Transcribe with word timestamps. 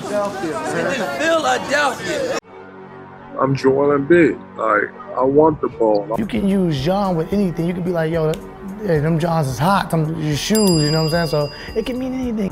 Philadelphia, 0.00 0.52
man. 0.52 1.18
Philadelphia. 1.20 2.38
I'm 3.38 3.54
Joel 3.54 3.98
Embiid. 3.98 4.38
Like, 4.56 4.90
I 5.16 5.22
want 5.22 5.60
the 5.60 5.68
ball. 5.68 6.08
You 6.18 6.26
can 6.26 6.48
use 6.48 6.82
John 6.82 7.16
with 7.16 7.32
anything. 7.34 7.66
You 7.66 7.74
can 7.74 7.82
be 7.82 7.90
like, 7.90 8.10
yo, 8.10 8.32
hey, 8.82 8.98
them 9.00 9.18
Johns 9.18 9.46
is 9.46 9.58
hot. 9.58 9.90
Them 9.90 10.18
your 10.22 10.36
shoes, 10.36 10.82
you 10.82 10.90
know 10.90 11.04
what 11.04 11.12
I'm 11.12 11.28
saying? 11.28 11.48
So 11.48 11.78
it 11.78 11.84
can 11.84 11.98
mean 11.98 12.14
anything. 12.14 12.50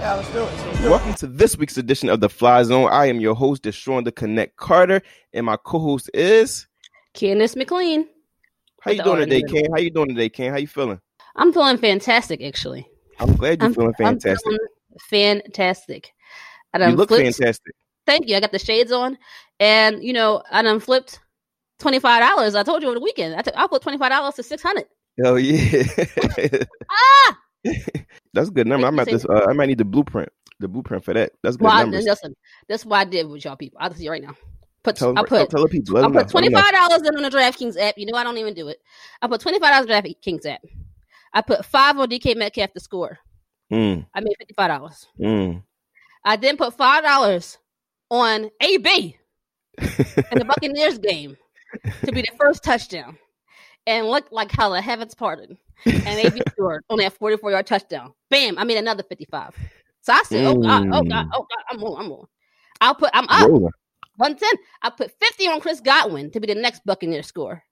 Yeah, 0.00 0.14
let's 0.14 0.32
do 0.32 0.44
it. 0.44 0.90
Welcome 0.90 1.12
to 1.14 1.26
this 1.26 1.58
week's 1.58 1.76
edition 1.76 2.08
of 2.08 2.20
the 2.20 2.30
Fly 2.30 2.62
Zone. 2.62 2.88
I 2.90 3.06
am 3.06 3.20
your 3.20 3.34
host, 3.34 3.62
Destroying 3.62 4.04
the 4.04 4.12
Connect 4.12 4.56
Carter, 4.56 5.02
and 5.34 5.44
my 5.44 5.58
co-host 5.62 6.10
is 6.14 6.66
Candace 7.12 7.54
McLean. 7.54 8.08
How 8.80 8.92
you 8.92 9.02
doing 9.02 9.20
today, 9.20 9.42
Ken? 9.42 9.66
How 9.70 9.78
you 9.78 9.90
doing 9.90 10.08
today, 10.08 10.30
Ken? 10.30 10.52
How 10.52 10.58
you 10.58 10.66
feeling? 10.66 11.02
I'm 11.36 11.52
feeling 11.52 11.76
fantastic, 11.76 12.42
actually. 12.42 12.88
I'm 13.20 13.36
glad 13.36 13.60
you're 13.60 13.66
I'm 13.66 13.74
feeling 13.74 13.88
I'm 13.88 13.94
fantastic. 13.94 14.58
fantastic. 15.08 16.12
I 16.74 16.88
you 16.88 16.96
look 16.96 17.08
flipped- 17.08 17.36
fantastic. 17.36 17.74
Thank 18.06 18.28
you. 18.28 18.36
I 18.36 18.40
got 18.40 18.52
the 18.52 18.58
shades 18.58 18.92
on, 18.92 19.18
and 19.60 20.02
you 20.02 20.12
know, 20.12 20.42
and 20.50 20.66
I 20.66 20.70
done 20.70 20.80
flipped 20.80 21.20
twenty 21.78 21.98
five 21.98 22.20
dollars. 22.22 22.54
I 22.54 22.62
told 22.62 22.82
you 22.82 22.88
over 22.88 22.98
the 22.98 23.04
weekend. 23.04 23.34
I 23.34 23.42
took 23.42 23.56
I 23.56 23.66
put 23.66 23.82
twenty 23.82 23.98
five 23.98 24.10
dollars 24.10 24.34
to 24.36 24.42
six 24.42 24.62
hundred. 24.62 24.86
Hell 25.22 25.38
yeah. 25.38 25.82
Ah! 26.90 27.38
That's 28.32 28.48
a 28.48 28.52
good 28.52 28.66
number. 28.66 28.86
I 28.86 28.90
might 28.90 29.06
this, 29.06 29.24
uh, 29.26 29.46
I 29.48 29.52
might 29.52 29.66
need 29.66 29.78
the 29.78 29.84
blueprint. 29.84 30.30
The 30.60 30.68
blueprint 30.68 31.04
for 31.04 31.12
that. 31.14 31.32
That's 31.42 31.56
good 31.56 31.64
Well, 31.64 31.74
I, 31.74 31.82
numbers. 31.82 32.04
listen, 32.04 32.34
that's 32.68 32.84
what 32.84 32.96
I 32.98 33.04
did 33.04 33.28
with 33.28 33.44
y'all 33.44 33.56
people. 33.56 33.78
I'll 33.80 33.90
tell 33.90 34.00
you 34.00 34.10
right 34.10 34.22
now. 34.22 34.34
Put 34.82 34.96
Tell, 34.96 35.18
I 35.18 35.22
put 35.24 35.50
tell 35.50 35.66
people. 35.68 35.98
I 35.98 36.10
put 36.10 36.28
twenty 36.30 36.50
five 36.52 36.72
dollars 36.72 37.02
in 37.02 37.14
on 37.16 37.22
the 37.22 37.30
DraftKings 37.30 37.78
app. 37.78 37.98
You 37.98 38.06
know 38.06 38.16
I 38.16 38.24
don't 38.24 38.38
even 38.38 38.54
do 38.54 38.68
it. 38.68 38.80
I 39.20 39.26
put 39.28 39.40
twenty 39.40 39.58
five 39.58 39.86
dollars 39.86 39.86
DraftKings 40.04 40.46
app. 40.46 40.62
I 41.32 41.42
put 41.42 41.64
five 41.64 41.98
on 41.98 42.08
DK 42.08 42.36
Metcalf 42.36 42.72
to 42.72 42.80
score. 42.80 43.18
Mm, 43.72 44.06
I 44.14 44.20
made 44.20 44.34
fifty 44.38 44.54
five 44.54 44.68
dollars. 44.68 45.06
mm. 45.18 45.62
I 46.24 46.36
then 46.36 46.56
put 46.56 46.74
five 46.74 47.04
dollars 47.04 47.58
on 48.10 48.50
AB 48.60 49.16
in 49.78 50.38
the 50.38 50.44
Buccaneers 50.48 50.98
game 50.98 51.36
to 52.04 52.12
be 52.12 52.22
the 52.22 52.36
first 52.38 52.64
touchdown, 52.64 53.16
and 53.86 54.08
look 54.08 54.26
like 54.32 54.50
how 54.50 54.70
the 54.70 54.80
heavens 54.80 55.14
parted. 55.14 55.56
And 55.86 56.06
AB 56.06 56.42
scored 56.52 56.84
on 56.90 56.98
that 56.98 57.12
forty-four 57.14 57.50
yard 57.52 57.66
touchdown. 57.66 58.12
Bam! 58.28 58.58
I 58.58 58.64
made 58.64 58.78
another 58.78 59.02
fifty-five. 59.04 59.54
So 60.02 60.12
I 60.12 60.22
said, 60.24 60.44
"Oh 60.46 60.56
God, 60.60 60.86
oh 60.92 61.02
God, 61.02 61.26
oh 61.32 61.46
God, 61.48 61.64
I'm 61.70 61.82
on, 61.84 62.04
I'm 62.04 62.12
on." 62.12 62.26
I'll 62.82 62.94
put, 62.94 63.10
I'm 63.12 63.28
up 63.28 63.48
Rolling. 63.48 63.70
one 64.16 64.34
ten. 64.36 64.50
I 64.82 64.90
put 64.90 65.12
fifty 65.20 65.46
on 65.46 65.60
Chris 65.60 65.80
Godwin 65.80 66.30
to 66.32 66.40
be 66.40 66.46
the 66.52 66.54
next 66.60 66.84
Buccaneer 66.84 67.22
score, 67.22 67.62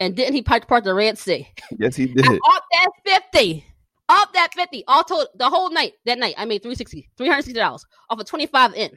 and 0.00 0.14
didn't 0.16 0.34
he 0.34 0.42
part 0.42 0.66
part 0.68 0.84
the 0.84 0.94
Red 0.94 1.18
Sea? 1.18 1.48
Yes, 1.78 1.96
he 1.96 2.06
did. 2.06 2.26
Off 2.26 2.62
that 2.72 3.22
50. 3.32 3.64
Off 4.08 4.32
that 4.32 4.54
50. 4.54 4.84
All 4.86 5.04
told 5.04 5.26
the 5.36 5.48
whole 5.48 5.70
night, 5.70 5.94
that 6.06 6.18
night, 6.18 6.34
I 6.38 6.44
made 6.44 6.62
360 6.62 7.08
$360 7.18 7.80
off 8.10 8.20
of 8.20 8.26
25 8.26 8.74
in. 8.74 8.90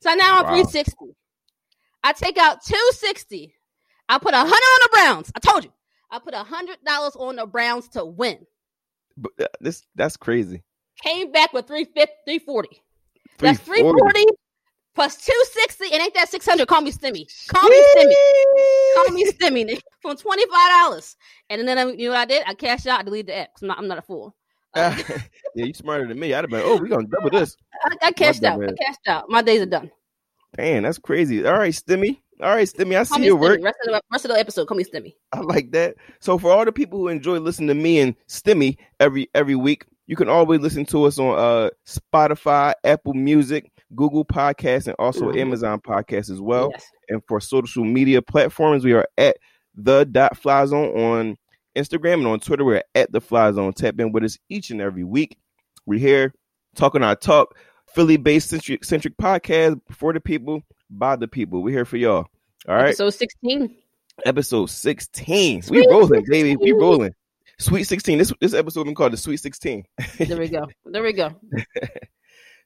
So 0.00 0.14
now 0.14 0.38
I'm 0.38 0.44
Wow. 0.44 0.50
360. 0.50 0.94
I 2.04 2.12
take 2.12 2.38
out 2.38 2.62
260. 2.64 3.54
I 4.08 4.18
put 4.18 4.34
a 4.34 4.38
hundred 4.38 4.52
on 4.52 4.80
the 4.82 4.88
Browns. 4.92 5.32
I 5.34 5.40
told 5.40 5.64
you. 5.64 5.72
I 6.10 6.18
put 6.18 6.32
a 6.34 6.38
hundred 6.42 6.78
dollars 6.84 7.16
on 7.16 7.36
the 7.36 7.46
Browns 7.46 7.88
to 7.90 8.04
win. 8.04 8.38
But, 9.16 9.32
uh, 9.40 9.46
this 9.60 9.84
that's 9.94 10.16
crazy. 10.16 10.62
Came 11.02 11.32
back 11.32 11.52
with 11.52 11.66
350, 11.66 12.12
340. 12.24 12.82
That's 13.38 13.58
340. 13.60 14.24
340 14.98 15.04
plus 15.06 15.16
260. 15.24 15.94
And 15.94 16.02
ain't 16.02 16.14
that 16.14 16.28
600? 16.28 16.66
Call 16.66 16.80
me 16.80 16.90
Stimmy. 16.90 17.24
Call 17.48 17.68
me 17.68 17.84
Stimmy. 17.96 18.14
Call 18.96 19.14
me 19.14 19.24
Stimmy 19.30 19.80
from 20.02 20.16
$25. 20.16 21.16
And 21.50 21.66
then 21.66 21.78
I, 21.78 21.84
you 21.92 22.08
know 22.08 22.10
what 22.10 22.20
I 22.20 22.24
did? 22.24 22.42
I 22.46 22.54
cashed 22.54 22.86
out. 22.86 23.00
I 23.00 23.02
deleted 23.04 23.28
the 23.28 23.36
app 23.36 23.50
I'm 23.62 23.68
not, 23.68 23.78
I'm 23.78 23.88
not 23.88 23.98
a 23.98 24.02
fool. 24.02 24.34
Uh, 24.74 24.94
yeah, 25.54 25.64
you 25.64 25.72
smarter 25.72 26.06
than 26.06 26.20
me. 26.20 26.34
I'd 26.34 26.44
have 26.44 26.50
been, 26.50 26.60
oh, 26.62 26.76
we're 26.76 26.88
gonna 26.88 27.08
double 27.08 27.30
this. 27.30 27.56
I, 27.84 28.08
I 28.08 28.12
cashed 28.12 28.44
out. 28.44 28.62
I 28.62 28.66
cashed 28.66 29.08
out. 29.08 29.30
My 29.30 29.40
days 29.40 29.62
are 29.62 29.66
done. 29.66 29.90
Man, 30.58 30.82
that's 30.82 30.98
crazy. 30.98 31.44
All 31.44 31.58
right, 31.58 31.72
Stimmy. 31.72 32.20
All 32.42 32.50
right, 32.50 32.68
Stimmy. 32.68 32.94
I 32.94 33.04
Call 33.06 33.16
see 33.16 33.24
your 33.24 33.38
Stimmy. 33.38 33.40
work. 33.40 33.60
Rest 33.62 33.78
of, 33.86 33.94
the, 33.94 34.02
rest 34.12 34.24
of 34.26 34.30
the 34.30 34.38
episode, 34.38 34.68
call 34.68 34.76
me 34.76 34.84
Stimmy. 34.84 35.14
I 35.32 35.40
like 35.40 35.72
that. 35.72 35.96
So 36.20 36.36
for 36.36 36.52
all 36.52 36.66
the 36.66 36.70
people 36.70 36.98
who 36.98 37.08
enjoy 37.08 37.38
listening 37.38 37.68
to 37.68 37.74
me 37.74 37.98
and 38.00 38.14
Stimmy 38.28 38.76
every 39.00 39.30
every 39.34 39.54
week, 39.54 39.86
you 40.06 40.16
can 40.16 40.28
always 40.28 40.60
listen 40.60 40.84
to 40.86 41.04
us 41.04 41.18
on 41.18 41.38
uh 41.38 41.70
Spotify, 41.86 42.74
Apple 42.84 43.14
Music, 43.14 43.72
Google 43.94 44.24
Podcasts, 44.24 44.86
and 44.86 44.96
also 44.98 45.30
Mhm. 45.32 45.40
Amazon 45.40 45.80
Podcasts 45.80 46.30
as 46.30 46.40
well. 46.40 46.70
yes. 46.72 46.86
And 47.08 47.22
for 47.26 47.40
social 47.40 47.84
media 47.84 48.20
platforms, 48.22 48.84
we 48.84 48.92
are 48.92 49.06
at 49.16 49.36
the 49.74 50.04
dot 50.04 50.36
fly 50.36 50.64
zone 50.66 50.96
on 50.98 51.36
Instagram 51.76 52.14
and 52.14 52.26
on 52.26 52.40
Twitter. 52.40 52.64
We're 52.64 52.82
at 52.94 53.12
the 53.12 53.20
fly 53.20 53.50
zone. 53.52 53.72
Tap 53.72 53.98
in 54.00 54.12
with 54.12 54.24
us 54.24 54.36
each 54.48 54.70
and 54.70 54.80
every 54.80 55.04
week. 55.04 55.38
We're 55.86 55.98
here 56.00 56.34
talking 56.74 57.02
our 57.02 57.16
talk, 57.16 57.56
Philly 57.86 58.16
based 58.18 58.50
centric, 58.50 58.84
centric 58.84 59.16
podcast 59.16 59.80
for 59.90 60.12
the 60.12 60.20
people, 60.20 60.62
by 60.90 61.16
the 61.16 61.28
people. 61.28 61.62
We're 61.62 61.70
here 61.74 61.84
for 61.84 61.96
y'all. 61.96 62.26
All 62.68 62.74
right 62.74 62.88
Episode 62.88 63.10
16. 63.10 63.74
episode 64.26 64.66
16. 64.68 65.62
Sweet 65.62 65.86
we 65.86 65.92
rolling, 65.92 66.24
baby. 66.28 66.56
We 66.56 66.72
rolling. 66.72 67.14
Sweet 67.60 67.84
16. 67.84 68.18
This 68.18 68.32
this 68.40 68.52
episode 68.54 68.84
been 68.84 68.94
called 68.94 69.12
the 69.12 69.16
Sweet 69.16 69.38
16. 69.38 69.84
There 70.18 70.36
we 70.36 70.48
go. 70.48 70.66
There 70.84 71.02
we 71.02 71.12
go. 71.12 71.30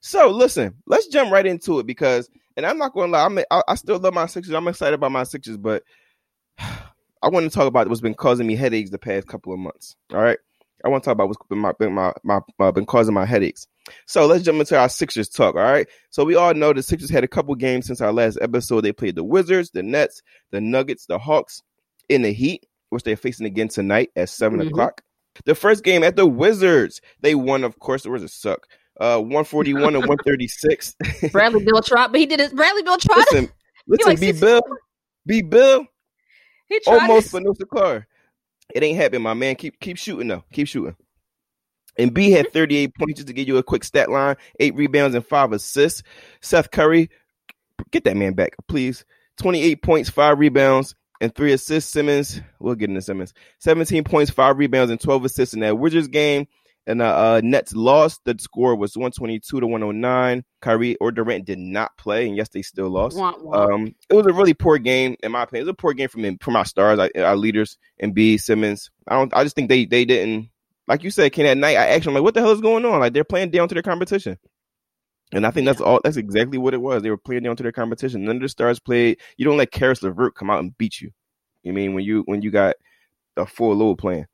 So 0.04 0.30
listen, 0.30 0.74
let's 0.86 1.06
jump 1.06 1.30
right 1.32 1.46
into 1.46 1.78
it 1.78 1.86
because, 1.86 2.28
and 2.56 2.66
I'm 2.66 2.76
not 2.76 2.92
gonna 2.92 3.12
lie, 3.12 3.24
I'm, 3.24 3.38
I, 3.50 3.62
I 3.68 3.74
still 3.76 3.98
love 3.98 4.12
my 4.12 4.26
Sixers. 4.26 4.52
I'm 4.52 4.66
excited 4.66 4.94
about 4.94 5.12
my 5.12 5.22
Sixers, 5.22 5.56
but 5.56 5.84
I 6.58 7.28
want 7.28 7.44
to 7.48 7.50
talk 7.56 7.68
about 7.68 7.88
what's 7.88 8.00
been 8.00 8.14
causing 8.14 8.46
me 8.48 8.56
headaches 8.56 8.90
the 8.90 8.98
past 8.98 9.28
couple 9.28 9.52
of 9.52 9.60
months. 9.60 9.94
All 10.12 10.20
right, 10.20 10.38
I 10.84 10.88
want 10.88 11.04
to 11.04 11.06
talk 11.06 11.12
about 11.12 11.28
what's 11.28 11.38
been 11.48 11.58
my 11.60 11.72
been 11.78 11.92
my, 11.92 12.12
my, 12.24 12.40
my 12.58 12.72
been 12.72 12.84
causing 12.84 13.14
my 13.14 13.24
headaches. 13.24 13.68
So 14.06 14.26
let's 14.26 14.42
jump 14.44 14.58
into 14.58 14.76
our 14.76 14.88
Sixers 14.88 15.28
talk. 15.28 15.54
All 15.54 15.62
right, 15.62 15.86
so 16.10 16.24
we 16.24 16.34
all 16.34 16.52
know 16.52 16.72
the 16.72 16.82
Sixers 16.82 17.10
had 17.10 17.22
a 17.22 17.28
couple 17.28 17.54
games 17.54 17.86
since 17.86 18.00
our 18.00 18.12
last 18.12 18.38
episode. 18.40 18.80
They 18.80 18.92
played 18.92 19.14
the 19.14 19.24
Wizards, 19.24 19.70
the 19.70 19.84
Nets, 19.84 20.20
the 20.50 20.60
Nuggets, 20.60 21.06
the 21.06 21.18
Hawks, 21.18 21.62
in 22.08 22.22
the 22.22 22.32
Heat, 22.32 22.66
which 22.90 23.04
they're 23.04 23.16
facing 23.16 23.46
again 23.46 23.68
tonight 23.68 24.10
at 24.16 24.28
7 24.28 24.58
Mhm. 24.58 24.68
o'clock. 24.70 25.02
The 25.44 25.54
first 25.54 25.84
game 25.84 26.02
at 26.02 26.16
the 26.16 26.26
Wizards, 26.26 27.00
they 27.20 27.34
won. 27.36 27.62
Of 27.64 27.78
course, 27.78 28.02
the 28.02 28.10
Wizards 28.10 28.34
suck. 28.34 28.66
Uh, 29.02 29.18
141 29.18 29.96
and 29.96 30.06
136. 30.06 30.94
Bradley 31.32 31.64
Beal 31.64 31.82
tried, 31.82 32.12
but 32.12 32.20
he 32.20 32.26
did 32.26 32.38
it. 32.38 32.54
Bradley 32.54 32.84
Beal 32.84 32.96
tried. 32.98 33.16
listen, 33.16 33.50
listen, 33.88 34.10
like 34.10 34.20
B 34.20 34.30
Bill, 34.30 34.62
B 35.26 35.42
Bill, 35.42 35.84
he 36.68 36.78
tried. 36.78 37.00
almost 37.10 37.32
for 37.32 37.40
no 37.40 37.52
car. 37.74 38.06
It 38.72 38.84
ain't 38.84 38.96
happening, 38.96 39.22
my 39.22 39.34
man. 39.34 39.56
Keep 39.56 39.80
keep 39.80 39.96
shooting 39.96 40.28
though. 40.28 40.44
Keep 40.52 40.68
shooting. 40.68 40.94
And 41.98 42.14
B 42.14 42.30
had 42.30 42.52
38 42.52 42.94
points 42.94 43.14
just 43.16 43.26
to 43.26 43.32
give 43.32 43.48
you 43.48 43.56
a 43.56 43.62
quick 43.64 43.82
stat 43.82 44.08
line, 44.08 44.36
eight 44.60 44.76
rebounds 44.76 45.16
and 45.16 45.26
five 45.26 45.50
assists. 45.50 46.04
Seth 46.40 46.70
Curry, 46.70 47.10
get 47.90 48.04
that 48.04 48.16
man 48.16 48.34
back, 48.34 48.52
please. 48.68 49.04
28 49.38 49.82
points, 49.82 50.10
five 50.10 50.38
rebounds, 50.38 50.94
and 51.20 51.34
three 51.34 51.52
assists. 51.52 51.92
Simmons, 51.92 52.40
we'll 52.60 52.76
get 52.76 52.88
into 52.88 53.02
Simmons. 53.02 53.34
17 53.58 54.04
points, 54.04 54.30
five 54.30 54.58
rebounds, 54.58 54.92
and 54.92 55.00
12 55.00 55.24
assists 55.24 55.54
in 55.54 55.60
that 55.60 55.76
Wizards 55.76 56.06
game. 56.06 56.46
And 56.86 57.00
uh, 57.00 57.04
uh 57.04 57.40
Nets 57.44 57.74
lost. 57.74 58.22
The 58.24 58.36
score 58.40 58.74
was 58.74 58.96
122 58.96 59.60
to 59.60 59.66
109. 59.66 60.44
Kyrie 60.60 60.96
or 60.96 61.12
Durant 61.12 61.44
did 61.44 61.58
not 61.58 61.96
play, 61.96 62.26
and 62.26 62.36
yes, 62.36 62.48
they 62.48 62.62
still 62.62 62.90
lost. 62.90 63.16
Um, 63.18 63.94
it 64.08 64.14
was 64.14 64.26
a 64.26 64.32
really 64.32 64.54
poor 64.54 64.78
game 64.78 65.16
in 65.22 65.32
my 65.32 65.44
opinion. 65.44 65.62
It 65.62 65.70
was 65.70 65.74
a 65.74 65.76
poor 65.76 65.92
game 65.92 66.08
from 66.08 66.38
from 66.38 66.56
our 66.56 66.64
stars, 66.64 66.98
our, 66.98 67.10
our 67.18 67.36
leaders, 67.36 67.78
and 68.00 68.14
B 68.14 68.36
Simmons. 68.36 68.90
I 69.06 69.14
don't. 69.14 69.32
I 69.34 69.44
just 69.44 69.54
think 69.54 69.68
they 69.68 69.84
they 69.84 70.04
didn't 70.04 70.50
like 70.88 71.04
you 71.04 71.10
said. 71.10 71.32
Ken 71.32 71.46
at 71.46 71.56
night, 71.56 71.76
I 71.76 71.88
actually 71.88 72.10
I'm 72.10 72.14
like, 72.14 72.24
what 72.24 72.34
the 72.34 72.40
hell 72.40 72.52
is 72.52 72.60
going 72.60 72.84
on? 72.84 73.00
Like 73.00 73.12
they're 73.12 73.24
playing 73.24 73.50
down 73.50 73.68
to 73.68 73.74
their 73.74 73.82
competition, 73.82 74.38
and 75.32 75.46
I 75.46 75.50
think 75.50 75.66
that's 75.66 75.80
all. 75.80 76.00
That's 76.02 76.16
exactly 76.16 76.58
what 76.58 76.74
it 76.74 76.80
was. 76.80 77.02
They 77.02 77.10
were 77.10 77.16
playing 77.16 77.44
down 77.44 77.56
to 77.56 77.62
their 77.62 77.72
competition. 77.72 78.24
None 78.24 78.36
of 78.36 78.42
the 78.42 78.48
stars 78.48 78.80
played. 78.80 79.18
You 79.36 79.44
don't 79.44 79.56
let 79.56 79.70
Caris 79.70 80.02
LeVert 80.02 80.34
come 80.34 80.50
out 80.50 80.60
and 80.60 80.76
beat 80.76 81.00
you. 81.00 81.10
You 81.62 81.72
mean 81.72 81.94
when 81.94 82.04
you 82.04 82.22
when 82.26 82.42
you 82.42 82.50
got 82.50 82.76
a 83.36 83.46
full 83.46 83.74
load 83.74 83.98
playing. 83.98 84.26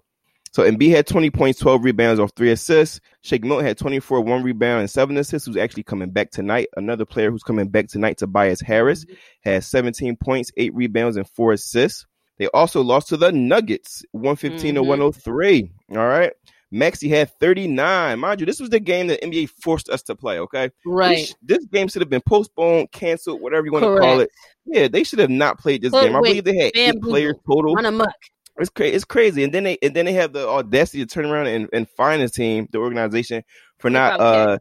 So 0.53 0.69
Embiid 0.69 0.91
had 0.91 1.07
20 1.07 1.31
points, 1.31 1.59
12 1.61 1.85
rebounds 1.85 2.21
off 2.21 2.31
three 2.37 2.51
assists. 2.51 3.01
Shake 3.23 3.45
Milton 3.45 3.67
had 3.67 3.79
24, 3.79 4.21
one 4.23 4.43
rebound, 4.43 4.81
and 4.81 4.91
seven 4.91 5.17
assists. 5.17 5.47
Who's 5.47 5.57
actually 5.57 5.83
coming 5.83 6.11
back 6.11 6.31
tonight? 6.31 6.69
Another 6.77 7.05
player 7.05 7.31
who's 7.31 7.43
coming 7.43 7.69
back 7.69 7.89
tonight, 7.89 8.19
Tobias 8.19 8.61
Harris, 8.61 9.05
has 9.43 9.67
17 9.67 10.17
points, 10.17 10.51
eight 10.57 10.75
rebounds, 10.75 11.17
and 11.17 11.29
four 11.29 11.53
assists. 11.53 12.07
They 12.39 12.47
also 12.49 12.83
lost 12.83 13.09
to 13.09 13.17
the 13.17 13.33
Nuggets, 13.33 14.05
115 14.13 14.75
to 14.77 14.81
Mhm. 14.83 14.87
103. 14.87 15.71
All 15.91 16.07
right. 16.07 16.33
Maxey 16.71 17.09
had 17.09 17.31
39. 17.41 18.19
Mind 18.19 18.41
you, 18.41 18.47
this 18.47 18.61
was 18.61 18.69
the 18.69 18.79
game 18.79 19.07
that 19.07 19.25
NBA 19.25 19.47
forced 19.47 19.89
us 19.89 20.03
to 20.03 20.15
play, 20.15 20.39
okay? 20.41 20.71
right. 20.85 21.17
This, 21.17 21.35
this 21.43 21.65
game 21.67 21.89
should 21.89 22.03
have 22.03 22.11
been 22.11 22.21
postponed, 22.21 22.93
canceled, 22.93 23.41
whatever 23.41 23.65
you 23.67 23.73
want 23.73 23.85
to 23.85 23.99
call 23.99 24.21
it. 24.21 24.31
Yeah, 24.67 24.87
they 24.89 25.03
should 25.03 25.19
have 25.19 25.31
not 25.31 25.59
played 25.59 25.81
this 25.83 25.93
game. 25.93 26.15
I 26.15 26.21
believe 26.21 26.45
they 26.45 26.57
had 26.59 26.73
eight 26.77 27.01
players 27.03 27.37
total. 27.47 27.75
Run 27.75 27.87
amok. 27.87 28.11
It's 28.59 28.71
crazy. 28.71 28.95
It's 28.95 29.05
crazy. 29.05 29.45
And 29.45 29.53
then 29.55 29.65
they 29.65 29.79
and 29.83 29.95
then 29.95 30.05
they 30.05 30.13
have 30.15 30.33
the 30.33 30.49
audacity 30.49 30.99
to 30.99 31.07
turn 31.07 31.27
around 31.27 31.47
and, 31.47 31.69
and 31.73 31.89
fine 31.89 32.21
the 32.21 32.29
team, 32.29 32.69
the 32.73 32.79
organization, 32.79 33.45
for 33.79 33.91
not 33.91 34.21
uh 34.21 34.59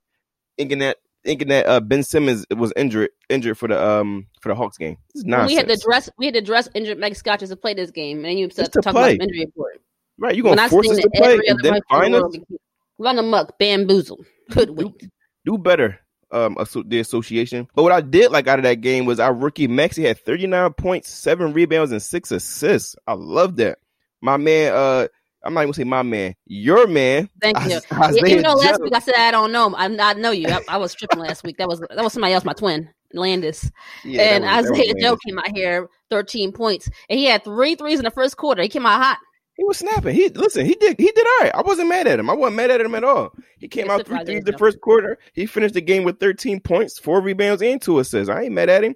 thinking 0.58 0.80
that 0.80 0.98
thinking 1.24 1.48
that 1.50 1.66
uh 1.66 1.80
Ben 1.80 2.04
Simmons 2.04 2.46
was 2.56 2.72
injured 2.76 3.10
injured 3.30 3.58
for 3.58 3.68
the 3.68 3.84
um 3.84 4.28
for 4.42 4.50
the 4.50 4.56
Hawks 4.56 4.78
game. 4.78 4.98
It's 5.16 5.24
nonsense. 5.24 5.50
We 5.50 5.56
had 5.56 5.68
to 5.68 5.78
dress. 5.84 6.10
We 6.18 6.26
had 6.26 6.36
to 6.36 6.42
dress 6.42 6.70
injured 6.74 7.00
Meg 7.00 7.16
Scotches 7.16 7.50
to 7.50 7.56
play 7.56 7.74
this 7.74 7.92
game, 7.92 8.18
and 8.18 8.26
then 8.26 8.38
you 8.38 8.50
said 8.50 8.72
to 8.74 8.82
talking 8.82 9.00
play. 9.00 9.16
about 9.16 9.24
injury 9.24 9.46
report. 9.46 9.82
right, 10.20 10.36
you 10.36 10.44
When 10.44 10.56
gonna 10.56 10.64
I 10.64 10.70
force 10.70 10.90
us 10.90 11.00
to 11.00 11.10
play 11.16 11.40
and 11.48 11.60
then 11.64 11.74
ref 11.74 11.78
in 11.78 11.80
the 11.80 11.82
fine 11.90 12.14
us? 12.14 12.58
run 12.98 13.20
amok, 13.20 13.58
bamboozle, 13.60 14.24
hoodwink. 14.52 15.10
do 15.46 15.58
better. 15.58 16.00
Um, 16.30 16.58
the 16.86 17.00
association. 17.00 17.70
But 17.74 17.84
what 17.84 17.94
I 17.94 18.02
did 18.02 18.32
like 18.32 18.48
out 18.48 18.60
of 18.60 18.64
that 18.64 18.82
game 18.82 19.06
was 19.06 19.18
our 19.18 19.34
rookie 19.34 19.66
Maxey 19.66 20.04
had 20.04 20.20
39 20.20 20.74
points, 20.74 21.10
seven 21.10 21.54
rebounds, 21.54 21.94
and 21.94 22.02
six 22.02 22.32
assists. 22.32 22.98
I 23.08 23.14
love 23.14 23.56
that. 23.56 23.80
My 24.22 24.38
man, 24.38 24.74
uh, 24.74 25.08
I'm 25.44 25.54
not 25.54 25.62
even 25.62 25.68
gonna 25.68 25.74
say 25.76 25.84
my 25.84 26.04
man, 26.04 26.36
your 26.46 26.88
man. 26.88 27.30
Thank 27.42 27.60
you. 27.66 27.78
Is- 27.78 27.86
Yeah, 27.92 28.04
Isaiah 28.06 28.26
even 28.32 28.44
though 28.44 28.54
last 28.54 28.82
week 28.82 28.94
I 28.96 29.00
said 29.00 29.16
I 29.16 29.32
don't 29.32 29.52
know 29.52 29.68
him, 29.68 29.76
I, 29.76 29.86
I 30.10 30.14
know 30.14 30.32
you. 30.32 30.50
I, 30.50 30.60
I 30.68 30.78
was 30.78 30.94
tripping 30.94 31.20
last 31.20 31.44
week. 31.44 31.58
That 31.58 31.68
was 31.68 31.80
that 31.80 32.04
was 32.04 32.14
somebody 32.14 32.34
else, 32.34 32.44
my 32.44 32.54
twin 32.54 32.90
Landis, 33.14 33.70
Yeah, 34.04 34.22
and 34.36 34.44
was- 34.44 34.72
Isaiah 34.72 34.94
Joe 35.00 35.18
came 35.26 35.40
out 35.40 35.50
here, 35.56 35.88
thirteen 36.10 36.52
points, 36.52 36.90
and 37.10 37.20
he 37.20 37.26
had 37.26 37.44
three 37.44 37.76
threes 37.76 38.00
in 38.00 38.06
the 38.06 38.12
first 38.12 38.38
quarter. 38.38 38.62
He 38.62 38.70
came 38.70 38.86
out 38.86 39.02
hot. 39.02 39.18
He 39.56 39.64
was 39.64 39.78
snapping. 39.78 40.14
He 40.14 40.30
listen. 40.30 40.68
He 40.68 40.76
did. 40.76 41.00
He 41.00 41.12
did 41.12 41.26
all 41.26 41.40
right. 41.42 41.52
I 41.56 41.62
wasn't 41.64 41.90
mad 41.90 42.06
at 42.06 42.20
him. 42.20 42.30
I 42.30 42.34
wasn't 42.34 42.58
mad 42.58 42.70
at 42.70 42.80
him 42.82 42.94
at 42.94 43.04
all. 43.04 43.34
He 43.58 43.68
came 43.68 43.90
out 43.90 44.06
three 44.06 44.24
threes 44.24 44.44
the 44.44 44.52
first 44.60 44.80
quarter. 44.82 45.18
He 45.34 45.48
finished 45.48 45.74
the 45.74 45.82
game 45.82 46.04
with 46.04 46.20
13 46.20 46.60
points, 46.60 47.00
four 47.00 47.22
rebounds, 47.22 47.64
and 47.64 47.82
two 47.82 47.98
assists. 47.98 48.30
I 48.30 48.44
ain't 48.44 48.54
mad 48.54 48.70
at 48.70 48.84
him. 48.84 48.94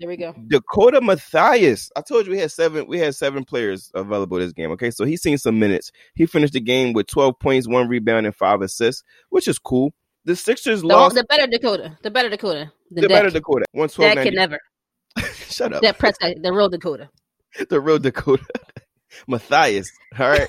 There 0.00 0.08
we 0.08 0.16
go. 0.16 0.34
Dakota 0.48 1.00
Mathias. 1.00 1.90
I 1.96 2.00
told 2.00 2.26
you 2.26 2.32
we 2.32 2.38
had 2.38 2.50
seven. 2.50 2.86
We 2.88 2.98
had 2.98 3.14
seven 3.14 3.44
players 3.44 3.90
available 3.94 4.38
this 4.38 4.52
game. 4.52 4.70
Okay, 4.72 4.90
so 4.90 5.04
he's 5.04 5.22
seen 5.22 5.38
some 5.38 5.58
minutes. 5.58 5.92
He 6.14 6.26
finished 6.26 6.52
the 6.54 6.60
game 6.60 6.92
with 6.94 7.06
12 7.06 7.38
points, 7.38 7.68
one 7.68 7.88
rebound, 7.88 8.26
and 8.26 8.34
five 8.34 8.60
assists, 8.60 9.04
which 9.30 9.46
is 9.46 9.58
cool. 9.58 9.92
The 10.24 10.34
Sixers 10.34 10.80
The, 10.80 10.88
lost. 10.88 11.14
the 11.14 11.24
better 11.24 11.46
Dakota, 11.46 11.96
the 12.02 12.10
better 12.10 12.28
Dakota, 12.28 12.72
the, 12.90 13.02
The 13.02 13.08
better 13.08 13.30
Dakota. 13.30 13.66
112. 13.72 14.14
Dak 14.14 14.24
can 14.24 14.34
never. 14.34 14.58
Shut 15.48 15.72
up. 15.72 15.82
That 15.82 15.98
Prescott, 15.98 16.36
the 16.42 16.52
real 16.52 16.68
Dakota. 16.68 17.08
the 17.68 17.80
real 17.80 17.98
Dakota. 17.98 18.44
Mathias. 19.28 19.86
All 20.18 20.28
right. 20.28 20.48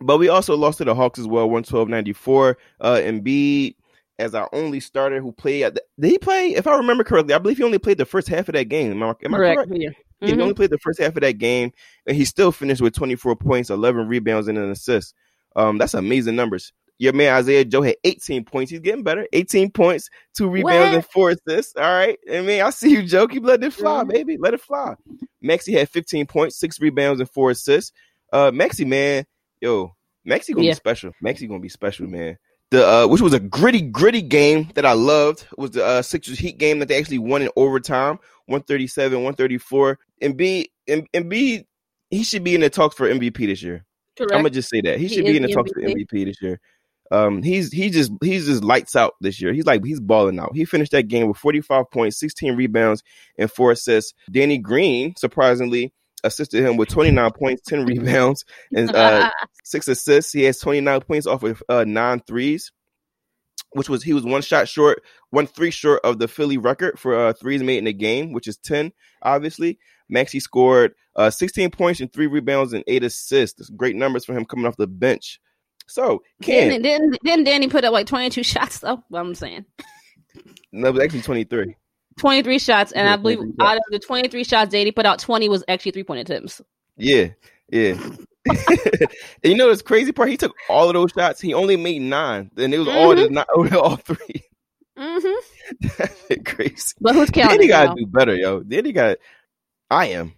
but 0.00 0.18
we 0.18 0.28
also 0.28 0.54
lost 0.56 0.78
to 0.78 0.84
the 0.84 0.94
Hawks 0.94 1.18
as 1.18 1.26
well, 1.26 1.48
112-94. 1.48 2.56
Uh 2.80 2.94
Embiid 2.96 3.76
as 4.18 4.34
our 4.34 4.48
only 4.52 4.80
starter 4.80 5.20
who 5.20 5.32
played 5.32 5.62
at 5.64 5.74
the, 5.74 5.82
did 6.00 6.10
he 6.10 6.18
play 6.18 6.48
if 6.54 6.66
I 6.66 6.76
remember 6.76 7.04
correctly, 7.04 7.34
I 7.34 7.38
believe 7.38 7.58
he 7.58 7.64
only 7.64 7.78
played 7.78 7.98
the 7.98 8.04
first 8.06 8.28
half 8.28 8.48
of 8.48 8.54
that 8.54 8.64
game. 8.64 8.92
Am 8.92 9.02
I, 9.02 9.14
am 9.24 9.34
I 9.34 9.38
correct? 9.38 9.70
Yeah. 9.74 9.90
He 10.20 10.32
Mhm. 10.32 10.40
only 10.42 10.54
played 10.54 10.70
the 10.70 10.78
first 10.78 10.98
half 10.98 11.14
of 11.16 11.20
that 11.20 11.34
game, 11.38 11.72
and 12.06 12.16
he 12.16 12.24
still 12.24 12.50
finished 12.50 12.80
with 12.80 12.94
24 12.94 13.36
points, 13.36 13.68
11 13.68 14.08
rebounds, 14.08 14.48
and 14.48 14.56
an 14.56 14.70
assist. 14.70 15.14
Um, 15.54 15.76
that's 15.78 15.92
amazing 15.94 16.36
numbers. 16.36 16.72
Your 16.98 17.12
man 17.12 17.34
Isaiah 17.34 17.66
Joe 17.66 17.82
had 17.82 17.96
18 18.04 18.44
points. 18.46 18.70
He's 18.70 18.80
getting 18.80 19.02
better. 19.02 19.26
18 19.34 19.70
points, 19.70 20.08
two 20.34 20.48
rebounds, 20.48 20.86
and 20.94 20.96
What? 20.96 21.12
four 21.12 21.30
assists. 21.30 21.76
All 21.76 21.82
right. 21.82 22.18
I 22.32 22.40
mean, 22.40 22.62
I 22.62 22.70
see 22.70 22.90
you, 22.92 23.02
Joe. 23.02 23.28
Keep 23.28 23.44
letting 23.44 23.66
it 23.66 23.74
fly, 23.74 24.02
Mhm. 24.04 24.08
baby. 24.08 24.36
Let 24.38 24.54
it 24.54 24.62
fly. 24.62 24.94
Maxey 25.42 25.72
had 25.74 25.90
15 25.90 26.24
points, 26.26 26.56
six 26.56 26.80
rebounds, 26.80 27.20
and 27.20 27.28
four 27.30 27.50
assists. 27.50 27.92
Uh, 28.32 28.50
Maxey, 28.50 28.86
man, 28.86 29.26
yo, 29.60 29.94
Maxey 30.24 30.54
gonna 30.54 30.64
Yeah. 30.64 30.72
be 30.72 30.76
special. 30.76 31.12
Maxey 31.20 31.46
gonna 31.46 31.60
be 31.60 31.68
special, 31.68 32.06
man. 32.08 32.38
The 32.70 32.86
uh, 32.86 33.06
which 33.06 33.20
was 33.20 33.32
a 33.32 33.40
gritty, 33.40 33.80
gritty 33.80 34.22
game 34.22 34.70
that 34.74 34.84
I 34.84 34.92
loved 34.92 35.46
was 35.56 35.70
the 35.72 35.84
uh, 35.84 36.02
Sixers 36.02 36.38
Heat 36.38 36.58
game 36.58 36.80
that 36.80 36.88
they 36.88 36.98
actually 36.98 37.18
won 37.18 37.42
in 37.42 37.48
overtime, 37.56 38.18
137, 38.46 39.18
134. 39.18 39.98
And 40.22 40.36
B 40.36 40.70
and, 40.88 41.06
and 41.14 41.30
B, 41.30 41.64
he 42.10 42.24
should 42.24 42.42
be 42.42 42.54
in 42.54 42.62
the 42.62 42.70
talks 42.70 42.96
for 42.96 43.08
MVP 43.08 43.46
this 43.46 43.62
year. 43.62 43.84
Correct. 44.18 44.32
I'm 44.32 44.38
gonna 44.38 44.50
just 44.50 44.68
say 44.68 44.80
that 44.80 44.98
he 44.98 45.06
He 45.06 45.14
should 45.14 45.24
be 45.26 45.36
in 45.36 45.42
the 45.42 45.48
the 45.48 45.54
talks 45.54 45.70
for 45.72 45.80
MVP. 45.80 46.06
MVP 46.10 46.24
this 46.24 46.42
year. 46.42 46.60
Um, 47.12 47.42
he's 47.42 47.70
he 47.70 47.90
just 47.90 48.10
he's 48.20 48.46
just 48.46 48.64
lights 48.64 48.96
out 48.96 49.14
this 49.20 49.40
year. 49.40 49.52
He's 49.52 49.66
like 49.66 49.84
he's 49.84 50.00
balling 50.00 50.40
out. 50.40 50.50
He 50.54 50.64
finished 50.64 50.92
that 50.92 51.08
game 51.08 51.28
with 51.28 51.36
45 51.36 51.90
points, 51.90 52.18
16 52.18 52.56
rebounds, 52.56 53.02
and 53.38 53.50
four 53.50 53.70
assists. 53.70 54.12
Danny 54.30 54.58
Green 54.58 55.14
surprisingly 55.16 55.92
assisted 56.26 56.64
him 56.64 56.76
with 56.76 56.88
29 56.88 57.30
points, 57.32 57.62
10 57.66 57.84
rebounds, 57.86 58.44
and 58.74 58.94
uh, 58.94 59.30
six 59.64 59.88
assists. 59.88 60.32
He 60.32 60.42
has 60.44 60.58
29 60.58 61.00
points 61.02 61.26
off 61.26 61.42
of 61.42 61.62
uh, 61.68 61.84
nine 61.84 62.20
threes, 62.26 62.72
which 63.72 63.88
was 63.88 64.02
he 64.02 64.12
was 64.12 64.24
one 64.24 64.42
shot 64.42 64.68
short, 64.68 65.02
one 65.30 65.46
three 65.46 65.70
short 65.70 66.00
of 66.04 66.18
the 66.18 66.28
Philly 66.28 66.58
record 66.58 66.98
for 66.98 67.16
uh, 67.16 67.32
threes 67.32 67.62
made 67.62 67.78
in 67.78 67.86
a 67.86 67.92
game, 67.92 68.32
which 68.32 68.48
is 68.48 68.56
10. 68.58 68.92
Obviously, 69.22 69.78
Maxey 70.08 70.40
scored 70.40 70.94
uh, 71.16 71.30
16 71.30 71.70
points 71.70 72.00
and 72.00 72.12
three 72.12 72.26
rebounds 72.26 72.72
and 72.72 72.84
eight 72.86 73.04
assists. 73.04 73.58
That's 73.58 73.70
great 73.70 73.96
numbers 73.96 74.24
for 74.24 74.34
him 74.34 74.44
coming 74.44 74.66
off 74.66 74.76
the 74.76 74.86
bench. 74.86 75.40
So, 75.88 76.22
Ken, 76.42 76.68
didn't, 76.68 76.82
didn't 76.82 77.16
didn't 77.22 77.44
Danny 77.44 77.68
put 77.68 77.84
up 77.84 77.92
like 77.92 78.06
22 78.06 78.42
shots 78.42 78.80
though? 78.80 79.02
What 79.08 79.20
I'm 79.20 79.34
saying. 79.34 79.64
no, 80.72 80.88
it 80.88 80.94
was 80.94 81.02
actually 81.02 81.22
23. 81.22 81.76
23 82.18 82.58
shots, 82.58 82.92
and 82.92 83.06
Yeah, 83.06 83.14
I 83.14 83.16
believe 83.16 83.40
out 83.60 83.76
of 83.76 83.82
the 83.90 83.98
23 83.98 84.44
shots 84.44 84.70
Danny 84.70 84.90
put 84.90 85.06
out, 85.06 85.18
20 85.18 85.48
was 85.48 85.62
actually 85.68 85.92
three 85.92 86.04
point 86.04 86.20
attempts. 86.20 86.60
Yeah, 86.96 87.28
yeah. 87.70 87.92
and 88.46 89.08
you 89.44 89.56
know 89.56 89.68
this 89.68 89.82
crazy 89.82 90.12
part? 90.12 90.28
He 90.28 90.36
took 90.36 90.54
all 90.68 90.88
of 90.88 90.94
those 90.94 91.10
shots. 91.16 91.40
He 91.40 91.52
only 91.52 91.76
made 91.76 92.00
nine, 92.00 92.50
and 92.56 92.72
it 92.72 92.78
was 92.78 92.88
all 92.88 93.14
Mhm. 93.14 93.16
just 93.16 93.30
not 93.32 93.48
all 93.74 93.96
three. 93.96 94.42
Mm-hmm. 94.98 95.88
That's 95.98 96.24
crazy. 96.44 96.94
But 97.00 97.14
who's 97.16 97.30
counting? 97.30 97.58
Danny 97.58 97.68
counting? 97.68 97.88
got 97.88 97.94
to 97.96 98.00
do 98.00 98.06
better, 98.06 98.34
yo. 98.34 98.62
Danny 98.62 98.92
got. 98.92 99.18
I 99.90 100.06
am. 100.06 100.32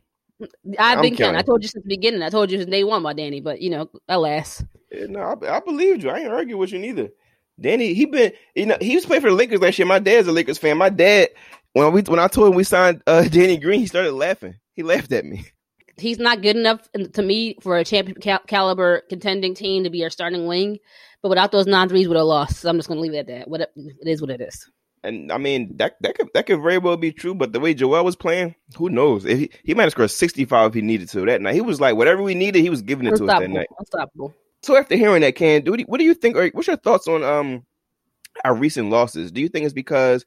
I've 0.78 1.02
been 1.02 1.16
counting. 1.16 1.36
I 1.36 1.42
told 1.42 1.62
you 1.62 1.68
since 1.68 1.82
the 1.84 1.88
beginning. 1.88 2.22
I 2.22 2.28
told 2.30 2.50
you 2.50 2.58
since 2.58 2.70
day 2.70 2.84
one 2.84 3.00
about 3.02 3.16
Danny, 3.16 3.40
but 3.40 3.60
you 3.60 3.70
know, 3.70 3.90
alas. 4.08 4.64
Yeah, 4.90 5.06
No, 5.08 5.20
I, 5.20 5.56
I 5.56 5.60
believed 5.60 6.02
you. 6.02 6.10
I 6.10 6.20
ain't 6.20 6.28
argue 6.28 6.56
with 6.56 6.72
you 6.72 6.78
neither. 6.78 7.10
Danny, 7.60 7.94
he 7.94 8.06
been, 8.06 8.32
you 8.54 8.66
know, 8.66 8.76
he 8.80 8.94
was 8.94 9.06
playing 9.06 9.22
for 9.22 9.30
the 9.30 9.36
Lakers 9.36 9.60
last 9.60 9.78
year. 9.78 9.86
My 9.86 9.98
dad's 9.98 10.28
a 10.28 10.32
Lakers 10.32 10.58
fan. 10.58 10.78
My 10.78 10.90
dad, 10.90 11.30
when 11.72 11.92
we 11.92 12.02
when 12.02 12.18
I 12.18 12.28
told 12.28 12.48
him 12.48 12.54
we 12.54 12.64
signed 12.64 13.02
uh, 13.06 13.22
Danny 13.28 13.56
Green, 13.56 13.80
he 13.80 13.86
started 13.86 14.12
laughing. 14.12 14.54
He 14.74 14.82
laughed 14.82 15.12
at 15.12 15.24
me. 15.24 15.44
He's 15.96 16.18
not 16.18 16.42
good 16.42 16.56
enough 16.56 16.88
to 17.14 17.22
me 17.22 17.56
for 17.60 17.76
a 17.76 17.84
champion 17.84 18.20
cal- 18.20 18.42
caliber 18.46 19.02
contending 19.08 19.54
team 19.54 19.82
to 19.82 19.90
be 19.90 20.04
our 20.04 20.10
starting 20.10 20.46
wing. 20.46 20.78
But 21.22 21.30
without 21.30 21.50
those 21.50 21.66
non 21.66 21.88
threes, 21.88 22.06
would 22.06 22.16
have 22.16 22.26
lost. 22.26 22.60
So 22.60 22.68
I'm 22.68 22.76
just 22.76 22.88
going 22.88 22.98
to 22.98 23.02
leave 23.02 23.14
it 23.14 23.18
at 23.18 23.26
that. 23.26 23.48
What 23.48 23.62
it 23.62 23.70
it 23.76 24.08
is, 24.08 24.20
what 24.20 24.30
it 24.30 24.40
is. 24.40 24.70
And 25.02 25.32
I 25.32 25.38
mean 25.38 25.76
that 25.76 25.96
that 26.00 26.16
could 26.16 26.28
that 26.34 26.46
could 26.46 26.62
very 26.62 26.78
well 26.78 26.96
be 26.96 27.12
true. 27.12 27.34
But 27.34 27.52
the 27.52 27.60
way 27.60 27.74
Joel 27.74 28.04
was 28.04 28.16
playing, 28.16 28.54
who 28.76 28.88
knows? 28.88 29.24
If 29.24 29.38
he, 29.38 29.50
he 29.64 29.74
might 29.74 29.84
have 29.84 29.92
scored 29.92 30.10
sixty 30.12 30.44
five 30.44 30.70
if 30.70 30.74
he 30.74 30.82
needed 30.82 31.08
to 31.10 31.24
that 31.26 31.40
night. 31.40 31.54
He 31.54 31.60
was 31.60 31.80
like 31.80 31.96
whatever 31.96 32.22
we 32.22 32.34
needed, 32.34 32.62
he 32.62 32.70
was 32.70 32.82
giving 32.82 33.06
it 33.06 33.16
to 33.16 33.24
us 33.24 33.40
that 33.40 33.50
night. 33.50 33.68
Unstoppable. 33.78 34.34
So 34.62 34.76
after 34.76 34.96
hearing 34.96 35.22
that, 35.22 35.36
Ken, 35.36 35.62
do 35.62 35.76
what 35.86 35.98
do 35.98 36.04
you 36.04 36.14
think? 36.14 36.36
Or 36.36 36.48
what's 36.48 36.68
your 36.68 36.76
thoughts 36.76 37.08
on 37.08 37.22
um 37.22 37.64
our 38.44 38.54
recent 38.54 38.90
losses? 38.90 39.30
Do 39.30 39.40
you 39.40 39.48
think 39.48 39.64
it's 39.64 39.74
because 39.74 40.24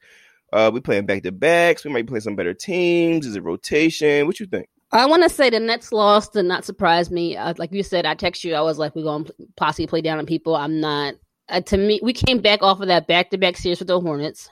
uh 0.52 0.70
we 0.72 0.80
playing 0.80 1.06
back 1.06 1.22
to 1.24 1.32
backs? 1.32 1.84
We 1.84 1.92
might 1.92 2.06
play 2.06 2.20
some 2.20 2.36
better 2.36 2.54
teams. 2.54 3.26
Is 3.26 3.36
it 3.36 3.44
rotation? 3.44 4.26
What 4.26 4.40
you 4.40 4.46
think? 4.46 4.68
I 4.94 5.06
want 5.06 5.22
to 5.22 5.30
say 5.30 5.48
the 5.48 5.58
Nets 5.58 5.90
loss 5.90 6.28
did 6.28 6.44
not 6.44 6.66
surprise 6.66 7.10
me. 7.10 7.34
Uh, 7.34 7.54
like 7.56 7.72
you 7.72 7.82
said, 7.82 8.04
I 8.04 8.14
text 8.14 8.44
you. 8.44 8.54
I 8.54 8.60
was 8.60 8.78
like, 8.78 8.94
we're 8.94 9.04
going 9.04 9.24
to 9.24 9.34
possibly 9.56 9.86
play 9.86 10.02
down 10.02 10.18
on 10.18 10.26
people. 10.26 10.54
I'm 10.54 10.80
not. 10.80 11.14
Uh, 11.48 11.62
to 11.62 11.78
me, 11.78 11.98
we 12.02 12.12
came 12.12 12.40
back 12.40 12.62
off 12.62 12.80
of 12.80 12.88
that 12.88 13.06
back 13.06 13.30
to 13.30 13.38
back 13.38 13.56
series 13.56 13.78
with 13.78 13.88
the 13.88 13.98
Hornets. 13.98 14.50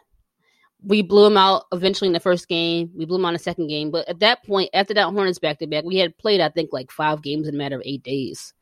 We 0.83 1.03
blew 1.03 1.25
them 1.25 1.37
out 1.37 1.65
eventually 1.73 2.07
in 2.07 2.15
the 2.15 2.21
first 2.21 2.49
game. 2.49 2.91
We 2.97 3.05
blew 3.05 3.19
them 3.19 3.27
out 3.27 3.31
in 3.31 3.35
the 3.35 3.41
second 3.41 3.69
game. 3.69 3.91
But 3.91 4.09
at 4.09 4.21
that 4.21 4.43
point, 4.47 4.71
after 4.73 4.95
that 4.95 5.11
Hornets 5.11 5.39
back 5.39 5.59
to 5.59 5.67
back, 5.67 5.85
we 5.85 5.97
had 5.97 6.17
played, 6.17 6.41
I 6.41 6.49
think, 6.49 6.71
like 6.73 6.91
five 6.91 7.21
games 7.21 7.47
in 7.47 7.55
a 7.55 7.59
matter 7.59 7.77
of 7.77 7.83
eight 7.85 8.03
days 8.03 8.55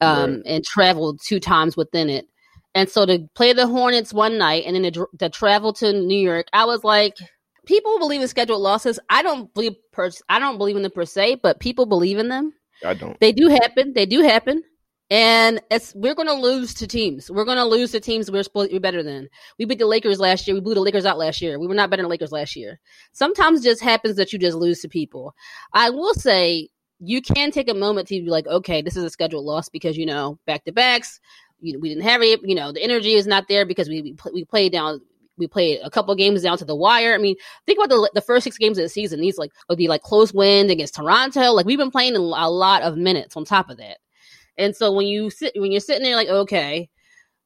um, 0.00 0.34
Right. 0.36 0.42
and 0.46 0.64
traveled 0.64 1.20
two 1.24 1.40
times 1.40 1.76
within 1.76 2.08
it. 2.10 2.26
And 2.74 2.88
so 2.88 3.04
to 3.06 3.28
play 3.34 3.52
the 3.52 3.66
Hornets 3.66 4.12
one 4.12 4.38
night 4.38 4.64
and 4.66 4.76
then 4.76 4.92
to, 4.92 5.06
to 5.18 5.28
travel 5.28 5.72
to 5.74 5.92
New 5.92 6.18
York, 6.20 6.46
I 6.52 6.64
was 6.64 6.84
like, 6.84 7.16
people 7.66 7.98
believe 7.98 8.20
in 8.22 8.28
scheduled 8.28 8.62
losses. 8.62 8.98
I 9.08 9.22
don't 9.22 9.52
believe 9.54 9.74
per 9.92 10.10
I 10.28 10.38
don't 10.38 10.58
believe 10.58 10.76
in 10.76 10.82
them 10.82 10.92
per 10.92 11.04
se, 11.04 11.40
but 11.42 11.60
people 11.60 11.86
believe 11.86 12.18
in 12.18 12.28
them. 12.28 12.52
I 12.84 12.94
don't. 12.94 13.18
They 13.20 13.32
do 13.32 13.48
happen. 13.48 13.92
They 13.92 14.06
do 14.06 14.22
happen. 14.22 14.62
And 15.12 15.60
it's 15.72 15.92
we're 15.96 16.14
gonna 16.14 16.34
lose 16.34 16.72
to 16.74 16.86
teams. 16.86 17.28
We're 17.28 17.44
gonna 17.44 17.64
lose 17.66 17.90
to 17.90 18.00
teams 18.00 18.30
we're 18.30 18.44
supposed 18.44 18.70
to 18.70 18.76
be 18.76 18.78
better 18.78 19.02
than. 19.02 19.28
We 19.58 19.64
beat 19.64 19.80
the 19.80 19.86
Lakers 19.86 20.20
last 20.20 20.46
year. 20.46 20.54
We 20.54 20.60
blew 20.60 20.74
the 20.74 20.80
Lakers 20.80 21.04
out 21.04 21.18
last 21.18 21.42
year. 21.42 21.58
We 21.58 21.66
were 21.66 21.74
not 21.74 21.90
better 21.90 22.02
than 22.02 22.08
the 22.08 22.10
Lakers 22.10 22.30
last 22.30 22.54
year. 22.54 22.78
Sometimes 23.12 23.60
it 23.60 23.68
just 23.68 23.82
happens 23.82 24.14
that 24.16 24.32
you 24.32 24.38
just 24.38 24.56
lose 24.56 24.80
to 24.82 24.88
people. 24.88 25.34
I 25.72 25.90
will 25.90 26.14
say 26.14 26.68
you 27.00 27.22
can 27.22 27.50
take 27.50 27.68
a 27.68 27.74
moment 27.74 28.08
to 28.08 28.14
be 28.14 28.30
like, 28.30 28.46
okay, 28.46 28.82
this 28.82 28.96
is 28.96 29.04
a 29.04 29.10
schedule 29.10 29.44
loss 29.44 29.68
because 29.68 29.96
you 29.96 30.06
know 30.06 30.38
back 30.46 30.64
to 30.64 30.72
backs. 30.72 31.20
We 31.62 31.72
didn't 31.72 32.02
have 32.02 32.22
it. 32.22 32.40
You 32.42 32.54
know 32.54 32.72
the 32.72 32.82
energy 32.82 33.14
is 33.14 33.26
not 33.26 33.48
there 33.48 33.66
because 33.66 33.88
we 33.88 34.14
we, 34.32 34.44
played 34.44 34.72
down. 34.72 35.00
We 35.36 35.46
played 35.46 35.80
a 35.82 35.90
couple 35.90 36.14
games 36.14 36.42
down 36.42 36.58
to 36.58 36.64
the 36.64 36.76
wire. 36.76 37.14
I 37.14 37.18
mean, 37.18 37.36
think 37.66 37.78
about 37.78 37.88
the 37.88 38.10
the 38.14 38.20
first 38.20 38.44
six 38.44 38.58
games 38.58 38.78
of 38.78 38.84
the 38.84 38.88
season. 38.88 39.20
These 39.20 39.38
like 39.38 39.52
would 39.68 39.78
be 39.78 39.88
like 39.88 40.02
close 40.02 40.32
wins 40.32 40.70
against 40.70 40.94
Toronto. 40.94 41.52
Like 41.52 41.66
we've 41.66 41.78
been 41.78 41.90
playing 41.90 42.16
a 42.16 42.20
lot 42.20 42.82
of 42.82 42.96
minutes 42.96 43.36
on 43.36 43.44
top 43.44 43.70
of 43.70 43.78
that. 43.78 43.98
And 44.58 44.76
so 44.76 44.92
when 44.92 45.06
you 45.06 45.30
sit 45.30 45.52
when 45.56 45.72
you're 45.72 45.80
sitting 45.80 46.02
there 46.02 46.16
like 46.16 46.28
okay, 46.28 46.88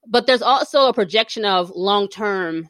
but 0.07 0.27
there's 0.27 0.43
also 0.43 0.89
a 0.89 0.95
projection 0.95 1.45
of 1.45 1.71
long 1.71 2.09
term 2.09 2.69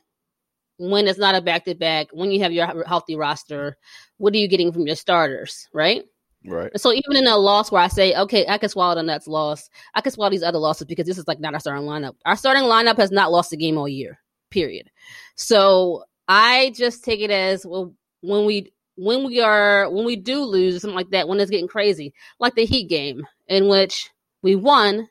when 0.78 1.06
it's 1.06 1.18
not 1.18 1.34
a 1.34 1.40
back 1.40 1.64
to 1.64 1.74
back, 1.74 2.08
when 2.12 2.30
you 2.30 2.40
have 2.40 2.52
your 2.52 2.84
healthy 2.84 3.16
roster, 3.16 3.76
what 4.16 4.34
are 4.34 4.38
you 4.38 4.48
getting 4.48 4.72
from 4.72 4.86
your 4.86 4.96
starters, 4.96 5.68
right? 5.72 6.04
Right. 6.46 6.70
So 6.78 6.92
even 6.92 7.16
in 7.16 7.26
a 7.26 7.36
loss 7.36 7.72
where 7.72 7.82
I 7.82 7.88
say, 7.88 8.14
okay, 8.14 8.46
I 8.46 8.58
can 8.58 8.68
swallow 8.68 8.94
the 8.94 9.02
Nets 9.02 9.26
loss, 9.26 9.70
I 9.94 10.00
can 10.00 10.12
swallow 10.12 10.30
these 10.30 10.42
other 10.42 10.58
losses 10.58 10.86
because 10.86 11.06
this 11.06 11.18
is 11.18 11.26
like 11.26 11.40
not 11.40 11.54
our 11.54 11.60
starting 11.60 11.86
lineup. 11.86 12.14
Our 12.26 12.36
starting 12.36 12.64
lineup 12.64 12.98
has 12.98 13.10
not 13.10 13.32
lost 13.32 13.52
a 13.52 13.56
game 13.56 13.78
all 13.78 13.88
year, 13.88 14.18
period. 14.50 14.90
So 15.36 16.04
I 16.28 16.72
just 16.76 17.02
take 17.02 17.20
it 17.20 17.30
as 17.30 17.64
well 17.64 17.94
when 18.20 18.44
we 18.44 18.72
when 18.96 19.24
we 19.24 19.40
are 19.40 19.90
when 19.90 20.04
we 20.04 20.16
do 20.16 20.42
lose 20.42 20.76
or 20.76 20.80
something 20.80 20.96
like 20.96 21.10
that, 21.10 21.28
when 21.28 21.40
it's 21.40 21.50
getting 21.50 21.68
crazy, 21.68 22.12
like 22.38 22.54
the 22.54 22.66
Heat 22.66 22.88
game 22.88 23.26
in 23.48 23.68
which 23.68 24.10
we 24.42 24.54
won, 24.54 25.08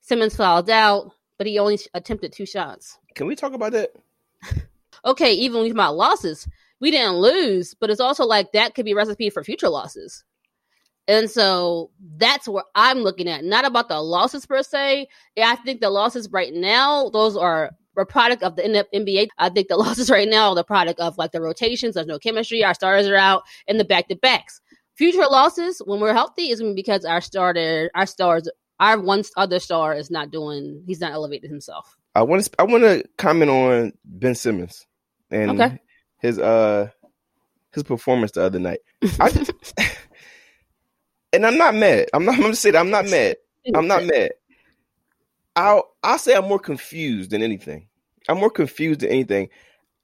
Simmons 0.00 0.36
fouled 0.36 0.70
out, 0.70 1.12
but 1.38 1.46
he 1.46 1.58
only 1.58 1.78
attempted 1.94 2.32
two 2.32 2.46
shots. 2.46 2.98
Can 3.14 3.26
we 3.26 3.36
talk 3.36 3.52
about 3.52 3.72
that? 3.72 3.90
Okay, 5.02 5.32
even 5.32 5.62
talk 5.62 5.72
about 5.72 5.96
losses, 5.96 6.46
we 6.78 6.90
didn't 6.90 7.14
lose, 7.14 7.72
but 7.72 7.88
it's 7.88 8.02
also 8.02 8.26
like 8.26 8.52
that 8.52 8.74
could 8.74 8.84
be 8.84 8.92
a 8.92 8.96
recipe 8.96 9.30
for 9.30 9.42
future 9.42 9.70
losses. 9.70 10.24
And 11.10 11.28
so 11.28 11.90
that's 12.18 12.46
where 12.46 12.62
I'm 12.76 12.98
looking 12.98 13.26
at, 13.28 13.42
not 13.42 13.64
about 13.64 13.88
the 13.88 14.00
losses 14.00 14.46
per 14.46 14.62
se. 14.62 15.08
Yeah, 15.34 15.48
I 15.50 15.56
think 15.56 15.80
the 15.80 15.90
losses 15.90 16.28
right 16.30 16.54
now, 16.54 17.08
those 17.10 17.36
are 17.36 17.72
a 17.98 18.06
product 18.06 18.44
of 18.44 18.54
the 18.54 18.62
NBA. 18.94 19.26
I 19.36 19.48
think 19.48 19.66
the 19.66 19.76
losses 19.84 20.08
right 20.08 20.28
now 20.28 20.50
are 20.50 20.54
the 20.54 20.62
product 20.62 21.00
of 21.00 21.18
like 21.18 21.32
the 21.32 21.40
rotations. 21.40 21.96
There's 21.96 22.06
no 22.06 22.20
chemistry. 22.20 22.62
Our 22.62 22.74
starters 22.74 23.08
are 23.08 23.16
out, 23.16 23.42
and 23.66 23.80
the 23.80 23.84
back 23.84 24.06
to 24.06 24.14
backs. 24.14 24.60
Future 24.94 25.26
losses 25.28 25.82
when 25.84 25.98
we're 25.98 26.12
healthy 26.14 26.50
is 26.50 26.62
because 26.76 27.04
our 27.04 27.20
starter, 27.20 27.90
our 27.96 28.06
stars, 28.06 28.48
our 28.78 29.00
one 29.00 29.24
other 29.36 29.58
star 29.58 29.94
is 29.94 30.12
not 30.12 30.30
doing. 30.30 30.84
He's 30.86 31.00
not 31.00 31.10
elevated 31.10 31.50
himself. 31.50 31.96
I 32.14 32.22
want 32.22 32.44
to 32.44 32.50
I 32.60 32.62
want 32.62 32.84
to 32.84 33.02
comment 33.18 33.50
on 33.50 33.92
Ben 34.04 34.36
Simmons 34.36 34.86
and 35.28 35.60
Okay. 35.60 35.80
his 36.20 36.38
uh 36.38 36.90
his 37.72 37.82
performance 37.82 38.30
the 38.30 38.42
other 38.42 38.60
night. 38.60 38.78
I 39.18 39.30
just, 39.30 39.52
and 41.32 41.46
I'm 41.46 41.58
not 41.58 41.74
mad. 41.74 42.08
I'm 42.12 42.24
not. 42.24 42.34
I'm 42.36 42.42
gonna 42.42 42.54
say 42.54 42.70
that 42.70 42.78
I'm 42.78 42.90
not 42.90 43.08
mad. 43.08 43.36
I'm 43.74 43.86
not 43.86 44.04
mad. 44.04 44.30
I'll 45.56 45.84
I'll 46.02 46.18
say 46.18 46.34
I'm 46.34 46.48
more 46.48 46.58
confused 46.58 47.30
than 47.30 47.42
anything. 47.42 47.88
I'm 48.28 48.38
more 48.38 48.50
confused 48.50 49.00
than 49.00 49.10
anything. 49.10 49.48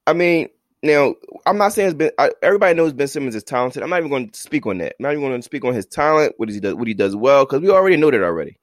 I 0.06 0.12
mean, 0.12 0.48
now 0.82 1.14
I'm 1.46 1.58
not 1.58 1.72
saying 1.72 1.88
it's 1.88 1.96
been. 1.96 2.10
I, 2.18 2.30
everybody 2.42 2.74
knows 2.74 2.92
Ben 2.92 3.08
Simmons 3.08 3.34
is 3.34 3.44
talented. 3.44 3.82
I'm 3.82 3.90
not 3.90 3.98
even 3.98 4.10
going 4.10 4.30
to 4.30 4.40
speak 4.40 4.66
on 4.66 4.78
that. 4.78 4.94
I'm 4.98 5.04
not 5.04 5.12
even 5.12 5.22
going 5.22 5.38
to 5.38 5.42
speak 5.42 5.64
on 5.64 5.74
his 5.74 5.86
talent, 5.86 6.34
what 6.36 6.46
does 6.46 6.54
he 6.54 6.60
does, 6.60 6.74
what 6.74 6.88
he 6.88 6.94
does 6.94 7.16
well, 7.16 7.44
because 7.44 7.60
we 7.60 7.70
already 7.70 7.96
know 7.96 8.10
that 8.10 8.22
already, 8.22 8.58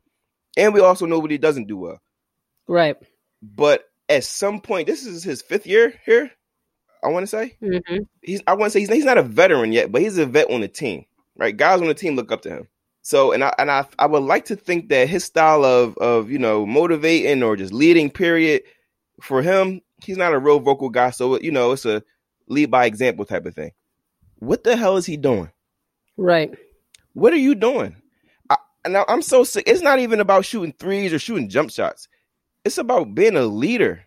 and 0.57 0.73
we 0.73 0.81
also 0.81 1.05
know 1.05 1.19
what 1.19 1.31
he 1.31 1.37
doesn't 1.37 1.67
do 1.67 1.77
well. 1.77 1.99
Right. 2.67 2.95
But 3.41 3.85
at 4.09 4.23
some 4.23 4.61
point, 4.61 4.87
this 4.87 5.05
is 5.05 5.23
his 5.23 5.41
fifth 5.41 5.67
year 5.67 5.93
here. 6.05 6.31
I 7.03 7.09
want 7.09 7.23
to 7.23 7.27
say 7.27 7.57
hmm 7.59 7.97
he's. 8.21 8.41
I 8.47 8.53
want 8.53 8.71
to 8.71 8.71
say 8.71 8.79
he's, 8.81 8.89
he's 8.89 9.05
not 9.05 9.17
a 9.17 9.23
veteran 9.23 9.71
yet, 9.71 9.91
but 9.91 10.01
he's 10.01 10.17
a 10.17 10.25
vet 10.25 10.49
on 10.49 10.61
the 10.61 10.67
team. 10.67 11.05
Right, 11.35 11.55
guys 11.55 11.81
on 11.81 11.87
the 11.87 11.93
team 11.95 12.15
look 12.15 12.31
up 12.31 12.41
to 12.43 12.49
him. 12.49 12.67
So, 13.01 13.31
and 13.31 13.43
I 13.43 13.53
and 13.57 13.69
I 13.71 13.85
I 13.99 14.05
would 14.05 14.23
like 14.23 14.45
to 14.45 14.55
think 14.55 14.89
that 14.89 15.09
his 15.09 15.23
style 15.23 15.65
of 15.65 15.97
of 15.97 16.29
you 16.31 16.39
know 16.39 16.65
motivating 16.65 17.43
or 17.43 17.55
just 17.55 17.73
leading 17.73 18.09
period 18.09 18.63
for 19.21 19.41
him, 19.41 19.81
he's 20.03 20.17
not 20.17 20.33
a 20.33 20.39
real 20.39 20.59
vocal 20.59 20.89
guy. 20.89 21.09
So 21.09 21.39
you 21.39 21.51
know, 21.51 21.71
it's 21.71 21.85
a 21.85 22.03
lead 22.47 22.71
by 22.71 22.85
example 22.85 23.25
type 23.25 23.45
of 23.45 23.55
thing. 23.55 23.71
What 24.39 24.63
the 24.63 24.75
hell 24.75 24.97
is 24.97 25.05
he 25.05 25.17
doing? 25.17 25.49
Right. 26.17 26.53
What 27.13 27.33
are 27.33 27.37
you 27.37 27.55
doing? 27.55 27.95
I, 28.49 28.57
and 28.85 28.95
I- 28.97 29.05
I'm 29.07 29.21
so 29.21 29.43
sick. 29.43 29.63
It's 29.67 29.81
not 29.81 29.99
even 29.99 30.19
about 30.19 30.45
shooting 30.45 30.73
threes 30.77 31.13
or 31.13 31.19
shooting 31.19 31.49
jump 31.49 31.71
shots. 31.71 32.07
It's 32.65 32.77
about 32.77 33.15
being 33.15 33.35
a 33.35 33.43
leader 33.43 34.05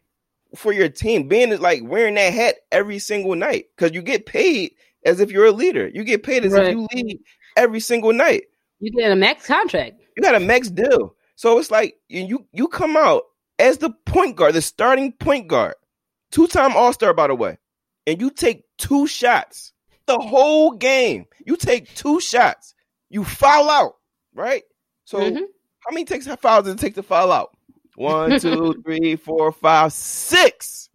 for 0.54 0.72
your 0.72 0.88
team, 0.88 1.28
being 1.28 1.58
like 1.60 1.82
wearing 1.84 2.14
that 2.14 2.32
hat 2.32 2.56
every 2.72 2.98
single 2.98 3.34
night 3.34 3.66
because 3.76 3.92
you 3.94 4.02
get 4.02 4.26
paid 4.26 4.72
as 5.04 5.20
if 5.20 5.30
you're 5.30 5.46
a 5.46 5.52
leader. 5.52 5.88
You 5.88 6.04
get 6.04 6.22
paid 6.22 6.44
as 6.44 6.52
Right. 6.52 6.68
if 6.68 6.72
you 6.74 6.86
lead 6.94 7.18
every 7.56 7.80
single 7.80 8.12
night. 8.12 8.44
You 8.80 8.90
get 8.92 9.10
a 9.10 9.16
max 9.16 9.46
contract. 9.46 10.00
You 10.16 10.22
got 10.22 10.34
a 10.34 10.40
max 10.40 10.68
deal. 10.70 11.14
So 11.36 11.58
it's 11.58 11.70
like 11.70 11.96
you 12.08 12.46
you, 12.52 12.68
come 12.68 12.96
out 12.96 13.22
as 13.58 13.78
the 13.78 13.90
point 14.06 14.36
guard, 14.36 14.54
the 14.54 14.62
starting 14.62 15.12
point 15.12 15.48
guard, 15.48 15.74
two 16.30 16.46
time 16.46 16.76
All 16.76 16.92
Star, 16.92 17.12
by 17.12 17.26
the 17.26 17.34
way, 17.34 17.58
and 18.06 18.20
you 18.20 18.30
take 18.30 18.64
two 18.78 19.06
shots 19.06 19.72
the 20.06 20.18
whole 20.18 20.72
game. 20.72 21.26
You 21.44 21.56
take 21.56 21.94
two 21.94 22.20
shots, 22.20 22.74
you 23.10 23.24
foul 23.24 23.68
out, 23.68 23.96
right? 24.34 24.62
So 25.04 25.18
Mhm. 25.20 25.42
how 25.80 25.90
many 25.92 26.04
takes 26.04 26.26
how 26.26 26.36
fouls 26.36 26.64
does 26.64 26.74
it 26.74 26.78
take 26.78 26.94
to 26.94 27.02
foul 27.02 27.32
out? 27.32 27.55
One, 27.96 28.36
two, 28.36 28.74
three, 28.84 29.16
four, 29.16 29.52
five, 29.52 29.92
six. 29.92 30.88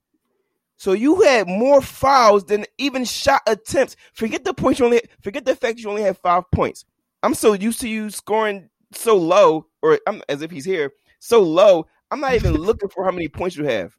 So 0.77 0.93
you 0.93 1.21
had 1.21 1.47
more 1.47 1.81
fouls 1.81 2.45
than 2.45 2.65
even 2.79 3.05
shot 3.05 3.41
attempts. 3.45 3.95
Forget 4.13 4.43
the 4.43 4.53
points 4.53 4.79
you 4.79 4.85
only. 4.85 5.01
Forget 5.21 5.45
the 5.45 5.55
fact 5.55 5.79
you 5.79 5.89
only 5.89 6.03
had 6.03 6.17
five 6.17 6.49
points. 6.51 6.85
I'm 7.23 7.35
so 7.35 7.53
used 7.53 7.81
to 7.81 7.89
you 7.89 8.09
scoring 8.09 8.69
so 8.93 9.15
low, 9.17 9.67
or 9.83 9.99
I'm 10.07 10.21
as 10.29 10.41
if 10.41 10.51
he's 10.51 10.65
here 10.65 10.91
so 11.19 11.41
low. 11.41 11.87
I'm 12.09 12.19
not 12.19 12.33
even 12.35 12.53
looking 12.57 12.89
for 12.89 13.05
how 13.05 13.11
many 13.11 13.27
points 13.27 13.55
you 13.55 13.65
have. 13.65 13.95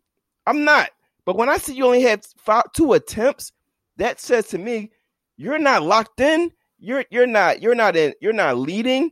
I'm 0.47 0.65
not. 0.65 0.91
But 1.25 1.37
when 1.37 1.49
I 1.49 1.59
see 1.59 1.75
you 1.75 1.87
only 1.87 2.03
had 2.03 2.25
five, 2.39 2.65
two 2.73 2.95
attempts, 2.95 3.53
that 3.97 4.21
says 4.21 4.49
to 4.49 4.59
me 4.59 4.91
you're 5.37 5.59
not 5.59 5.83
locked 5.83 6.21
in. 6.21 6.51
You're 6.79 7.05
you're 7.11 7.27
not 7.27 7.63
you're 7.63 7.75
not 7.77 7.97
in 7.97 8.15
you're 8.21 8.33
not 8.33 8.59
leading. 8.59 9.11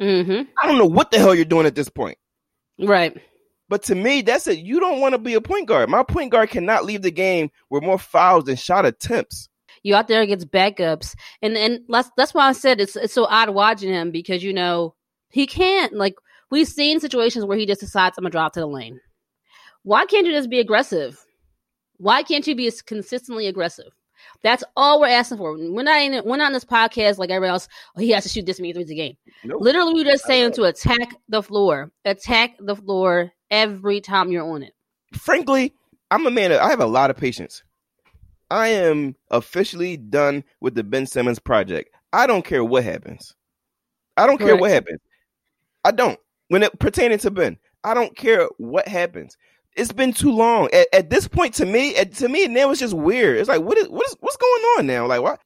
hmm 0.00 0.42
I 0.62 0.66
don't 0.66 0.78
know 0.78 0.86
what 0.86 1.10
the 1.10 1.18
hell 1.18 1.34
you're 1.34 1.44
doing 1.46 1.66
at 1.66 1.74
this 1.74 1.88
point. 1.88 2.18
Right. 2.78 3.16
But 3.68 3.82
to 3.84 3.94
me, 3.94 4.22
that's 4.22 4.46
it. 4.46 4.58
You 4.58 4.80
don't 4.80 5.00
want 5.00 5.12
to 5.12 5.18
be 5.18 5.34
a 5.34 5.40
point 5.40 5.68
guard. 5.68 5.90
My 5.90 6.02
point 6.02 6.32
guard 6.32 6.50
cannot 6.50 6.84
leave 6.84 7.02
the 7.02 7.10
game 7.10 7.50
with 7.70 7.82
more 7.82 7.98
fouls 7.98 8.44
than 8.44 8.56
shot 8.56 8.86
attempts. 8.86 9.48
You 9.82 9.94
out 9.94 10.08
there 10.08 10.22
against 10.22 10.50
backups, 10.50 11.14
and 11.42 11.56
and 11.56 11.80
that's 11.88 12.10
that's 12.16 12.34
why 12.34 12.48
I 12.48 12.52
said 12.52 12.80
it's 12.80 12.96
it's 12.96 13.12
so 13.12 13.26
odd 13.26 13.50
watching 13.50 13.90
him 13.90 14.10
because 14.10 14.42
you 14.42 14.52
know 14.52 14.94
he 15.30 15.46
can't 15.46 15.92
like 15.92 16.14
we've 16.50 16.66
seen 16.66 16.98
situations 16.98 17.44
where 17.44 17.58
he 17.58 17.66
just 17.66 17.80
decides 17.80 18.18
I'm 18.18 18.22
gonna 18.22 18.30
drop 18.30 18.54
to 18.54 18.60
the 18.60 18.66
lane. 18.66 19.00
Why 19.82 20.06
can't 20.06 20.26
you 20.26 20.32
just 20.32 20.50
be 20.50 20.60
aggressive? 20.60 21.24
Why 21.98 22.22
can't 22.22 22.46
you 22.46 22.56
be 22.56 22.72
consistently 22.86 23.46
aggressive? 23.46 23.92
That's 24.42 24.62
all 24.76 25.00
we're 25.00 25.08
asking 25.08 25.38
for. 25.38 25.56
We're 25.56 25.82
not 25.82 26.00
in, 26.00 26.24
we're 26.24 26.36
not 26.36 26.46
on 26.46 26.52
this 26.52 26.64
podcast 26.64 27.18
like 27.18 27.30
everybody 27.30 27.50
else. 27.50 27.68
Oh, 27.96 28.00
he 28.00 28.10
has 28.10 28.22
to 28.22 28.28
shoot 28.28 28.46
this 28.46 28.60
many 28.60 28.72
threes 28.72 28.90
a 28.90 28.94
game. 28.94 29.16
Nope. 29.44 29.60
Literally, 29.60 29.94
we're 29.94 30.10
just 30.10 30.24
saying 30.24 30.52
to 30.52 30.64
attack 30.64 31.16
the 31.28 31.42
floor, 31.42 31.90
attack 32.04 32.54
the 32.60 32.76
floor 32.76 33.32
every 33.50 34.00
time 34.00 34.30
you're 34.30 34.48
on 34.48 34.62
it. 34.62 34.74
Frankly, 35.12 35.74
I'm 36.10 36.26
a 36.26 36.30
man. 36.30 36.52
Of, 36.52 36.60
I 36.60 36.70
have 36.70 36.80
a 36.80 36.86
lot 36.86 37.10
of 37.10 37.16
patience. 37.16 37.62
I 38.50 38.68
am 38.68 39.16
officially 39.30 39.96
done 39.96 40.44
with 40.60 40.74
the 40.74 40.84
Ben 40.84 41.06
Simmons 41.06 41.38
project. 41.38 41.90
I 42.12 42.26
don't 42.26 42.44
care 42.44 42.64
what 42.64 42.84
happens. 42.84 43.34
I 44.16 44.26
don't 44.26 44.38
care 44.38 44.56
what 44.56 44.70
happens. 44.70 45.00
I 45.84 45.90
don't. 45.90 46.18
When 46.48 46.62
it 46.62 46.78
pertaining 46.78 47.18
to 47.18 47.30
Ben, 47.30 47.58
I 47.84 47.94
don't 47.94 48.16
care 48.16 48.48
what 48.56 48.88
happens. 48.88 49.36
It's 49.78 49.92
been 49.92 50.12
too 50.12 50.32
long. 50.32 50.68
At, 50.72 50.86
at 50.92 51.10
this 51.10 51.28
point, 51.28 51.54
to 51.54 51.66
me, 51.66 51.96
at, 51.96 52.12
to 52.14 52.28
me, 52.28 52.46
now 52.48 52.70
it's 52.70 52.80
just 52.80 52.94
weird. 52.94 53.38
It's 53.38 53.48
like, 53.48 53.62
what 53.62 53.78
is 53.78 53.88
what 53.88 54.06
is 54.06 54.16
what's 54.20 54.36
going 54.36 54.62
on 54.78 54.86
now? 54.86 55.06
Like, 55.06 55.22
what? 55.22 55.40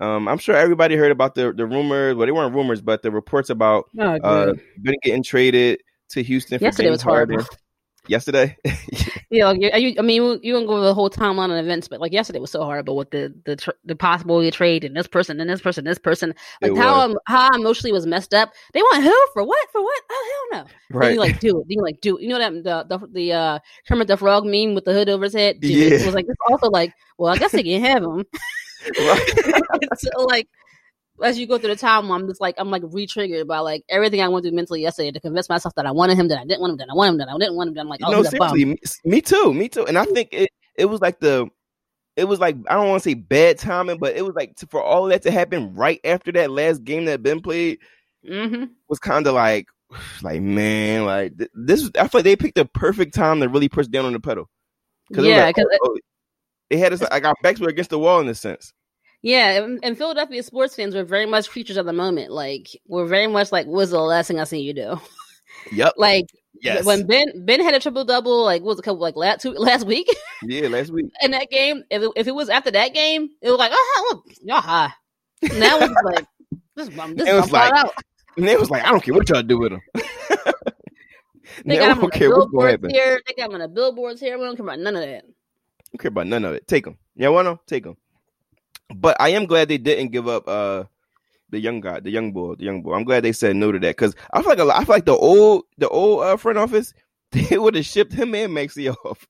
Um, 0.00 0.28
I'm 0.28 0.38
sure 0.38 0.56
everybody 0.56 0.96
heard 0.96 1.12
about 1.12 1.34
the 1.34 1.52
the 1.52 1.66
rumors. 1.66 2.14
Well, 2.16 2.26
they 2.26 2.32
weren't 2.32 2.54
rumors, 2.54 2.80
but 2.80 3.02
the 3.02 3.10
reports 3.10 3.50
about 3.50 3.86
Oh, 3.98 4.16
uh, 4.16 4.54
Ben 4.78 4.94
getting 5.02 5.22
traded 5.22 5.80
to 6.10 6.22
Houston 6.22 6.58
for 6.58 6.64
Yesterday 6.64 6.88
James 6.88 6.94
was 6.96 7.02
horrible. 7.02 7.36
Harden. 7.36 7.58
Yesterday, 8.06 8.56
Yeah, 9.34 9.46
like, 9.48 9.60
you, 9.60 9.70
you- 9.88 9.94
I 9.98 10.02
mean, 10.02 10.38
you 10.42 10.52
don't 10.52 10.66
go 10.66 10.74
over 10.76 10.84
the 10.84 10.94
whole 10.94 11.10
timeline 11.10 11.50
of 11.50 11.64
events, 11.64 11.88
but 11.88 12.00
like 12.00 12.12
yesterday 12.12 12.38
was 12.38 12.50
so 12.52 12.62
horrible 12.62 12.96
with 12.96 13.10
the 13.10 13.34
the 13.44 13.56
tr- 13.56 13.70
the 13.84 13.96
possible 13.96 14.48
trade 14.50 14.84
and 14.84 14.96
this 14.96 15.06
person 15.08 15.40
and 15.40 15.50
this 15.50 15.60
person, 15.60 15.84
this 15.84 15.98
person. 15.98 16.34
Like 16.62 16.72
It 16.72 16.78
how 16.78 17.08
was. 17.08 17.16
how 17.26 17.48
emotionally 17.54 17.92
was 17.92 18.06
messed 18.06 18.32
up. 18.34 18.52
They 18.72 18.82
want 18.82 19.02
who 19.02 19.26
for 19.32 19.42
what 19.44 19.68
for 19.72 19.82
what? 19.82 20.02
Oh 20.10 20.48
hell 20.52 20.60
no! 20.62 20.68
Then 20.90 20.98
right? 21.00 21.12
you 21.14 21.18
like 21.20 21.40
do 21.40 21.48
it. 21.60 21.64
Then 21.68 21.76
you 21.78 21.82
like 21.82 22.00
do 22.00 22.16
it. 22.16 22.22
You 22.22 22.28
know 22.30 22.38
that 22.38 22.52
the 22.88 22.98
the 22.98 23.06
the 23.12 23.32
uh 23.32 23.58
Kermit 23.88 24.06
the 24.08 24.16
Frog 24.16 24.44
meme 24.44 24.74
with 24.74 24.84
the 24.84 24.92
hood 24.92 25.08
over 25.08 25.24
his 25.24 25.34
head. 25.34 25.56
It. 25.62 25.68
Yeah. 25.70 25.86
It 25.98 26.06
was 26.06 26.14
like 26.14 26.26
it's 26.28 26.40
also 26.50 26.68
like 26.70 26.92
well, 27.18 27.32
I 27.32 27.36
guess 27.38 27.52
they 27.52 27.62
can 27.62 27.82
have 27.82 28.02
him. 28.04 28.24
Right. 29.00 29.58
so 29.98 30.10
like 30.24 30.46
as 31.22 31.38
you 31.38 31.46
go 31.46 31.58
through 31.58 31.70
the 31.70 31.76
time, 31.76 32.10
I'm 32.10 32.26
just 32.26 32.40
like 32.40 32.54
I'm 32.58 32.70
like 32.70 32.82
re-triggered 32.84 33.46
by 33.46 33.60
like 33.60 33.84
everything 33.88 34.20
I 34.20 34.28
went 34.28 34.44
through 34.44 34.54
mentally 34.54 34.82
yesterday 34.82 35.12
to 35.12 35.20
convince 35.20 35.48
myself 35.48 35.74
that 35.76 35.86
I 35.86 35.92
wanted 35.92 36.18
him, 36.18 36.28
that 36.28 36.38
I 36.38 36.44
didn't 36.44 36.60
want 36.60 36.72
him, 36.72 36.76
that 36.78 36.88
I 36.90 36.94
want 36.94 37.10
him, 37.10 37.18
that 37.18 37.28
I 37.28 37.38
didn't 37.38 37.54
want 37.54 37.68
him. 37.68 37.74
That 37.74 37.80
I'm 37.82 37.88
like, 37.88 38.00
oh, 38.04 38.10
no, 38.10 38.22
seriously, 38.22 38.64
me, 38.64 38.76
me 39.04 39.20
too, 39.20 39.54
me 39.54 39.68
too. 39.68 39.86
And 39.86 39.98
I 39.98 40.04
think 40.04 40.30
it 40.32 40.50
it 40.76 40.86
was 40.86 41.00
like 41.00 41.20
the 41.20 41.48
it 42.16 42.24
was 42.24 42.40
like 42.40 42.56
I 42.68 42.74
don't 42.74 42.88
want 42.88 43.02
to 43.02 43.08
say 43.08 43.14
bad 43.14 43.58
timing, 43.58 43.98
but 43.98 44.16
it 44.16 44.24
was 44.24 44.34
like 44.34 44.56
to, 44.56 44.66
for 44.66 44.82
all 44.82 45.06
that 45.06 45.22
to 45.22 45.30
happen 45.30 45.74
right 45.74 46.00
after 46.04 46.32
that 46.32 46.50
last 46.50 46.84
game 46.84 47.04
that 47.06 47.22
Ben 47.22 47.40
played 47.40 47.78
Mm-hmm. 48.28 48.64
was 48.88 48.98
kind 48.98 49.26
of 49.26 49.34
like 49.34 49.66
like 50.22 50.40
man, 50.40 51.04
like 51.04 51.36
th- 51.36 51.50
this. 51.54 51.90
I 51.98 52.08
feel 52.08 52.20
like 52.20 52.24
they 52.24 52.36
picked 52.36 52.56
the 52.56 52.64
perfect 52.64 53.14
time 53.14 53.40
to 53.40 53.48
really 53.48 53.68
push 53.68 53.86
down 53.86 54.06
on 54.06 54.12
the 54.12 54.20
pedal. 54.20 54.48
was 55.10 55.24
Yeah, 55.24 55.44
like, 55.44 55.56
because 55.56 55.70
oh, 55.82 55.90
oh, 55.90 55.98
it 56.70 56.78
had 56.78 56.92
us 56.92 57.02
like 57.02 57.24
our 57.24 57.34
backs 57.42 57.60
were 57.60 57.68
against 57.68 57.90
the 57.90 57.98
wall 57.98 58.20
in 58.20 58.28
a 58.28 58.34
sense. 58.34 58.72
Yeah, 59.24 59.62
and, 59.64 59.80
and 59.82 59.96
Philadelphia 59.96 60.42
sports 60.42 60.76
fans 60.76 60.94
were 60.94 61.02
very 61.02 61.24
much 61.24 61.48
creatures 61.48 61.78
of 61.78 61.86
the 61.86 61.94
moment. 61.94 62.30
Like, 62.30 62.68
we're 62.86 63.06
very 63.06 63.26
much 63.26 63.50
like, 63.52 63.66
"What's 63.66 63.90
the 63.90 63.98
last 63.98 64.28
thing 64.28 64.38
I 64.38 64.44
seen 64.44 64.62
you 64.64 64.74
do?" 64.74 65.00
Yep. 65.72 65.94
like, 65.96 66.26
Yes. 66.60 66.84
when 66.84 67.06
Ben 67.06 67.26
Ben 67.46 67.60
had 67.62 67.74
a 67.74 67.80
triple 67.80 68.04
double, 68.04 68.44
like 68.44 68.60
what 68.60 68.70
was 68.72 68.78
a 68.80 68.82
couple 68.82 69.00
like 69.00 69.16
last 69.16 69.40
two, 69.40 69.52
last 69.52 69.86
week 69.86 70.06
yeah. 70.42 70.68
Last 70.68 70.90
week. 70.92 71.06
in 71.22 71.30
that 71.30 71.50
game. 71.50 71.82
If 71.90 72.02
it, 72.02 72.10
if 72.16 72.26
it 72.26 72.34
was 72.34 72.50
after 72.50 72.70
that 72.70 72.92
game, 72.92 73.30
it 73.40 73.48
was 73.50 73.58
like, 73.58 73.72
"Oh, 73.74 74.12
look, 74.12 74.36
y'all 74.42 74.60
high." 74.60 74.92
Now 75.58 75.78
it's 75.78 75.94
like, 76.04 76.26
this 76.76 76.88
is 76.88 76.94
this 77.16 77.28
It 77.28 77.34
was 77.34 77.50
like, 77.50 77.72
out. 77.72 77.94
And 78.36 78.46
they 78.46 78.56
was 78.56 78.70
like, 78.70 78.84
I 78.84 78.90
don't 78.90 79.02
care 79.02 79.14
what 79.14 79.28
y'all 79.30 79.42
do 79.42 79.58
with 79.58 79.72
him. 79.72 79.80
They 81.64 81.76
got 81.78 81.98
don't 81.98 82.12
care 82.12 82.30
what's 82.30 82.50
going 82.50 82.66
to 82.66 82.70
happen. 82.72 82.90
here. 82.90 83.20
They 83.26 83.34
got 83.34 83.48
him 83.48 83.54
on 83.54 83.60
the 83.60 83.68
billboards 83.68 84.20
here. 84.20 84.36
We 84.38 84.44
don't 84.44 84.56
care 84.56 84.64
about 84.66 84.80
none 84.80 84.96
of 84.96 85.02
that. 85.02 85.24
don't 85.92 85.98
care 86.00 86.08
about 86.08 86.26
none 86.26 86.44
of 86.44 86.52
it. 86.54 86.66
Take 86.66 86.84
them. 86.84 86.98
Yeah, 87.16 87.28
why 87.28 87.42
not? 87.42 87.66
Take 87.66 87.84
them. 87.84 87.96
But 88.94 89.16
I 89.20 89.30
am 89.30 89.46
glad 89.46 89.68
they 89.68 89.78
didn't 89.78 90.12
give 90.12 90.28
up 90.28 90.48
uh 90.48 90.84
the 91.50 91.60
young 91.60 91.80
guy, 91.80 92.00
the 92.00 92.10
young 92.10 92.32
boy, 92.32 92.56
the 92.56 92.64
young 92.64 92.82
boy. 92.82 92.94
I'm 92.94 93.04
glad 93.04 93.22
they 93.22 93.32
said 93.32 93.56
no 93.56 93.70
to 93.72 93.78
that 93.78 93.96
because 93.96 94.14
I 94.32 94.40
feel 94.42 94.50
like 94.50 94.58
a 94.58 94.64
lot, 94.64 94.80
I 94.80 94.84
feel 94.84 94.94
like 94.96 95.04
the 95.06 95.16
old 95.16 95.64
the 95.78 95.88
old 95.88 96.22
uh, 96.22 96.36
front 96.36 96.58
office 96.58 96.92
they 97.32 97.58
would 97.58 97.74
have 97.74 97.86
shipped 97.86 98.12
him 98.12 98.34
and 98.34 98.52
Maxey 98.54 98.88
off. 99.04 99.26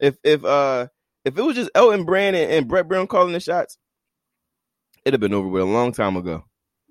If 0.00 0.16
if 0.22 0.44
uh 0.44 0.88
if 1.24 1.36
it 1.36 1.42
was 1.42 1.56
just 1.56 1.70
Elton 1.74 2.04
Brand 2.04 2.36
and, 2.36 2.52
and 2.52 2.68
Brett 2.68 2.88
Brown 2.88 3.06
calling 3.06 3.32
the 3.32 3.40
shots, 3.40 3.78
it'd 5.04 5.14
have 5.14 5.20
been 5.20 5.34
over 5.34 5.48
with 5.48 5.62
a 5.62 5.66
long 5.66 5.92
time 5.92 6.16
ago. 6.16 6.44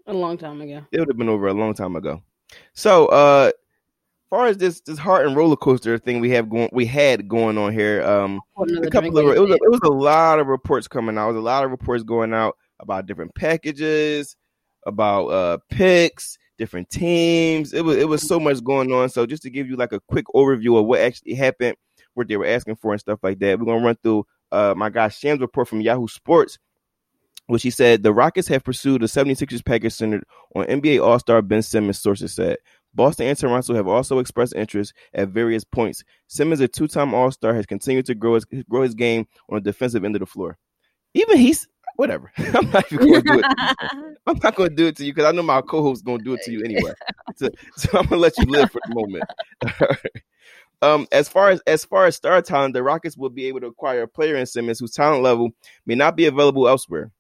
A 0.08 0.14
long 0.14 0.38
time 0.38 0.62
ago. 0.62 0.86
It 0.92 1.00
would 1.00 1.10
have 1.10 1.18
been 1.18 1.30
over 1.30 1.48
a 1.48 1.54
long 1.54 1.74
time 1.74 1.96
ago. 1.96 2.22
So 2.74 3.08
uh 3.08 3.52
far 4.30 4.48
as 4.48 4.58
this 4.58 4.82
this 4.82 4.98
heart 4.98 5.26
and 5.26 5.36
roller 5.36 5.56
coaster 5.56 5.98
thing 5.98 6.20
we 6.20 6.30
have 6.32 6.50
going 6.50 6.70
we 6.72 6.86
had 6.86 7.28
going 7.28 7.58
on 7.58 7.74
here, 7.74 8.04
um 8.04 8.42
a 8.58 8.90
couple 8.90 9.18
of 9.18 9.36
it 9.36 9.40
was 9.40 9.52
a, 9.52 9.54
it 9.54 9.72
was 9.72 9.80
a 9.84 9.90
lot 9.90 10.40
of 10.40 10.48
reports 10.48 10.88
coming 10.88 11.18
out. 11.18 11.26
It 11.30 11.34
was 11.34 11.38
a 11.38 11.42
lot 11.42 11.64
of 11.64 11.72
reports 11.72 12.04
going 12.04 12.34
out 12.34 12.58
about 12.80 13.06
different 13.06 13.34
packages, 13.36 14.36
about 14.86 15.28
uh 15.28 15.58
picks, 15.70 16.38
different 16.58 16.90
teams. 16.90 17.74
It 17.74 17.84
was 17.84 17.98
it 17.98 18.08
was 18.08 18.28
so 18.28 18.40
much 18.40 18.64
going 18.64 18.92
on. 18.92 19.10
So 19.10 19.26
just 19.26 19.44
to 19.44 19.50
give 19.50 19.68
you 19.68 19.76
like 19.76 19.92
a 19.92 20.02
quick 20.02 20.26
overview 20.36 20.80
of 20.80 20.86
what 20.86 21.02
actually 21.02 21.36
happened, 21.36 21.76
what 22.14 22.28
they 22.28 22.38
were 22.38 22.46
asking 22.46 22.78
for 22.78 22.92
and 22.92 23.02
stuff 23.02 23.20
like 23.24 23.40
that, 23.40 23.60
we're 23.60 23.66
gonna 23.66 23.86
run 23.86 23.98
through 24.02 24.26
uh 24.52 24.74
my 24.76 24.90
guy 24.90 25.10
Sham's 25.10 25.42
report 25.42 25.68
from 25.68 25.82
Yahoo 25.82 26.08
Sports, 26.08 26.58
which 27.48 27.64
he 27.64 27.70
said 27.70 28.04
the 28.04 28.14
Rockets 28.14 28.48
have 28.48 28.64
pursued 28.64 29.04
a 29.04 29.08
76ers 29.08 29.64
package 29.66 29.94
centered 29.94 30.24
on 30.56 30.66
NBA 30.66 31.04
All-Star 31.06 31.42
Ben 31.42 31.62
Simmons, 31.62 32.00
sources 32.00 32.34
said. 32.34 32.58
Boston 32.96 33.28
and 33.28 33.38
Toronto 33.38 33.74
have 33.76 33.88
also 33.88 34.20
expressed 34.20 34.56
interest 34.56 34.94
at 35.14 35.30
various 35.30 35.64
points. 35.64 36.04
Simmons, 36.28 36.62
a 36.62 36.68
two-time 36.68 37.14
All-Star, 37.14 37.54
has 37.54 37.66
continued 37.66 38.06
to 38.08 38.16
grow 38.16 38.36
his 38.36 38.46
grow 38.70 38.82
his 38.82 38.96
game 38.96 39.28
on 39.50 39.56
the 39.56 39.62
defensive 39.62 40.06
end 40.06 40.16
of 40.16 40.22
the 40.22 40.26
floor. 40.26 40.58
Even 41.14 41.38
he's 41.38 41.68
whatever. 41.96 42.32
I'm 42.38 42.70
not 42.72 42.92
even 42.92 43.08
going 43.08 43.24
to 43.24 43.34
do 43.34 43.40
it. 43.40 43.46
I'm 44.28 44.40
not 44.44 44.56
going 44.56 44.70
to 44.70 44.76
do 44.76 44.88
it 44.88 44.96
to 44.98 45.06
you 45.06 45.14
because 45.14 45.28
I 45.28 45.32
know 45.32 45.44
my 45.44 45.62
co-host 45.62 46.00
is 46.00 46.04
going 46.04 46.20
to 46.20 46.24
do 46.24 46.34
it 46.34 46.42
to 46.44 46.52
you 46.52 46.64
anyway. 46.64 46.94
So, 47.38 47.50
so 47.76 47.90
I'm 47.90 48.06
going 48.06 48.12
to 48.12 48.18
let 48.18 48.38
you 48.38 48.46
live 48.46 48.72
for 48.72 48.80
the 48.88 48.96
moment. 48.96 49.24
um, 50.82 51.06
as 51.12 51.28
far 51.28 51.50
as 51.50 51.60
as 51.68 51.84
far 51.84 52.06
as 52.06 52.16
star 52.16 52.42
talent, 52.42 52.74
the 52.74 52.82
Rockets 52.82 53.18
will 53.18 53.30
be 53.30 53.46
able 53.48 53.60
to 53.60 53.68
acquire 53.68 54.04
a 54.04 54.08
player 54.08 54.38
in 54.38 54.46
Simmons 54.46 54.80
whose 54.80 54.92
talent 54.92 55.22
level 55.22 55.50
may 55.86 55.96
not 55.96 56.16
be 56.16 56.28
available 56.28 56.70
elsewhere. 56.70 57.12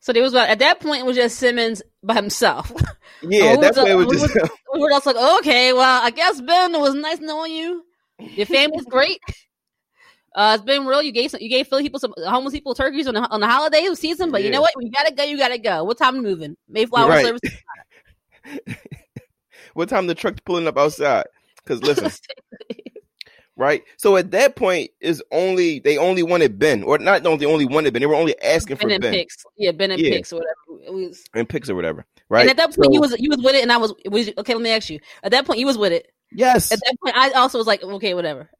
So 0.00 0.12
there 0.12 0.22
was 0.22 0.34
at 0.34 0.58
that 0.60 0.80
point 0.80 1.00
it 1.00 1.06
was 1.06 1.16
just 1.16 1.38
Simmons 1.38 1.82
by 2.02 2.14
himself. 2.14 2.72
Yeah, 3.22 3.56
that's 3.56 3.78
why 3.78 3.88
it 3.90 3.94
was- 3.94 4.06
we 4.08 4.12
just. 4.18 4.34
we 4.74 4.78
were 4.80 4.90
just 4.90 5.06
like, 5.06 5.16
okay, 5.38 5.72
well, 5.72 6.02
I 6.04 6.10
guess 6.10 6.38
Ben, 6.40 6.74
it 6.74 6.80
was 6.80 6.94
nice 6.94 7.18
knowing 7.18 7.50
you. 7.50 7.82
Your 8.18 8.44
family's 8.44 8.84
great. 8.90 9.18
Uh, 10.34 10.52
it's 10.56 10.64
been 10.64 10.84
real. 10.84 11.00
You 11.02 11.12
gave 11.12 11.30
some, 11.30 11.40
you 11.40 11.48
gave 11.48 11.66
Philly 11.66 11.82
people 11.82 11.98
some 11.98 12.12
homeless 12.18 12.52
people 12.52 12.74
turkeys 12.74 13.06
on 13.08 13.14
the 13.14 13.22
on 13.30 13.40
the 13.40 13.46
holiday 13.48 13.88
season, 13.94 14.30
but 14.30 14.44
you 14.44 14.50
know 14.50 14.60
what? 14.60 14.72
When 14.76 14.84
you 14.86 14.92
gotta 14.92 15.14
go, 15.14 15.24
you 15.24 15.38
gotta 15.38 15.56
go. 15.58 15.82
What 15.84 15.96
time 15.96 16.22
moving? 16.22 16.56
Mayflower 16.68 17.08
Right. 17.08 17.24
service. 17.24 17.40
what 19.74 19.88
time 19.88 20.06
the 20.06 20.14
truck's 20.14 20.40
pulling 20.44 20.68
up 20.68 20.76
outside? 20.76 21.24
Because 21.64 21.82
listen, 21.82 22.10
right? 23.56 23.82
So 23.96 24.16
at 24.16 24.30
that 24.32 24.56
point, 24.56 24.90
is 25.00 25.22
only 25.32 25.80
they 25.80 25.98
only 25.98 26.22
wanted 26.22 26.58
Ben, 26.58 26.82
or 26.82 26.98
not 26.98 27.24
only 27.26 27.38
they 27.44 27.50
only 27.52 27.66
wanted 27.66 27.92
Ben. 27.92 28.00
They 28.00 28.06
were 28.06 28.14
only 28.14 28.40
asking 28.42 28.76
for 28.76 28.82
Ben 28.86 28.92
and 28.96 29.02
Ben 29.02 29.12
picks. 29.12 29.36
Yeah, 29.56 29.72
Ben 29.72 29.90
and 29.90 30.00
Yeah. 30.00 30.10
picks 30.10 30.32
or 30.32 30.36
whatever. 30.36 30.84
It 30.86 30.92
was, 30.92 31.24
and 31.34 31.48
picks 31.48 31.68
or 31.68 31.74
whatever, 31.74 32.04
right? 32.28 32.42
And 32.42 32.50
at 32.50 32.56
that 32.58 32.74
point, 32.76 32.86
So- 32.86 32.92
you 32.92 33.00
was 33.00 33.16
you 33.18 33.28
was 33.30 33.38
with 33.42 33.54
it, 33.54 33.62
and 33.62 33.72
I 33.72 33.76
was, 33.78 33.92
was. 34.10 34.30
Okay, 34.38 34.54
let 34.54 34.62
me 34.62 34.70
ask 34.70 34.88
you. 34.90 35.00
At 35.22 35.32
that 35.32 35.46
point, 35.46 35.58
you 35.58 35.66
was 35.66 35.76
with 35.78 35.92
it. 35.92 36.12
yes, 36.32 36.72
At 36.72 36.80
that 36.84 36.96
point, 37.02 37.16
I 37.16 37.30
also 37.32 37.56
was 37.58 37.66
like, 37.66 37.82
okay, 37.82 38.14
whatever. 38.14 38.50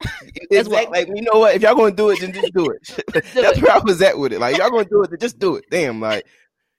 as 0.51 0.67
well. 0.67 0.79
exactly. 0.79 0.99
Like 0.99 1.07
you 1.15 1.21
know 1.21 1.39
what? 1.39 1.55
If 1.55 1.61
y'all 1.61 1.75
gonna 1.75 1.91
do 1.95 2.09
it, 2.09 2.19
then 2.19 2.33
just 2.33 2.53
do 2.53 2.69
it. 2.71 3.03
That's 3.13 3.35
it. 3.57 3.61
where 3.61 3.71
I 3.73 3.79
was 3.79 4.01
at 4.01 4.17
with 4.17 4.33
it. 4.33 4.39
Like 4.39 4.57
y'all 4.57 4.69
gonna 4.69 4.85
do 4.85 5.03
it, 5.03 5.09
then 5.09 5.19
just 5.19 5.37
do 5.39 5.55
it. 5.57 5.65
Damn, 5.69 5.99
like 6.01 6.25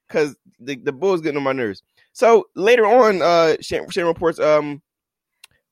because 0.08 0.36
the 0.60 0.76
the 0.76 0.92
Bulls 0.92 1.20
getting 1.20 1.36
on 1.38 1.42
my 1.44 1.52
nerves. 1.52 1.82
So 2.12 2.48
later 2.56 2.84
on, 2.86 3.22
uh, 3.22 3.56
Shane, 3.60 3.88
Shane 3.90 4.06
reports 4.06 4.38
um. 4.40 4.82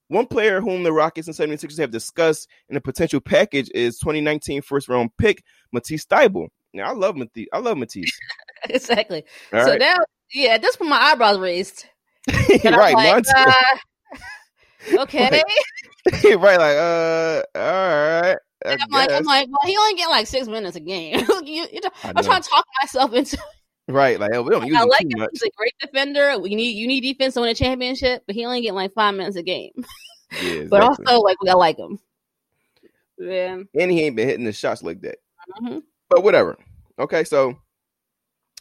One 0.08 0.26
player 0.26 0.60
whom 0.60 0.82
the 0.82 0.92
Rockets 0.92 1.26
and 1.26 1.36
76ers 1.36 1.78
have 1.78 1.90
discussed 1.90 2.48
in 2.68 2.76
a 2.76 2.80
potential 2.80 3.20
package 3.20 3.70
is 3.74 3.98
2019 3.98 4.62
first 4.62 4.88
round 4.88 5.10
pick 5.18 5.42
Matisse 5.72 6.06
Thybulle. 6.06 6.48
Now 6.72 6.90
I 6.90 6.92
love 6.92 7.16
Matisse. 7.16 7.48
I 7.52 7.58
love 7.58 7.76
Matisse. 7.78 8.16
exactly. 8.68 9.24
All 9.52 9.64
so 9.64 9.70
right, 9.70 9.80
now, 9.80 9.96
yeah, 10.32 10.50
at 10.50 10.62
this 10.62 10.76
point, 10.76 10.90
my 10.90 10.98
eyebrows 10.98 11.38
raised. 11.38 11.86
Right, 12.64 12.94
like, 12.94 13.24
uh, 13.36 15.02
okay. 15.02 15.42
right, 16.34 16.58
like 16.58 16.76
uh, 16.76 17.42
all 17.54 18.22
right. 18.22 18.36
I'm 18.64 18.90
like, 18.90 19.12
I'm 19.12 19.24
like, 19.24 19.48
well, 19.48 19.58
he 19.64 19.76
only 19.76 19.94
get 19.94 20.08
like 20.08 20.26
six 20.26 20.48
minutes 20.48 20.76
a 20.76 20.80
game. 20.80 21.24
you, 21.44 21.66
you, 21.72 21.80
I'm 22.02 22.24
trying 22.24 22.42
to 22.42 22.48
talk 22.48 22.64
myself 22.82 23.12
into. 23.12 23.38
Right, 23.88 24.18
like 24.20 24.32
oh, 24.34 24.42
we 24.42 24.50
don't 24.50 24.66
use 24.66 24.76
I 24.76 24.82
like 24.84 25.02
him. 25.10 25.18
much. 25.20 25.30
He's 25.32 25.42
a 25.42 25.50
great 25.56 25.74
defender. 25.80 26.38
We 26.38 26.54
need 26.54 26.76
you 26.76 26.86
need 26.86 27.00
defense 27.02 27.34
to 27.34 27.40
win 27.40 27.50
a 27.50 27.54
championship, 27.54 28.24
but 28.26 28.34
he 28.34 28.44
only 28.44 28.60
get 28.62 28.74
like 28.74 28.92
five 28.94 29.14
minutes 29.14 29.36
a 29.36 29.42
game. 29.42 29.72
Yeah, 30.42 30.64
But 30.68 30.82
also, 30.82 31.20
like, 31.20 31.36
I 31.48 31.52
like 31.54 31.78
him. 31.78 31.98
Yeah. 33.18 33.62
and 33.78 33.90
he 33.90 34.02
ain't 34.02 34.16
been 34.16 34.28
hitting 34.28 34.44
the 34.44 34.52
shots 34.52 34.82
like 34.82 35.00
that. 35.02 35.18
Mhm. 35.62 35.82
But 36.10 36.22
whatever. 36.22 36.56
Okay, 36.98 37.24
so 37.24 37.58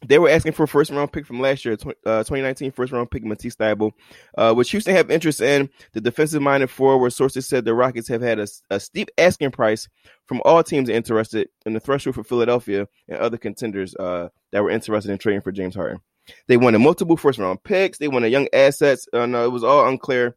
they 0.04 0.20
were 0.20 0.30
asking 0.30 0.52
for 0.52 0.64
a 0.64 0.68
first 0.68 0.92
round 0.92 1.12
pick 1.12 1.26
from 1.26 1.40
last 1.40 1.64
year, 1.64 1.78
tw- 1.78 1.98
uh, 2.06 2.24
2019 2.24 2.72
first 2.72 2.92
round 2.92 3.10
pick 3.10 3.24
Matisse 3.24 3.56
Thybulle, 3.56 3.94
uh, 4.38 4.54
which 4.54 4.72
Houston 4.72 4.96
have 4.96 5.10
interest 5.10 5.42
in. 5.42 5.70
The 5.94 6.02
defensive 6.02 6.42
minded 6.42 6.70
forward 6.70 7.12
sources 7.12 7.48
said 7.48 7.66
the 7.66 7.74
Rockets 7.74 8.08
have 8.10 8.22
had 8.22 8.40
a, 8.40 8.48
a 8.70 8.80
steep 8.80 9.10
asking 9.18 9.52
price 9.52 9.88
from 10.26 10.42
all 10.44 10.64
teams 10.64 10.90
interested 10.90 11.50
in 11.66 11.74
the 11.74 11.80
threshold 11.80 12.16
for 12.16 12.24
Philadelphia 12.24 12.88
and 13.08 13.18
other 13.20 13.38
contenders 13.38 13.96
uh, 13.96 14.30
that 14.52 14.64
were 14.64 14.70
interested 14.70 15.12
in 15.12 15.18
trading 15.18 15.42
for 15.42 15.52
James 15.52 15.76
Harden. 15.76 16.02
They 16.48 16.58
wanted 16.58 16.80
multiple 16.80 17.18
first 17.18 17.40
round 17.40 17.64
picks. 17.64 17.98
They 17.98 18.08
wanted 18.08 18.32
young 18.32 18.50
assets. 18.52 19.08
Uh, 19.14 19.26
no, 19.26 19.46
it 19.46 19.52
was 19.52 19.64
all 19.64 19.88
unclear. 19.88 20.36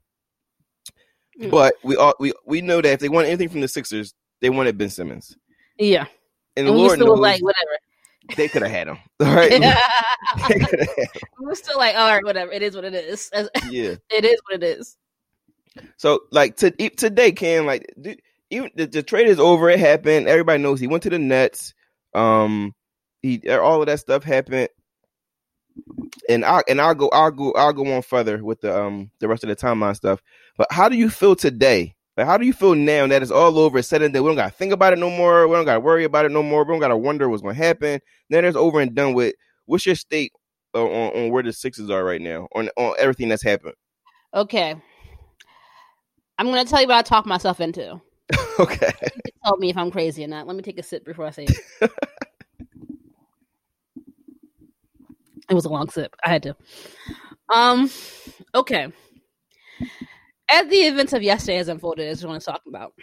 Mm. 1.40 1.50
But 1.50 1.74
we 1.82 1.96
all 1.96 2.14
we 2.20 2.32
we 2.46 2.60
know 2.60 2.80
that 2.80 2.92
if 2.92 3.00
they 3.00 3.08
want 3.08 3.26
anything 3.26 3.48
from 3.48 3.60
the 3.60 3.68
Sixers, 3.68 4.14
they 4.40 4.50
wanted 4.50 4.78
Ben 4.78 4.90
Simmons. 4.90 5.36
Yeah. 5.78 6.06
And, 6.56 6.66
And 6.66 6.76
we 6.76 6.82
Lord 6.82 6.94
still 6.94 7.06
knows 7.08 7.20
like, 7.20 7.42
whatever. 7.42 7.78
They 8.36 8.48
could 8.48 8.62
have 8.62 8.70
had 8.70 8.88
him. 8.88 8.98
All 9.20 9.34
right. 9.34 9.50
They 9.50 9.60
coulda 9.60 9.76
had 10.36 10.62
him. 10.62 10.88
We're 11.40 11.54
still 11.54 11.78
like, 11.78 11.96
all 11.96 12.08
right, 12.08 12.24
whatever. 12.24 12.52
It 12.52 12.62
is 12.62 12.74
what 12.74 12.84
it 12.84 12.94
is. 12.94 13.30
yeah. 13.70 13.94
It 14.10 14.24
is 14.24 14.40
what 14.48 14.62
it 14.62 14.78
is. 14.78 14.96
So 15.96 16.20
like 16.30 16.56
to, 16.56 16.70
today, 16.70 17.32
Cam, 17.32 17.66
like 17.66 17.92
dude, 18.00 18.20
even 18.50 18.70
the, 18.74 18.86
the 18.86 19.02
trade 19.02 19.28
is 19.28 19.38
over. 19.38 19.68
It 19.70 19.78
happened. 19.78 20.28
Everybody 20.28 20.62
knows 20.62 20.80
he 20.80 20.86
went 20.86 21.02
to 21.04 21.10
the 21.10 21.18
Nets. 21.18 21.74
Um, 22.14 22.74
he 23.22 23.48
all 23.48 23.80
of 23.80 23.86
that 23.86 24.00
stuff 24.00 24.24
happened. 24.24 24.68
And 26.28 26.44
I 26.44 26.62
and 26.68 26.80
I'll 26.80 26.94
go 26.94 27.08
I'll 27.10 27.30
go 27.30 27.52
I'll 27.52 27.72
go 27.72 27.92
on 27.94 28.02
further 28.02 28.42
with 28.42 28.60
the 28.60 28.76
um 28.76 29.10
the 29.20 29.28
rest 29.28 29.44
of 29.44 29.48
the 29.48 29.56
timeline 29.56 29.94
stuff. 29.94 30.20
But 30.56 30.68
how 30.70 30.88
do 30.88 30.96
you 30.96 31.10
feel 31.10 31.36
today? 31.36 31.94
Like 32.18 32.26
how 32.26 32.36
do 32.36 32.44
you 32.44 32.52
feel 32.52 32.74
now 32.74 33.06
that 33.06 33.22
it's 33.22 33.30
all 33.30 33.56
over? 33.60 33.78
It's 33.78 33.86
said 33.86 34.02
and 34.02 34.12
done. 34.12 34.24
We 34.24 34.28
don't 34.28 34.36
gotta 34.36 34.50
think 34.50 34.72
about 34.72 34.92
it 34.92 34.98
no 34.98 35.08
more. 35.08 35.46
We 35.46 35.54
don't 35.54 35.64
gotta 35.64 35.78
worry 35.78 36.02
about 36.02 36.24
it 36.24 36.32
no 36.32 36.42
more. 36.42 36.64
We 36.64 36.72
don't 36.72 36.80
gotta 36.80 36.96
wonder 36.96 37.28
what's 37.28 37.42
gonna 37.42 37.54
happen. 37.54 38.00
Then 38.28 38.44
it's 38.44 38.56
over 38.56 38.80
and 38.80 38.92
done 38.92 39.14
with. 39.14 39.36
What's 39.66 39.86
your 39.86 39.94
state 39.94 40.32
on, 40.74 40.88
on 40.88 41.30
where 41.30 41.44
the 41.44 41.52
Sixers 41.52 41.90
are 41.90 42.04
right 42.04 42.20
now 42.20 42.48
on 42.56 42.70
on 42.76 42.96
everything 42.98 43.28
that's 43.28 43.44
happened? 43.44 43.74
Okay. 44.34 44.74
I'm 46.38 46.46
going 46.46 46.64
to 46.64 46.70
tell 46.70 46.80
you 46.80 46.88
what 46.88 46.96
I 46.96 47.02
talk 47.02 47.26
myself 47.26 47.60
into. 47.60 48.00
okay. 48.60 48.92
Tell 49.44 49.56
me 49.58 49.70
if 49.70 49.76
I'm 49.76 49.90
crazy 49.90 50.24
or 50.24 50.28
not. 50.28 50.46
Let 50.46 50.56
me 50.56 50.62
take 50.62 50.78
a 50.78 50.82
sip 50.82 51.04
before 51.04 51.26
I 51.26 51.30
say 51.30 51.44
it. 51.44 51.56
it 55.50 55.54
was 55.54 55.64
a 55.64 55.68
long 55.68 55.88
sip. 55.88 56.14
I 56.24 56.28
had 56.28 56.42
to. 56.44 56.56
Um. 57.52 57.90
Okay. 58.54 58.92
As 60.50 60.66
the 60.68 60.76
events 60.76 61.12
of 61.12 61.22
yesterday 61.22 61.58
has 61.58 61.68
unfolded, 61.68 62.08
as 62.08 62.22
we 62.22 62.28
want 62.28 62.42
to 62.42 62.50
talk 62.50 62.62
about, 62.66 62.94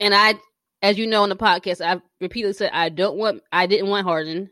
and 0.00 0.14
I, 0.14 0.34
as 0.80 0.98
you 0.98 1.06
know 1.06 1.22
on 1.22 1.28
the 1.28 1.36
podcast, 1.36 1.84
I've 1.84 2.00
repeatedly 2.20 2.54
said 2.54 2.70
I 2.72 2.88
don't 2.88 3.16
want, 3.18 3.42
I 3.52 3.66
didn't 3.66 3.88
want 3.88 4.06
Harden 4.06 4.50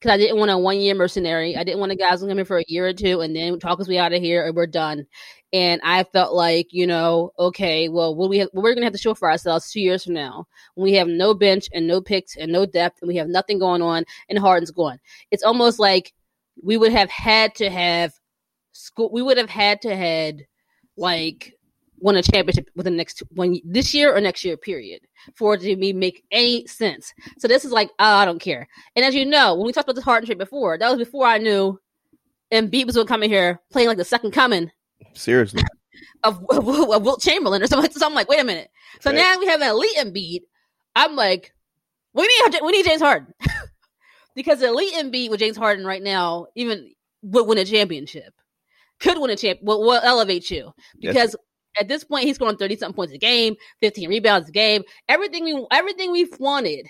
because 0.00 0.12
I 0.12 0.16
didn't 0.16 0.38
want 0.38 0.50
a 0.50 0.58
one 0.58 0.78
year 0.78 0.94
mercenary. 0.94 1.56
I 1.56 1.62
didn't 1.62 1.78
want 1.78 1.92
a 1.92 1.96
guys 1.96 2.20
who 2.20 2.28
come 2.28 2.38
in 2.38 2.44
for 2.44 2.58
a 2.58 2.64
year 2.66 2.86
or 2.86 2.92
two 2.92 3.20
and 3.20 3.34
then 3.36 3.58
talk 3.58 3.80
us 3.80 3.88
way 3.88 3.98
out 3.98 4.12
of 4.12 4.20
here 4.20 4.44
and 4.44 4.56
we're 4.56 4.66
done. 4.66 5.06
And 5.52 5.80
I 5.84 6.04
felt 6.04 6.34
like, 6.34 6.68
you 6.70 6.86
know, 6.86 7.32
okay, 7.38 7.88
well, 7.88 8.14
what 8.14 8.30
we 8.30 8.38
have, 8.38 8.48
what 8.52 8.62
we're 8.62 8.74
gonna 8.74 8.86
have 8.86 8.92
to 8.94 8.98
show 8.98 9.14
for 9.14 9.30
ourselves 9.30 9.70
two 9.70 9.80
years 9.80 10.04
from 10.04 10.14
now 10.14 10.46
when 10.74 10.84
we 10.84 10.94
have 10.94 11.08
no 11.08 11.34
bench 11.34 11.68
and 11.72 11.86
no 11.86 12.00
picks 12.00 12.36
and 12.36 12.50
no 12.50 12.66
depth 12.66 12.98
and 13.02 13.08
we 13.08 13.16
have 13.16 13.28
nothing 13.28 13.58
going 13.58 13.82
on 13.82 14.04
and 14.28 14.38
Harden's 14.38 14.70
gone. 14.70 14.98
It's 15.30 15.42
almost 15.42 15.78
like 15.78 16.12
we 16.62 16.76
would 16.76 16.92
have 16.92 17.10
had 17.10 17.54
to 17.56 17.70
have 17.70 18.12
school. 18.72 19.10
We 19.12 19.22
would 19.22 19.38
have 19.38 19.50
had 19.50 19.82
to 19.82 19.94
had 19.94 20.46
like 21.00 21.54
won 21.98 22.16
a 22.16 22.22
championship 22.22 22.70
within 22.76 22.94
the 22.94 22.96
next 22.98 23.22
one 23.34 23.58
this 23.64 23.92
year 23.92 24.14
or 24.14 24.20
next 24.20 24.42
year 24.44 24.56
period 24.56 25.02
for 25.34 25.54
it 25.54 25.60
to 25.60 25.76
be 25.76 25.92
make 25.92 26.24
any 26.30 26.66
sense. 26.66 27.12
So 27.38 27.48
this 27.48 27.64
is 27.64 27.72
like 27.72 27.90
oh, 27.98 28.04
I 28.04 28.24
don't 28.24 28.38
care. 28.40 28.68
And 28.96 29.04
as 29.04 29.14
you 29.14 29.24
know, 29.26 29.54
when 29.54 29.66
we 29.66 29.72
talked 29.72 29.86
about 29.86 29.96
this 29.96 30.04
Harden 30.04 30.26
trade 30.26 30.38
before, 30.38 30.78
that 30.78 30.88
was 30.88 30.98
before 30.98 31.26
I 31.26 31.38
knew 31.38 31.78
and 32.50 32.70
Embiid 32.70 32.86
was 32.86 32.94
going 32.94 33.06
to 33.06 33.12
come 33.12 33.22
in 33.22 33.30
here 33.30 33.60
playing 33.70 33.88
like 33.88 33.98
the 33.98 34.04
second 34.04 34.32
coming 34.32 34.70
Seriously. 35.14 35.62
of, 36.24 36.44
of, 36.50 36.68
of 36.68 37.02
Wilt 37.02 37.20
Chamberlain 37.22 37.62
or 37.62 37.66
something. 37.66 37.90
So 37.92 38.06
I'm 38.06 38.14
like, 38.14 38.28
wait 38.28 38.40
a 38.40 38.44
minute. 38.44 38.70
So 39.00 39.10
Right. 39.10 39.16
now 39.16 39.38
we 39.38 39.46
have 39.46 39.60
an 39.60 39.68
elite 39.70 39.96
Embiid. 39.98 40.40
I'm 40.96 41.16
like, 41.16 41.52
we 42.12 42.22
need 42.26 42.60
we 42.62 42.72
need 42.72 42.84
James 42.84 43.00
Harden 43.00 43.32
because 44.34 44.58
the 44.58 44.68
elite 44.68 44.94
Embiid 44.94 45.30
with 45.30 45.38
James 45.40 45.56
Harden 45.56 45.84
right 45.86 46.02
now 46.02 46.46
even 46.56 46.92
would 47.22 47.46
win 47.46 47.58
a 47.58 47.64
championship, 47.64 48.34
could 49.00 49.18
win 49.18 49.30
a 49.30 49.36
champ, 49.36 49.58
will, 49.62 49.80
will 49.82 50.00
elevate 50.02 50.50
you 50.50 50.72
Yes. 50.98 51.14
because 51.14 51.36
At 51.78 51.88
this 51.88 52.04
point, 52.04 52.24
he's 52.24 52.36
scoring 52.36 52.56
30 52.56 52.76
something 52.76 52.96
points 52.96 53.14
a 53.14 53.18
game, 53.18 53.54
15 53.80 54.08
rebounds 54.08 54.48
a 54.48 54.52
game. 54.52 54.82
Everything 55.08 55.44
we 55.44 55.66
everything 55.70 56.10
we've 56.12 56.38
wanted. 56.40 56.86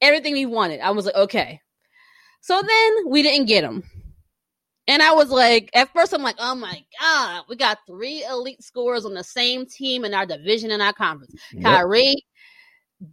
Everything 0.00 0.34
we 0.34 0.46
wanted. 0.46 0.80
I 0.80 0.90
was 0.90 1.06
like, 1.06 1.14
okay. 1.14 1.60
So 2.40 2.60
then 2.60 3.10
we 3.10 3.22
didn't 3.22 3.46
get 3.46 3.64
him. 3.64 3.82
And 4.88 5.02
I 5.02 5.12
was 5.12 5.30
like, 5.30 5.68
at 5.74 5.92
first, 5.92 6.12
I'm 6.12 6.22
like, 6.22 6.36
oh 6.38 6.54
my 6.54 6.84
God, 7.00 7.44
we 7.48 7.56
got 7.56 7.78
three 7.86 8.24
elite 8.24 8.62
scorers 8.62 9.04
on 9.04 9.14
the 9.14 9.24
same 9.24 9.66
team 9.66 10.04
in 10.04 10.14
our 10.14 10.26
division 10.26 10.70
in 10.70 10.80
our 10.80 10.92
conference. 10.92 11.34
Yep. 11.52 11.62
Kyrie, 11.64 12.24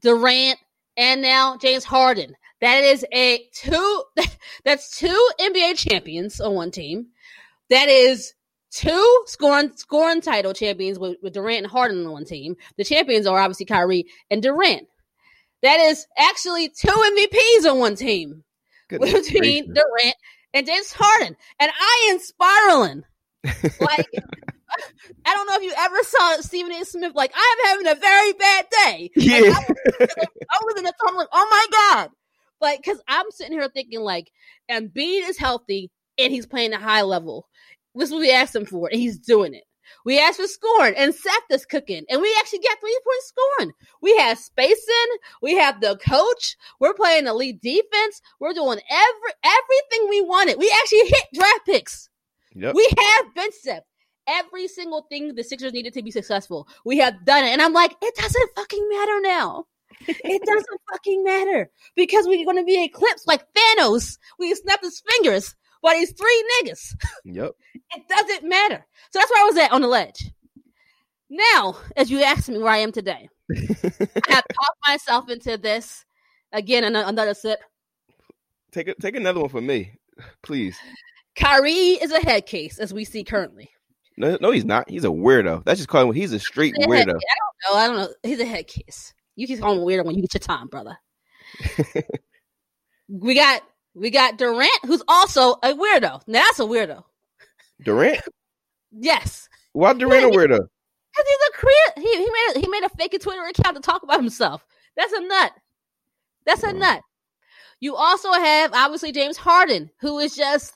Durant, 0.02 0.60
and 0.98 1.22
now 1.22 1.58
James 1.58 1.84
Harden. 1.84 2.36
That 2.62 2.84
is 2.84 3.06
a 3.14 3.48
two 3.54 4.04
that's 4.66 4.98
two 4.98 5.30
NBA 5.40 5.78
champions 5.78 6.40
on 6.40 6.54
one 6.54 6.72
team. 6.72 7.08
That 7.70 7.90
is 7.90 8.34
two 8.72 9.24
scoring 9.28 9.72
scoring 9.76 10.22
title 10.22 10.54
champions 10.54 11.00
with, 11.00 11.18
with 11.22 11.34
Durant 11.34 11.64
and 11.64 11.68
Harden 11.68 12.06
on 12.06 12.12
one 12.12 12.26
team. 12.26 12.56
The 12.78 12.84
champions 12.84 13.28
are 13.28 13.40
obviously 13.40 13.66
Kyrie 13.66 14.06
and 14.30 14.42
Durant. 14.42 14.88
That 15.62 15.80
is 15.80 16.06
actually 16.18 16.70
two 16.70 16.90
MVPs 16.90 17.72
on 17.72 17.80
one 17.80 17.96
team 17.96 18.44
Goodness 18.90 19.30
between 19.32 19.66
gracious. 19.66 19.84
Durant 19.84 20.16
and 20.54 20.68
James 20.68 20.94
Harden. 20.94 21.36
And 21.60 21.72
I 21.74 22.10
am 22.12 22.20
spiraling. 22.20 23.04
Like 23.80 24.08
I 25.26 25.34
don't 25.34 25.48
know 25.48 25.56
if 25.56 25.64
you 25.64 25.74
ever 25.78 26.04
saw 26.04 26.38
Stephen 26.42 26.72
A. 26.72 26.84
Smith. 26.86 27.14
Like 27.16 27.32
I'm 27.36 27.66
having 27.68 27.88
a 27.88 27.96
very 27.96 28.34
bad 28.34 28.66
day. 28.70 29.12
Like, 29.16 29.26
Yeah. 29.26 29.38
I, 29.38 29.48
was, 29.48 30.18
I 30.52 30.60
was 30.64 30.76
in 30.78 30.84
the 30.84 30.94
tunnel 31.04 31.20
like, 31.20 31.30
oh 31.32 31.48
my 31.50 31.68
god. 31.72 32.10
Like, 32.62 32.80
because 32.82 33.02
I'm 33.08 33.26
sitting 33.32 33.54
here 33.54 33.68
thinking 33.70 34.00
like, 34.00 34.32
Embiid 34.72 35.28
is 35.28 35.38
healthy 35.38 35.92
and 36.18 36.32
he's 36.32 36.46
playing 36.46 36.74
a 36.74 36.80
high 36.80 37.02
level. 37.02 37.48
This 37.96 38.10
is 38.10 38.14
what 38.14 38.22
we 38.22 38.32
asked 38.32 38.56
him 38.56 38.66
for, 38.66 38.90
and 38.92 39.00
he's 39.00 39.20
doing 39.20 39.54
it. 39.54 39.64
We 40.06 40.20
asked 40.20 40.40
for 40.40 40.48
scoring, 40.48 40.96
and 40.98 41.14
Seth 41.14 41.34
is 41.50 41.66
cooking, 41.66 42.04
and 42.10 42.22
we 42.22 42.36
actually 42.40 42.60
got 42.60 42.80
three 42.80 43.00
point 43.04 43.24
scoring. 43.24 43.74
We 44.02 44.18
have 44.18 44.38
spacing, 44.38 45.18
we 45.42 45.56
have 45.56 45.82
the 45.82 45.98
coach, 45.98 46.58
we're 46.80 46.94
playing 46.94 47.28
elite 47.28 47.62
defense, 47.62 48.22
we're 48.40 48.54
doing 48.54 48.80
every 48.90 49.32
everything 49.44 50.10
we 50.10 50.22
wanted. 50.22 50.58
We 50.58 50.74
actually 50.82 51.08
hit 51.08 51.26
draft 51.34 51.66
picks. 51.66 52.10
Yep. 52.56 52.76
We 52.76 52.88
have 52.98 53.36
bench 53.36 53.56
depth. 53.64 53.88
Every 54.28 54.68
single 54.68 55.06
thing 55.10 55.36
the 55.36 55.44
Sixers 55.44 55.74
needed 55.74 55.94
to 55.94 56.02
be 56.04 56.12
successful, 56.12 56.68
we 56.86 56.98
have 57.00 57.26
done 57.26 57.44
it. 57.44 57.50
And 57.50 57.62
I'm 57.62 57.74
like, 57.74 57.96
it 58.02 58.16
doesn't 58.16 58.56
fucking 58.56 58.90
matter 58.90 59.22
now. 59.22 59.66
it 60.08 60.42
doesn't 60.46 60.82
fucking 60.92 61.24
matter 61.24 61.70
because 61.96 62.26
we're 62.26 62.46
going 62.46 62.58
to 62.58 62.64
be 62.64 62.84
eclipsed 62.84 63.28
like 63.28 63.46
Thanos. 63.54 64.18
We 64.40 64.54
snap 64.56 64.82
his 64.82 65.02
fingers 65.12 65.56
by 65.84 65.94
these 65.96 66.14
three 66.14 66.52
niggas. 66.62 66.96
Yep. 67.26 67.52
It 67.96 68.08
doesn't 68.10 68.50
matter. 68.50 68.84
So 69.12 69.20
that's 69.20 69.30
where 69.30 69.44
I 69.44 69.46
was 69.46 69.58
at 69.58 69.72
on 69.72 69.82
the 69.82 69.88
ledge. 69.88 70.32
Now, 71.30 71.78
as 71.96 72.10
you 72.10 72.24
asked 72.24 72.50
me 72.50 72.58
where 72.58 72.72
I 72.72 72.78
am 72.78 72.92
today, 72.92 73.30
I 73.52 73.58
have 74.30 74.46
talked 74.48 74.80
myself 74.88 75.30
into 75.30 75.60
this 75.60 76.04
again. 76.52 76.84
Another 76.84 77.36
sip. 77.36 77.60
Take 78.72 78.88
a, 78.88 78.96
take 78.96 79.16
another 79.16 79.42
one 79.42 79.50
for 79.50 79.62
me, 79.62 80.00
please. 80.42 80.76
Kyrie 81.36 82.00
is 82.02 82.12
a 82.12 82.20
head 82.20 82.48
case, 82.48 82.80
as 82.80 82.96
we 82.96 83.06
see 83.06 83.24
currently. 83.24 83.70
No, 84.18 84.40
no, 84.42 84.50
he's 84.50 84.66
not. 84.66 84.90
He's 84.90 85.06
a 85.06 85.10
weirdo. 85.10 85.64
That's 85.66 85.80
just 85.80 85.90
calling 85.90 86.08
him. 86.08 86.16
He's 86.16 86.34
a 86.34 86.40
straight 86.40 86.74
He's 86.76 86.88
a 86.88 86.90
weirdo. 86.90 87.02
I 87.02 87.04
don't 87.04 87.14
know. 87.14 87.76
I 87.76 87.88
don't 87.88 87.96
know. 87.98 88.10
He's 88.24 88.40
a 88.40 88.46
head 88.46 88.66
case. 88.66 89.14
You 89.36 89.46
can 89.46 89.60
call 89.60 89.74
him 89.74 89.80
a 89.80 89.86
weirdo 89.86 90.06
when 90.06 90.16
you 90.16 90.22
get 90.22 90.34
your 90.34 90.40
time, 90.40 90.68
brother. 90.68 90.98
we 93.08 93.36
got 93.36 93.62
we 93.96 94.10
got 94.10 94.38
Durant, 94.38 94.86
who's 94.86 95.04
also 95.08 95.54
a 95.64 95.74
weirdo. 95.74 96.22
Now 96.28 96.44
that's 96.44 96.60
a 96.60 96.64
weirdo. 96.64 97.04
Durant? 97.84 98.22
Yes, 98.92 99.50
Why 99.74 99.94
Durant 99.94 100.26
a 100.26 100.30
weirdo? 100.38 100.60
because 100.60 101.28
he's 101.28 101.50
a 101.50 101.58
crea- 101.58 102.04
he 102.04 102.18
he 102.18 102.30
made 102.32 102.54
a, 102.56 102.60
he 102.60 102.68
made 102.68 102.84
a 102.84 102.90
fake 102.90 103.20
Twitter 103.22 103.44
account 103.46 103.76
to 103.76 103.82
talk 103.82 104.04
about 104.04 104.20
himself. 104.20 104.66
That's 104.98 105.14
a 105.14 105.22
nut. 105.22 105.52
That's 106.46 106.64
a 106.64 106.74
nut. 106.74 107.02
You 107.80 107.96
also 107.96 108.32
have 108.32 108.72
obviously 108.74 109.12
James 109.12 109.38
Harden, 109.38 109.90
who 110.00 110.20
is 110.20 110.36
just 110.36 110.74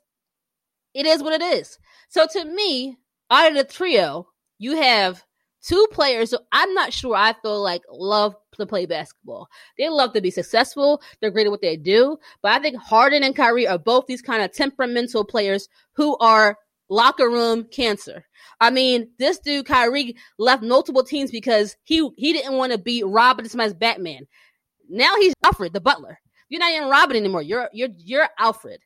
it 0.93 1.05
is 1.05 1.21
what 1.23 1.33
it 1.33 1.41
is. 1.41 1.77
So 2.09 2.27
to 2.33 2.45
me, 2.45 2.97
out 3.29 3.49
of 3.51 3.57
the 3.57 3.63
trio, 3.63 4.27
you 4.57 4.75
have 4.77 5.23
two 5.63 5.87
players 5.91 6.31
who 6.31 6.39
I'm 6.51 6.73
not 6.73 6.93
sure 6.93 7.15
I 7.15 7.33
feel 7.41 7.61
like 7.61 7.81
love 7.91 8.35
to 8.57 8.65
play 8.65 8.85
basketball. 8.85 9.47
They 9.77 9.89
love 9.89 10.13
to 10.13 10.21
be 10.21 10.31
successful. 10.31 11.01
They're 11.19 11.31
great 11.31 11.47
at 11.47 11.51
what 11.51 11.61
they 11.61 11.77
do. 11.77 12.17
But 12.41 12.53
I 12.53 12.59
think 12.59 12.77
Harden 12.77 13.23
and 13.23 13.35
Kyrie 13.35 13.67
are 13.67 13.77
both 13.77 14.07
these 14.07 14.21
kind 14.21 14.41
of 14.41 14.51
temperamental 14.51 15.25
players 15.25 15.69
who 15.93 16.17
are 16.17 16.57
locker 16.89 17.29
room 17.29 17.65
cancer. 17.65 18.25
I 18.59 18.69
mean, 18.69 19.09
this 19.19 19.39
dude 19.39 19.65
Kyrie 19.65 20.15
left 20.37 20.63
multiple 20.63 21.03
teams 21.03 21.31
because 21.31 21.75
he 21.83 22.09
he 22.17 22.33
didn't 22.33 22.57
want 22.57 22.71
to 22.71 22.77
be 22.77 23.03
Robin 23.03 23.45
as 23.45 23.73
Batman. 23.73 24.27
Now 24.89 25.15
he's 25.17 25.33
Alfred, 25.43 25.73
the 25.73 25.81
butler. 25.81 26.19
You're 26.49 26.59
not 26.59 26.71
even 26.71 26.89
Robin 26.89 27.17
anymore. 27.17 27.41
You're 27.41 27.69
you're 27.73 27.89
you're 27.97 28.29
Alfred. 28.39 28.79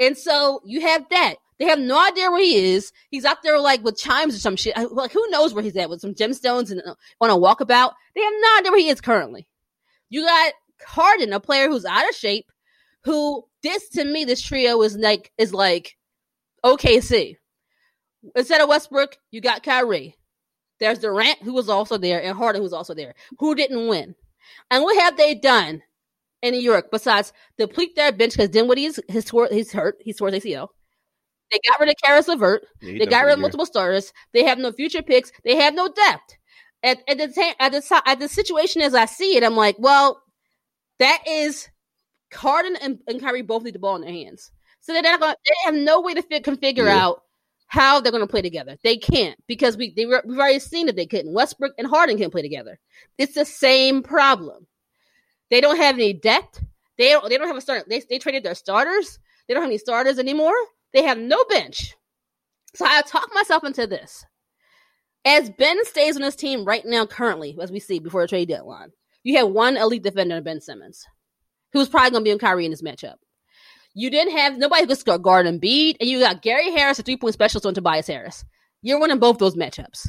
And 0.00 0.16
so 0.16 0.60
you 0.64 0.80
have 0.82 1.04
that. 1.10 1.36
They 1.58 1.66
have 1.66 1.78
no 1.78 1.98
idea 2.06 2.30
where 2.30 2.42
he 2.42 2.72
is. 2.74 2.92
He's 3.10 3.24
out 3.24 3.42
there 3.42 3.58
like 3.58 3.82
with 3.82 3.98
chimes 3.98 4.34
or 4.34 4.38
some 4.38 4.56
shit. 4.56 4.76
Like 4.92 5.12
who 5.12 5.28
knows 5.30 5.52
where 5.52 5.64
he's 5.64 5.76
at 5.76 5.90
with 5.90 6.00
some 6.00 6.14
gemstones 6.14 6.70
and 6.70 6.80
uh, 6.86 6.94
on 7.20 7.30
a 7.30 7.36
walkabout. 7.36 7.92
They 8.14 8.22
have 8.22 8.32
no 8.40 8.58
idea 8.58 8.70
where 8.70 8.80
he 8.80 8.88
is 8.88 9.00
currently. 9.00 9.48
You 10.08 10.24
got 10.24 10.52
Harden, 10.86 11.32
a 11.32 11.40
player 11.40 11.68
who's 11.68 11.84
out 11.84 12.08
of 12.08 12.14
shape, 12.14 12.46
who 13.04 13.44
this 13.62 13.88
to 13.90 14.04
me, 14.04 14.24
this 14.24 14.40
trio 14.40 14.80
is 14.82 14.96
like 14.96 15.32
is 15.36 15.52
like 15.52 15.96
OKC. 16.64 17.36
Instead 18.36 18.60
of 18.60 18.68
Westbrook, 18.68 19.16
you 19.30 19.40
got 19.40 19.62
Kyrie. 19.62 20.14
There's 20.80 21.00
Durant, 21.00 21.42
who 21.42 21.54
was 21.54 21.68
also 21.68 21.98
there, 21.98 22.22
and 22.22 22.36
Harden, 22.36 22.62
who's 22.62 22.72
also 22.72 22.94
there, 22.94 23.14
who 23.38 23.54
didn't 23.54 23.88
win. 23.88 24.14
And 24.70 24.82
what 24.84 25.00
have 25.00 25.16
they 25.16 25.34
done 25.34 25.82
in 26.40 26.52
New 26.52 26.60
York 26.60 26.90
besides 26.92 27.32
deplete 27.56 27.96
their 27.96 28.12
bench? 28.12 28.32
Because 28.32 28.50
Dinwiddie 28.50 28.84
is 28.84 29.24
tore, 29.24 29.48
he's 29.50 29.72
hurt. 29.72 29.96
He's 30.00 30.18
his 30.18 30.44
ACL. 30.44 30.68
They 31.50 31.58
got 31.68 31.80
rid 31.80 31.88
of 31.88 31.94
Caris 32.02 32.28
LeVert. 32.28 32.62
Yeah, 32.82 32.98
They 32.98 33.06
got 33.06 33.24
rid 33.24 33.32
of 33.34 33.38
multiple 33.40 33.66
starters. 33.66 34.12
They 34.32 34.44
have 34.44 34.58
no 34.58 34.72
future 34.72 35.02
picks. 35.02 35.32
They 35.44 35.56
have 35.56 35.74
no 35.74 35.88
depth. 35.88 36.36
At, 36.82 36.98
at 37.08 37.18
the 37.18 37.28
ta- 37.28 37.54
at 37.58 37.72
the 37.72 38.02
at 38.06 38.20
the 38.20 38.28
situation 38.28 38.82
as 38.82 38.94
I 38.94 39.06
see 39.06 39.36
it, 39.36 39.42
I'm 39.42 39.56
like, 39.56 39.76
well, 39.78 40.22
that 40.98 41.22
is 41.26 41.68
Harden 42.32 42.76
and, 42.80 42.98
and 43.08 43.20
Kyrie 43.20 43.42
both 43.42 43.62
need 43.64 43.74
the 43.74 43.78
ball 43.78 43.96
in 43.96 44.02
their 44.02 44.12
hands. 44.12 44.50
So 44.80 44.92
they're 44.92 45.02
not 45.02 45.20
going. 45.20 45.34
They 45.44 45.54
have 45.64 45.74
no 45.74 46.00
way 46.00 46.14
to 46.14 46.22
fit, 46.22 46.44
can 46.44 46.56
figure 46.56 46.84
Yeah. 46.84 47.04
out 47.04 47.22
how 47.66 48.00
they're 48.00 48.12
going 48.12 48.22
to 48.24 48.30
play 48.30 48.42
together. 48.42 48.76
They 48.84 48.96
can't 48.96 49.36
because 49.46 49.76
we 49.76 49.92
they 49.94 50.06
were, 50.06 50.22
we've 50.24 50.38
already 50.38 50.58
seen 50.60 50.86
that 50.86 50.96
they 50.96 51.06
couldn't. 51.06 51.32
Westbrook 51.34 51.72
and 51.78 51.86
Harden 51.86 52.16
can't 52.16 52.32
play 52.32 52.42
together. 52.42 52.78
It's 53.18 53.34
the 53.34 53.44
same 53.44 54.02
problem. 54.02 54.66
They 55.50 55.60
don't 55.60 55.76
have 55.78 55.96
any 55.96 56.12
depth. 56.12 56.62
They 56.96 57.08
don't. 57.10 57.28
They 57.28 57.38
don't 57.38 57.48
have 57.48 57.56
a 57.56 57.60
start. 57.60 57.88
They 57.88 58.02
they 58.08 58.18
traded 58.18 58.44
their 58.44 58.54
starters. 58.54 59.18
They 59.46 59.54
don't 59.54 59.62
have 59.62 59.70
any 59.70 59.78
starters 59.78 60.18
anymore. 60.18 60.54
They 60.92 61.02
have 61.02 61.18
no 61.18 61.44
bench. 61.44 61.94
So 62.74 62.84
I 62.86 63.02
talked 63.02 63.34
myself 63.34 63.64
into 63.64 63.86
this. 63.86 64.24
As 65.24 65.50
Ben 65.50 65.84
stays 65.84 66.16
on 66.16 66.22
this 66.22 66.36
team 66.36 66.64
right 66.64 66.84
now, 66.84 67.04
currently, 67.04 67.56
as 67.60 67.72
we 67.72 67.80
see 67.80 67.98
before 67.98 68.22
the 68.22 68.28
trade 68.28 68.48
deadline, 68.48 68.90
you 69.24 69.36
have 69.36 69.48
one 69.48 69.76
elite 69.76 70.02
defender, 70.02 70.40
Ben 70.40 70.60
Simmons, 70.60 71.04
who's 71.72 71.88
probably 71.88 72.10
going 72.10 72.24
to 72.24 72.28
be 72.28 72.32
on 72.32 72.38
Kyrie 72.38 72.64
in 72.64 72.70
this 72.70 72.82
matchup. 72.82 73.16
You 73.94 74.10
didn't 74.10 74.36
have 74.36 74.56
nobody 74.56 74.82
who 74.82 74.88
could 74.88 74.98
score 74.98 75.18
guard 75.18 75.60
beat, 75.60 75.96
and 76.00 76.08
you 76.08 76.20
got 76.20 76.42
Gary 76.42 76.70
Harris, 76.70 76.98
a 76.98 77.02
three 77.02 77.16
point 77.16 77.34
specialist, 77.34 77.66
on 77.66 77.74
Tobias 77.74 78.06
Harris. 78.06 78.44
You're 78.80 79.00
winning 79.00 79.18
both 79.18 79.38
those 79.38 79.56
matchups. 79.56 80.08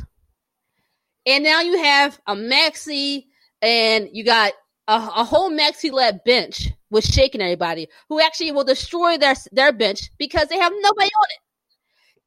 And 1.26 1.44
now 1.44 1.62
you 1.62 1.82
have 1.84 2.20
a 2.28 2.36
Maxey, 2.36 3.28
and 3.62 4.10
you 4.12 4.24
got 4.24 4.54
a, 4.90 4.96
a 5.22 5.24
whole 5.24 5.50
Maxey 5.50 5.92
led 5.92 6.24
bench 6.26 6.70
was 6.90 7.06
shaking 7.06 7.42
everybody, 7.42 7.88
who 8.10 8.20
actually 8.20 8.52
will 8.52 8.64
destroy 8.64 9.18
their 9.18 9.36
their 9.52 9.72
bench 9.72 10.10
because 10.18 10.48
they 10.48 10.58
have 10.58 10.74
nobody 10.82 11.10
on 11.16 11.28
it. 11.30 11.40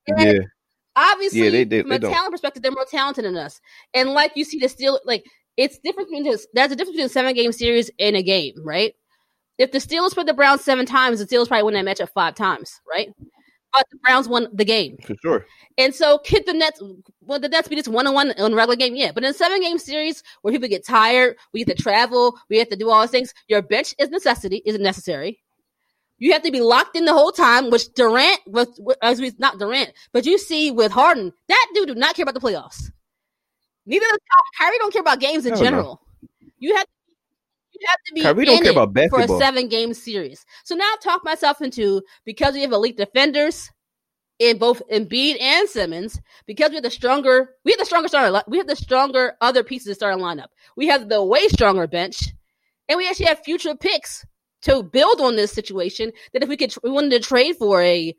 And 0.06 0.36
Yeah. 0.36 0.42
obviously 0.96 1.40
Yeah, 1.44 1.50
they- 1.50 1.64
they- 1.64 1.80
from 1.82 1.90
they 1.90 1.96
a 1.96 1.98
don't. 1.98 2.12
talent 2.12 2.32
perspective, 2.32 2.62
they're 2.62 2.72
more 2.72 2.86
talented 2.90 3.24
than 3.24 3.36
us. 3.36 3.60
And 3.94 4.10
like 4.14 4.32
you 4.36 4.44
see 4.44 4.58
the 4.58 4.68
steel 4.68 5.00
like 5.04 5.24
it's 5.56 5.78
different 5.84 6.08
between 6.08 6.24
this 6.24 6.46
there's 6.54 6.72
a 6.72 6.76
difference 6.76 6.96
between 6.96 7.06
a 7.06 7.10
seven 7.10 7.34
game 7.34 7.52
series 7.52 7.90
and 7.98 8.16
a 8.16 8.22
game, 8.22 8.54
right? 8.64 8.94
If 9.58 9.70
the 9.72 9.78
Steelers 9.78 10.14
put 10.14 10.26
the 10.26 10.32
Browns 10.34 10.62
seven 10.64 10.86
times, 10.86 11.18
the 11.18 11.26
Steelers 11.26 11.48
probably 11.48 11.64
win 11.64 11.74
that 11.74 11.98
matchup 11.98 12.08
five 12.10 12.34
times, 12.34 12.80
right? 12.88 13.08
But 13.72 13.86
the 13.90 13.98
Browns 13.98 14.28
won 14.28 14.48
the 14.52 14.64
game. 14.64 14.98
For 15.04 15.14
sure. 15.22 15.46
And 15.78 15.94
so 15.94 16.18
could 16.18 16.44
the 16.46 16.52
Nets 16.52 16.82
well 17.22 17.38
the 17.38 17.48
Nets 17.48 17.68
be 17.68 17.76
just 17.76 17.88
one 17.88 18.06
on 18.06 18.14
one 18.14 18.32
on 18.38 18.52
a 18.52 18.56
regular 18.56 18.76
game? 18.76 18.94
Yeah. 18.94 19.12
But 19.12 19.24
in 19.24 19.30
a 19.30 19.34
seven 19.34 19.60
game 19.60 19.78
series 19.78 20.22
where 20.42 20.52
people 20.52 20.68
get 20.68 20.86
tired, 20.86 21.36
we 21.52 21.60
have 21.60 21.68
to 21.68 21.74
travel, 21.74 22.38
we 22.50 22.58
have 22.58 22.68
to 22.68 22.76
do 22.76 22.90
all 22.90 23.00
those 23.00 23.10
things, 23.10 23.32
your 23.48 23.62
bench 23.62 23.94
is 23.98 24.10
necessity, 24.10 24.62
isn't 24.66 24.82
necessary. 24.82 25.40
You 26.18 26.32
have 26.34 26.42
to 26.42 26.52
be 26.52 26.60
locked 26.60 26.96
in 26.96 27.04
the 27.04 27.12
whole 27.12 27.32
time, 27.32 27.70
which 27.70 27.92
Durant 27.94 28.40
with, 28.46 28.68
with 28.78 28.96
as 29.02 29.20
we 29.20 29.32
not 29.38 29.58
Durant, 29.58 29.92
but 30.12 30.24
you 30.24 30.38
see 30.38 30.70
with 30.70 30.92
Harden, 30.92 31.32
that 31.48 31.66
dude 31.74 31.88
do 31.88 31.94
not 31.94 32.14
care 32.14 32.22
about 32.22 32.34
the 32.34 32.40
playoffs. 32.40 32.90
Neither 33.86 34.06
does 34.06 34.18
Kyrie 34.60 34.78
don't 34.78 34.92
care 34.92 35.02
about 35.02 35.18
games 35.18 35.46
in 35.46 35.56
general. 35.56 36.00
You 36.58 36.76
have 36.76 36.86
you 37.82 37.88
have 37.88 37.98
to 38.06 38.14
be 38.14 38.22
Kyrie 38.22 38.44
don't 38.44 38.62
care 38.62 38.72
about 38.72 39.10
for 39.10 39.20
a 39.20 39.38
seven 39.38 39.68
game 39.68 39.92
series. 39.92 40.44
So 40.64 40.74
now 40.74 40.88
I've 40.92 41.02
talked 41.02 41.24
myself 41.24 41.60
into 41.60 42.02
because 42.24 42.54
we 42.54 42.62
have 42.62 42.72
elite 42.72 42.96
defenders, 42.96 43.70
in 44.42 44.58
both 44.58 44.82
Embiid 44.90 45.40
and 45.40 45.68
Simmons 45.68 46.20
because 46.46 46.70
we 46.70 46.76
have 46.76 46.82
the 46.82 46.90
stronger, 46.90 47.50
we 47.64 47.70
have 47.70 47.78
the 47.78 47.84
stronger 47.84 48.08
starting, 48.08 48.40
we 48.48 48.58
have 48.58 48.66
the 48.66 48.74
stronger 48.74 49.34
other 49.40 49.62
pieces 49.62 49.88
of 49.88 49.96
starting 49.96 50.22
lineup. 50.22 50.48
We 50.76 50.88
have 50.88 51.08
the 51.08 51.22
way 51.22 51.46
stronger 51.48 51.86
bench, 51.86 52.16
and 52.88 52.96
we 52.96 53.08
actually 53.08 53.26
have 53.26 53.44
future 53.44 53.76
picks 53.76 54.24
to 54.62 54.82
build 54.82 55.20
on 55.20 55.36
this 55.36 55.52
situation. 55.52 56.10
That 56.32 56.42
if 56.42 56.48
we 56.48 56.56
could, 56.56 56.74
we 56.82 56.90
wanted 56.90 57.10
to 57.10 57.20
trade 57.20 57.56
for 57.56 57.82
a, 57.82 58.16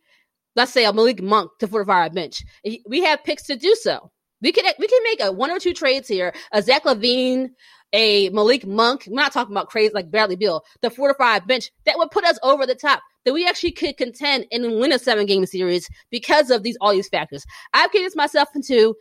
let's 0.56 0.72
say 0.72 0.86
a 0.86 0.94
Malik 0.94 1.22
Monk 1.22 1.52
to 1.60 1.68
fortify 1.68 2.04
our 2.04 2.10
bench, 2.10 2.44
we 2.88 3.02
have 3.02 3.24
picks 3.26 3.44
to 3.48 3.58
do 3.58 3.76
so. 3.82 4.12
We 4.42 4.54
can 4.54 4.66
we 4.80 4.88
can 4.88 5.04
make 5.04 5.22
a 5.22 5.32
one 5.32 5.52
or 5.52 5.60
two 5.60 5.74
trades 5.74 6.08
here, 6.08 6.34
a 6.54 6.62
Zach 6.62 6.84
LaVine, 6.84 7.50
a 7.94 8.30
Malik 8.30 8.66
Monk. 8.66 9.08
I'm 9.08 9.14
not 9.14 9.32
talking 9.32 9.54
about 9.54 9.70
crazy 9.70 9.94
like 9.94 10.12
Bradley 10.12 10.36
Beal, 10.36 10.64
the 10.82 10.90
fortified 10.90 11.48
bench 11.48 11.72
that 11.86 11.98
would 11.98 12.12
put 12.12 12.26
us 12.26 12.40
over 12.44 12.66
the 12.66 12.76
top. 12.76 13.02
That 13.24 13.34
we 13.34 13.48
actually 13.48 13.72
could 13.72 13.96
contend 13.96 14.48
and 14.52 14.80
win 14.80 14.92
a 14.92 15.00
seven 15.00 15.26
game 15.26 15.46
series 15.46 15.88
because 16.12 16.50
of 16.50 16.64
these 16.64 16.78
all 16.82 16.92
these 16.92 17.08
factors. 17.08 17.46
I've 17.74 17.92
convinced 17.92 18.18
myself 18.18 18.50
into 18.54 18.96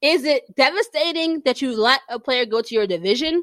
is 0.00 0.24
it 0.24 0.42
devastating 0.56 1.42
that 1.44 1.62
you 1.62 1.76
let 1.76 2.00
a 2.08 2.18
player 2.18 2.44
go 2.44 2.60
to 2.60 2.74
your 2.74 2.86
division? 2.86 3.42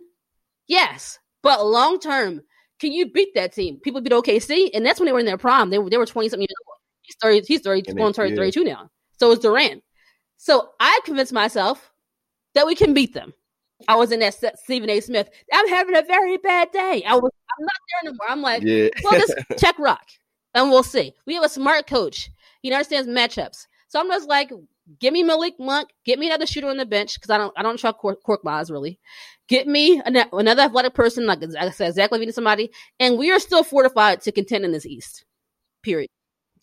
Yes. 0.67 1.19
But 1.41 1.65
long 1.65 1.99
term, 1.99 2.41
can 2.79 2.91
you 2.91 3.11
beat 3.11 3.33
that 3.35 3.53
team? 3.53 3.79
People 3.81 4.01
beat 4.01 4.11
OKC, 4.11 4.71
and 4.73 4.85
that's 4.85 4.99
when 4.99 5.05
they 5.05 5.13
were 5.13 5.19
in 5.19 5.25
their 5.25 5.37
prime. 5.37 5.69
They 5.69 5.77
were 5.77 5.89
they 5.89 5.97
were 5.97 6.05
20 6.05 6.29
something 6.29 6.41
years 6.41 6.55
old. 6.67 6.77
He's 7.01 7.15
30, 7.21 7.41
he's 7.47 7.61
30, 7.61 7.83
he's 7.85 7.93
going 7.93 8.13
to 8.13 8.15
turn 8.15 8.35
32 8.35 8.63
now. 8.63 8.89
So 9.19 9.31
is 9.31 9.39
Durant. 9.39 9.83
So 10.37 10.69
I 10.79 10.99
convinced 11.05 11.31
myself 11.31 11.91
that 12.55 12.65
we 12.65 12.75
can 12.75 12.93
beat 12.93 13.13
them. 13.13 13.33
I 13.88 13.95
was 13.95 14.11
in 14.11 14.19
that 14.19 14.35
Stephen 14.59 14.89
A. 14.89 14.99
Smith. 14.99 15.29
I'm 15.51 15.67
having 15.67 15.95
a 15.95 16.01
very 16.01 16.38
bad 16.38 16.71
day. 16.71 17.03
I 17.05 17.15
was 17.15 17.31
I'm 17.57 17.65
not 17.65 17.73
there 17.89 18.09
anymore. 18.09 18.27
I'm 18.29 18.41
like, 18.41 18.63
yeah. 18.63 18.89
well, 19.03 19.19
just 19.19 19.35
check 19.57 19.77
rock. 19.79 20.05
And 20.53 20.69
we'll 20.69 20.83
see. 20.83 21.13
We 21.25 21.35
have 21.35 21.43
a 21.43 21.49
smart 21.49 21.88
coach. 21.88 22.29
He 22.61 22.71
understands 22.71 23.07
matchups. 23.07 23.67
So 23.89 23.99
I'm 23.99 24.07
just 24.07 24.27
like, 24.27 24.51
give 24.99 25.13
me 25.13 25.23
Malik 25.23 25.55
Monk, 25.59 25.89
get 26.05 26.19
me 26.19 26.27
another 26.27 26.45
shooter 26.45 26.67
on 26.67 26.77
the 26.77 26.85
bench 26.85 27.15
because 27.15 27.29
I 27.29 27.38
don't 27.38 27.53
I 27.57 27.63
don't 27.63 27.77
trust 27.77 27.97
Cork, 27.97 28.23
Korkmaz 28.23 28.71
really. 28.71 28.99
Get 29.47 29.67
me 29.67 30.01
an, 30.05 30.17
another 30.33 30.63
athletic 30.63 30.93
person 30.93 31.25
like 31.25 31.39
I 31.43 31.69
said, 31.69 31.93
Zach 31.93 32.11
LaVine, 32.11 32.33
somebody, 32.33 32.71
and 32.99 33.17
we 33.17 33.31
are 33.31 33.39
still 33.39 33.63
fortified 33.63 34.21
to 34.21 34.31
contend 34.31 34.65
in 34.65 34.71
this 34.71 34.85
East. 34.85 35.25
Period. 35.83 36.09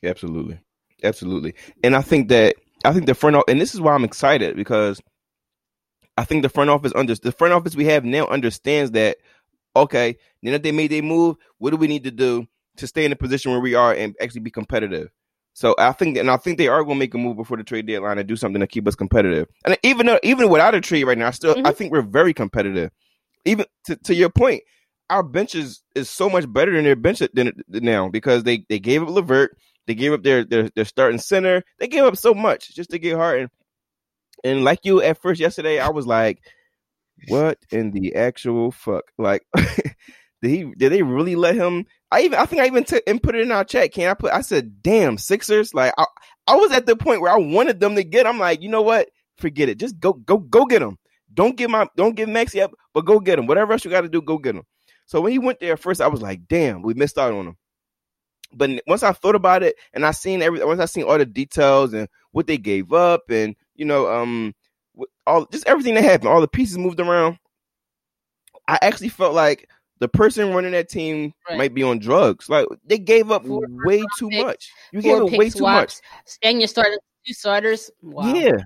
Absolutely, 0.02 0.58
absolutely, 1.04 1.54
and 1.84 1.94
I 1.94 2.02
think 2.02 2.28
that 2.28 2.56
I 2.84 2.92
think 2.92 3.06
the 3.06 3.14
front 3.14 3.36
and 3.48 3.60
this 3.60 3.74
is 3.74 3.80
why 3.80 3.94
I'm 3.94 4.04
excited 4.04 4.56
because 4.56 5.00
I 6.16 6.24
think 6.24 6.42
the 6.42 6.48
front 6.48 6.70
office 6.70 6.92
under 6.94 7.14
the 7.14 7.32
front 7.32 7.54
office 7.54 7.74
we 7.74 7.86
have 7.86 8.04
now 8.04 8.26
understands 8.26 8.90
that 8.92 9.18
okay, 9.74 10.16
now 10.42 10.52
that 10.52 10.62
they 10.62 10.72
made 10.72 10.90
their 10.90 11.02
move, 11.02 11.36
what 11.58 11.70
do 11.70 11.76
we 11.76 11.88
need 11.88 12.04
to 12.04 12.10
do 12.10 12.46
to 12.76 12.86
stay 12.86 13.04
in 13.04 13.10
the 13.10 13.16
position 13.16 13.50
where 13.52 13.60
we 13.60 13.74
are 13.74 13.92
and 13.94 14.14
actually 14.20 14.40
be 14.40 14.50
competitive? 14.50 15.10
So 15.54 15.74
I 15.78 15.92
think, 15.92 16.16
and 16.16 16.30
I 16.30 16.38
think 16.38 16.56
they 16.56 16.68
are 16.68 16.82
going 16.82 16.96
to 16.96 16.98
make 16.98 17.14
a 17.14 17.18
move 17.18 17.36
before 17.36 17.56
the 17.56 17.64
trade 17.64 17.86
deadline 17.86 18.18
and 18.18 18.26
do 18.26 18.36
something 18.36 18.60
to 18.60 18.66
keep 18.66 18.88
us 18.88 18.94
competitive. 18.94 19.48
And 19.64 19.76
even 19.82 20.06
though, 20.06 20.18
even 20.22 20.48
without 20.48 20.74
a 20.74 20.80
trade 20.80 21.04
right 21.04 21.18
now, 21.18 21.28
I 21.28 21.30
still 21.30 21.54
mm-hmm. 21.54 21.66
I 21.66 21.72
think 21.72 21.92
we're 21.92 22.02
very 22.02 22.32
competitive. 22.32 22.90
Even 23.44 23.66
to, 23.86 23.96
to 23.96 24.14
your 24.14 24.30
point, 24.30 24.62
our 25.10 25.22
bench 25.22 25.54
is, 25.54 25.82
is 25.94 26.08
so 26.08 26.30
much 26.30 26.50
better 26.50 26.72
than 26.72 26.84
their 26.84 26.96
bench 26.96 27.18
than, 27.34 27.52
than 27.68 27.84
now 27.84 28.08
because 28.08 28.44
they 28.44 28.64
they 28.68 28.78
gave 28.78 29.02
up 29.02 29.10
LeVert, 29.10 29.56
they 29.86 29.94
gave 29.94 30.12
up 30.12 30.22
their, 30.22 30.44
their 30.44 30.70
their 30.70 30.86
starting 30.86 31.18
center, 31.18 31.62
they 31.78 31.88
gave 31.88 32.04
up 32.04 32.16
so 32.16 32.32
much 32.32 32.74
just 32.74 32.90
to 32.90 32.98
get 32.98 33.16
Harden. 33.16 33.50
And 34.44 34.64
like 34.64 34.80
you 34.84 35.02
at 35.02 35.20
first 35.20 35.40
yesterday, 35.40 35.78
I 35.80 35.90
was 35.90 36.06
like, 36.06 36.42
"What 37.28 37.58
in 37.70 37.92
the 37.92 38.14
actual 38.14 38.70
fuck?" 38.70 39.04
Like, 39.18 39.42
did 39.56 39.94
he? 40.42 40.72
Did 40.76 40.92
they 40.92 41.02
really 41.02 41.36
let 41.36 41.54
him? 41.54 41.86
I 42.10 42.22
even 42.22 42.38
I 42.38 42.46
think 42.46 42.62
I 42.62 42.66
even 42.66 42.84
took 42.84 43.02
and 43.06 43.22
put 43.22 43.34
it 43.36 43.42
in 43.42 43.52
our 43.52 43.64
chat. 43.64 43.92
Can 43.92 44.10
I 44.10 44.14
put? 44.14 44.32
I 44.32 44.40
said, 44.42 44.82
"Damn, 44.82 45.18
Sixers!" 45.18 45.74
Like 45.74 45.94
I, 45.96 46.06
I 46.46 46.56
was 46.56 46.72
at 46.72 46.86
the 46.86 46.96
point 46.96 47.20
where 47.20 47.32
I 47.32 47.38
wanted 47.38 47.80
them 47.80 47.94
to 47.96 48.04
get. 48.04 48.26
I'm 48.26 48.38
like, 48.38 48.62
you 48.62 48.68
know 48.68 48.82
what? 48.82 49.08
Forget 49.38 49.68
it. 49.68 49.78
Just 49.78 49.98
go, 50.00 50.12
go, 50.12 50.38
go 50.38 50.64
get 50.64 50.80
them. 50.80 50.98
Don't 51.32 51.56
give 51.56 51.70
my, 51.70 51.86
don't 51.96 52.16
give 52.16 52.28
Maxey 52.28 52.60
up, 52.60 52.72
but 52.92 53.04
go 53.06 53.20
get 53.20 53.38
him. 53.38 53.46
Whatever 53.46 53.72
else 53.72 53.84
you 53.84 53.90
got 53.90 54.02
to 54.02 54.08
do, 54.08 54.20
go 54.20 54.38
get 54.38 54.56
him. 54.56 54.64
So 55.06 55.20
when 55.20 55.32
he 55.32 55.38
went 55.38 55.60
there 55.60 55.76
first, 55.76 56.00
I 56.00 56.08
was 56.08 56.22
like, 56.22 56.46
damn, 56.48 56.82
we 56.82 56.94
missed 56.94 57.18
out 57.18 57.32
on 57.32 57.48
him. 57.48 57.56
But 58.52 58.82
once 58.86 59.02
I 59.02 59.12
thought 59.12 59.34
about 59.34 59.62
it, 59.62 59.76
and 59.94 60.04
I 60.04 60.10
seen 60.10 60.42
every, 60.42 60.62
once 60.64 60.80
I 60.80 60.84
seen 60.84 61.04
all 61.04 61.16
the 61.16 61.24
details 61.24 61.94
and 61.94 62.08
what 62.32 62.46
they 62.46 62.58
gave 62.58 62.92
up, 62.92 63.22
and 63.30 63.56
you 63.74 63.84
know, 63.84 64.12
um, 64.12 64.54
all 65.26 65.46
just 65.46 65.66
everything 65.66 65.94
that 65.94 66.04
happened, 66.04 66.28
all 66.28 66.40
the 66.40 66.48
pieces 66.48 66.78
moved 66.78 67.00
around. 67.00 67.38
I 68.68 68.78
actually 68.82 69.08
felt 69.08 69.34
like 69.34 69.68
the 70.02 70.08
person 70.08 70.52
running 70.52 70.72
that 70.72 70.88
team 70.88 71.32
right. 71.48 71.58
might 71.58 71.74
be 71.74 71.82
on 71.82 71.98
drugs. 71.98 72.48
Like 72.48 72.66
they 72.84 72.98
gave 72.98 73.30
up 73.30 73.46
four 73.46 73.62
way 73.84 74.02
too 74.18 74.28
picks, 74.28 74.42
much. 74.42 74.72
You 74.92 75.00
gave 75.00 75.22
up 75.22 75.30
way 75.30 75.48
too 75.48 75.62
much. 75.62 76.00
And 76.42 76.60
you 76.60 76.66
started 76.66 76.98
two 77.26 77.32
starters. 77.32 77.90
Wow. 78.02 78.34
Yeah. 78.34 78.58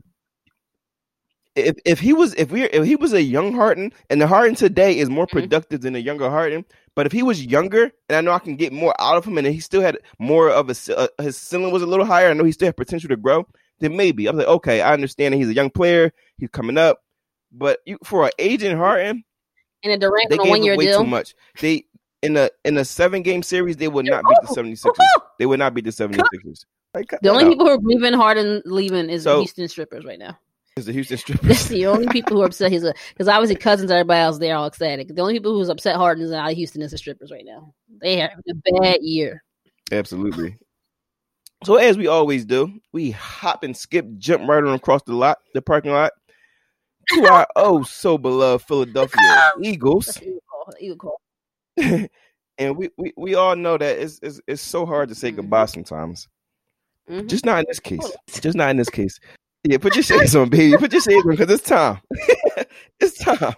If 1.54 1.76
if 1.84 2.00
he 2.00 2.12
was 2.12 2.34
if 2.34 2.50
we 2.50 2.64
if 2.64 2.84
he 2.84 2.96
was 2.96 3.12
a 3.12 3.22
young 3.22 3.54
Harden 3.54 3.92
and 4.10 4.20
the 4.20 4.26
Harden 4.26 4.54
today 4.54 4.98
is 4.98 5.10
more 5.10 5.26
mm-hmm. 5.26 5.38
productive 5.38 5.82
than 5.82 5.94
a 5.94 5.98
younger 5.98 6.28
Harden, 6.28 6.64
but 6.94 7.06
if 7.06 7.12
he 7.12 7.22
was 7.22 7.44
younger 7.44 7.90
and 8.08 8.16
I 8.16 8.20
know 8.22 8.32
I 8.32 8.38
can 8.38 8.56
get 8.56 8.72
more 8.72 8.94
out 8.98 9.16
of 9.16 9.24
him 9.26 9.38
and 9.38 9.46
he 9.46 9.60
still 9.60 9.82
had 9.82 9.98
more 10.18 10.50
of 10.50 10.70
a 10.70 10.98
uh, 10.98 11.08
his 11.20 11.36
ceiling 11.36 11.70
was 11.70 11.82
a 11.82 11.86
little 11.86 12.06
higher, 12.06 12.30
I 12.30 12.32
know 12.32 12.44
he 12.44 12.52
still 12.52 12.68
had 12.68 12.76
potential 12.76 13.08
to 13.08 13.16
grow. 13.16 13.46
Then 13.80 13.96
maybe 13.96 14.26
I'm 14.26 14.36
like, 14.36 14.46
okay, 14.46 14.80
I 14.80 14.92
understand 14.92 15.34
that 15.34 15.38
he's 15.38 15.48
a 15.48 15.54
young 15.54 15.70
player, 15.70 16.12
he's 16.38 16.48
coming 16.50 16.78
up, 16.78 17.02
but 17.52 17.80
you, 17.84 17.98
for 18.04 18.24
an 18.24 18.30
agent 18.38 18.78
Harden, 18.78 19.24
in 19.82 19.90
a 19.90 19.98
Durant 19.98 20.30
they 20.30 20.38
on 20.38 20.46
a 20.46 20.50
one 20.50 20.62
year 20.62 20.76
way 20.76 20.86
deal. 20.86 21.00
Too 21.02 21.06
much. 21.06 21.34
They 21.60 21.84
in 22.22 22.36
a 22.36 22.50
in 22.64 22.76
a 22.78 22.84
seven 22.84 23.22
game 23.22 23.42
series, 23.42 23.76
they 23.76 23.88
would 23.88 24.06
not 24.06 24.24
beat 24.28 24.38
the 24.42 24.54
76ers. 24.54 24.92
They 25.38 25.46
would 25.46 25.58
not 25.58 25.74
beat 25.74 25.84
the 25.84 25.90
76ers. 25.90 26.64
Like, 26.94 27.14
the 27.20 27.28
only 27.28 27.44
out. 27.44 27.50
people 27.50 27.66
who 27.66 27.72
are 27.72 27.78
leaving 27.78 28.14
Harden 28.14 28.62
leaving 28.64 29.10
is 29.10 29.24
so, 29.24 29.40
Houston 29.40 29.68
strippers 29.68 30.04
right 30.04 30.18
now. 30.18 30.38
Is 30.76 30.86
the 30.86 30.92
Houston 30.92 31.16
strippers? 31.18 31.46
That's 31.46 31.68
the 31.68 31.86
only 31.86 32.08
people 32.08 32.36
who 32.36 32.42
are 32.42 32.46
upset. 32.46 32.72
He's 32.72 32.84
a 32.84 32.94
because 33.10 33.28
obviously 33.28 33.56
cousins, 33.56 33.90
everybody 33.90 34.20
else, 34.20 34.38
they're 34.38 34.56
all 34.56 34.66
ecstatic. 34.66 35.08
The 35.08 35.20
only 35.20 35.34
people 35.34 35.52
who's 35.52 35.68
upset 35.68 35.96
Harden 35.96 36.24
is 36.24 36.32
out 36.32 36.50
of 36.50 36.56
Houston 36.56 36.82
is 36.82 36.90
the 36.90 36.98
strippers 36.98 37.30
right 37.30 37.44
now. 37.44 37.74
They 38.00 38.16
have 38.18 38.30
a 38.48 38.80
bad 38.80 38.98
year. 39.02 39.42
Absolutely. 39.92 40.56
So 41.66 41.74
as 41.74 41.98
we 41.98 42.06
always 42.06 42.44
do, 42.44 42.72
we 42.92 43.10
hop 43.10 43.64
and 43.64 43.76
skip, 43.76 44.06
jump 44.18 44.48
right 44.48 44.62
on 44.62 44.72
across 44.72 45.02
the 45.02 45.14
lot, 45.14 45.38
the 45.52 45.60
parking 45.60 45.90
lot, 45.90 46.12
to 47.08 47.26
our 47.26 47.44
oh 47.56 47.82
so 47.82 48.16
beloved 48.16 48.64
Philadelphia 48.64 49.50
Eagles. 49.60 50.16
Eagle 50.80 51.20
and 51.76 52.76
we, 52.76 52.90
we 52.96 53.12
we 53.16 53.34
all 53.34 53.56
know 53.56 53.76
that 53.76 53.98
it's, 53.98 54.20
it's 54.22 54.40
it's 54.46 54.62
so 54.62 54.86
hard 54.86 55.08
to 55.08 55.16
say 55.16 55.30
mm-hmm. 55.30 55.38
goodbye 55.38 55.66
sometimes. 55.66 56.28
Mm-hmm. 57.10 57.26
Just 57.26 57.44
not 57.44 57.58
in 57.58 57.64
this 57.66 57.80
case. 57.80 58.12
Just 58.40 58.56
not 58.56 58.70
in 58.70 58.76
this 58.76 58.88
case. 58.88 59.18
Yeah, 59.64 59.78
put 59.78 59.96
your 59.96 60.04
shades 60.04 60.36
on, 60.36 60.48
baby. 60.48 60.76
Put 60.76 60.92
your 60.92 61.02
shades 61.02 61.26
on 61.26 61.32
because 61.32 61.50
it's 61.50 61.68
time. 61.68 61.98
it's 63.00 63.18
time. 63.18 63.54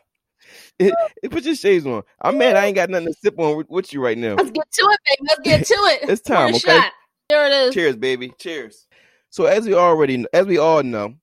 It, 0.79 0.95
it, 1.23 1.31
put 1.31 1.45
your 1.45 1.57
shades 1.57 1.85
on. 1.85 2.05
I'm 2.23 2.39
mad 2.39 2.57
I 2.57 2.65
ain't 2.65 2.75
got 2.75 2.89
nothing 2.89 3.09
to 3.09 3.13
sip 3.13 3.39
on 3.39 3.59
with, 3.59 3.69
with 3.69 3.93
you 3.93 4.03
right 4.03 4.17
now. 4.17 4.37
Let's 4.37 4.51
get 4.51 4.73
to 4.73 4.83
it, 4.93 5.01
baby. 5.05 5.29
Let's 5.29 5.41
get 5.41 5.67
to 5.67 5.75
it. 5.75 6.09
it's 6.09 6.23
time, 6.23 6.55
okay? 6.55 6.79
Shot. 6.79 6.93
There 7.29 7.47
it 7.47 7.53
is. 7.53 7.75
Cheers, 7.75 7.97
baby. 7.97 8.33
Cheers. 8.39 8.87
So 9.31 9.45
as 9.45 9.67
we 9.67 9.75
already 9.75 10.25
as 10.33 10.47
we 10.47 10.59
all 10.59 10.83
know, 10.83 11.15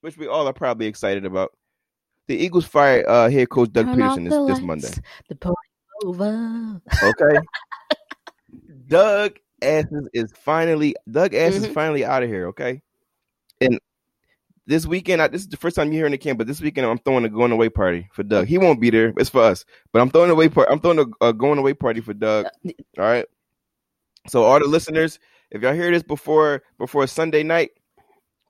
which 0.00 0.16
we 0.16 0.26
all 0.26 0.46
are 0.46 0.52
probably 0.52 0.86
excited 0.86 1.24
about. 1.24 1.52
The 2.28 2.36
Eagles 2.36 2.64
fired 2.64 3.04
uh, 3.06 3.28
head 3.28 3.50
coach 3.50 3.72
Doug 3.72 3.86
Turn 3.86 3.96
Pederson 3.96 4.24
this, 4.24 4.56
this 4.56 4.64
Monday. 4.64 4.88
The 5.28 5.54
over. 6.04 6.80
Okay. 7.02 7.38
Doug 8.86 9.38
Asses 9.60 10.08
is 10.12 10.32
finally 10.36 10.94
Doug 11.10 11.34
Ass 11.34 11.54
mm-hmm. 11.54 11.64
is 11.64 11.72
finally 11.72 12.04
out 12.04 12.22
of 12.22 12.28
here. 12.28 12.48
Okay, 12.48 12.82
and 13.60 13.78
this 14.66 14.86
weekend, 14.86 15.22
I, 15.22 15.28
this 15.28 15.42
is 15.42 15.48
the 15.48 15.56
first 15.56 15.76
time 15.76 15.88
you're 15.88 16.00
hearing 16.00 16.12
the 16.12 16.18
camp, 16.18 16.38
but 16.38 16.46
this 16.46 16.60
weekend 16.60 16.86
I'm 16.86 16.98
throwing 16.98 17.24
a 17.24 17.28
going 17.28 17.52
away 17.52 17.68
party 17.68 18.08
for 18.12 18.22
Doug. 18.22 18.46
He 18.46 18.58
won't 18.58 18.80
be 18.80 18.90
there; 18.90 19.12
it's 19.16 19.30
for 19.30 19.42
us. 19.42 19.64
But 19.92 20.02
I'm 20.02 20.10
throwing 20.10 20.30
away 20.30 20.48
part. 20.48 20.68
I'm 20.70 20.80
throwing 20.80 20.98
a, 20.98 21.26
a 21.26 21.32
going 21.32 21.58
away 21.58 21.74
party 21.74 22.00
for 22.00 22.14
Doug. 22.14 22.46
All 22.98 23.04
right. 23.04 23.26
So 24.28 24.44
all 24.44 24.58
the 24.58 24.66
listeners, 24.66 25.18
if 25.50 25.62
y'all 25.62 25.74
hear 25.74 25.90
this 25.90 26.02
before 26.02 26.62
before 26.78 27.06
Sunday 27.06 27.42
night, 27.42 27.70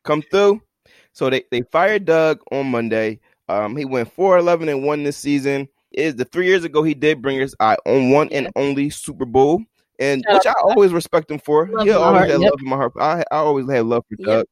come 0.04 0.22
through. 0.22 0.60
So 1.12 1.30
they, 1.30 1.44
they 1.50 1.62
fired 1.62 2.04
Doug 2.04 2.40
on 2.50 2.70
Monday. 2.70 3.20
Um, 3.48 3.76
he 3.76 3.84
went 3.84 4.12
4 4.12 4.38
11 4.38 4.68
and 4.68 4.84
1 4.84 5.02
this 5.02 5.16
season. 5.16 5.68
Is 5.92 6.16
the 6.16 6.24
three 6.24 6.46
years 6.46 6.64
ago 6.64 6.82
he 6.82 6.94
did 6.94 7.20
bring 7.20 7.42
us 7.42 7.54
uh, 7.60 7.76
on 7.84 8.10
one 8.10 8.30
and 8.32 8.48
only 8.56 8.88
Super 8.88 9.26
Bowl, 9.26 9.62
and 9.98 10.24
which 10.26 10.46
I 10.46 10.54
always 10.62 10.90
respect 10.90 11.30
him 11.30 11.38
for. 11.38 11.68
Love 11.68 11.86
he 11.86 11.92
always 11.92 12.30
had 12.30 12.40
yep. 12.40 12.50
love 12.50 12.60
in 12.62 12.68
my 12.70 12.76
heart. 12.76 12.92
I 12.98 13.24
I 13.30 13.36
always 13.36 13.70
had 13.70 13.84
love 13.84 14.02
for 14.08 14.16
Doug. 14.16 14.38
Yep. 14.38 14.46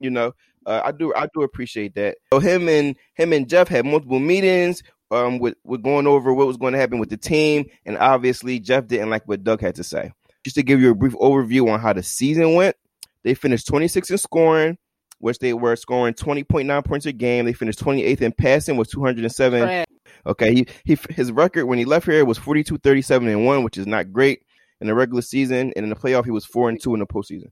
You 0.00 0.10
know, 0.10 0.32
uh, 0.64 0.80
I 0.82 0.92
do 0.92 1.12
I 1.14 1.28
do 1.34 1.42
appreciate 1.42 1.94
that. 1.96 2.16
So 2.32 2.38
him 2.38 2.70
and 2.70 2.96
him 3.16 3.34
and 3.34 3.46
Jeff 3.46 3.68
had 3.68 3.84
multiple 3.84 4.18
meetings. 4.18 4.82
Um, 5.10 5.38
with 5.38 5.56
with 5.62 5.82
going 5.82 6.06
over 6.06 6.32
what 6.32 6.46
was 6.46 6.56
going 6.56 6.72
to 6.72 6.78
happen 6.78 6.98
with 6.98 7.10
the 7.10 7.18
team, 7.18 7.66
and 7.84 7.98
obviously 7.98 8.58
Jeff 8.58 8.86
didn't 8.86 9.10
like 9.10 9.28
what 9.28 9.44
Doug 9.44 9.60
had 9.60 9.74
to 9.74 9.84
say. 9.84 10.10
Just 10.44 10.56
to 10.56 10.62
give 10.62 10.80
you 10.80 10.90
a 10.90 10.94
brief 10.94 11.12
overview 11.14 11.72
on 11.72 11.80
how 11.80 11.92
the 11.92 12.02
season 12.02 12.54
went, 12.54 12.76
they 13.22 13.34
finished 13.34 13.66
26 13.68 14.10
in 14.10 14.18
scoring, 14.18 14.78
which 15.18 15.38
they 15.38 15.52
were 15.54 15.76
scoring 15.76 16.14
20.9 16.14 16.84
points 16.84 17.06
a 17.06 17.12
game. 17.12 17.44
They 17.44 17.52
finished 17.52 17.78
28th 17.78 18.22
in 18.22 18.32
passing 18.32 18.76
with 18.76 18.90
207. 18.90 19.62
Right. 19.62 19.86
Okay, 20.26 20.54
he, 20.54 20.66
he 20.84 20.98
his 21.10 21.32
record 21.32 21.66
when 21.66 21.78
he 21.78 21.84
left 21.84 22.06
here 22.06 22.24
was 22.24 22.38
42, 22.38 22.78
37 22.78 23.28
and 23.28 23.46
one, 23.46 23.62
which 23.64 23.78
is 23.78 23.86
not 23.86 24.12
great 24.12 24.42
in 24.80 24.86
the 24.86 24.94
regular 24.94 25.22
season. 25.22 25.72
And 25.74 25.84
in 25.84 25.88
the 25.90 25.96
playoff, 25.96 26.24
he 26.24 26.30
was 26.30 26.44
four 26.44 26.68
and 26.68 26.80
two 26.80 26.94
in 26.94 27.00
the 27.00 27.06
postseason. 27.06 27.50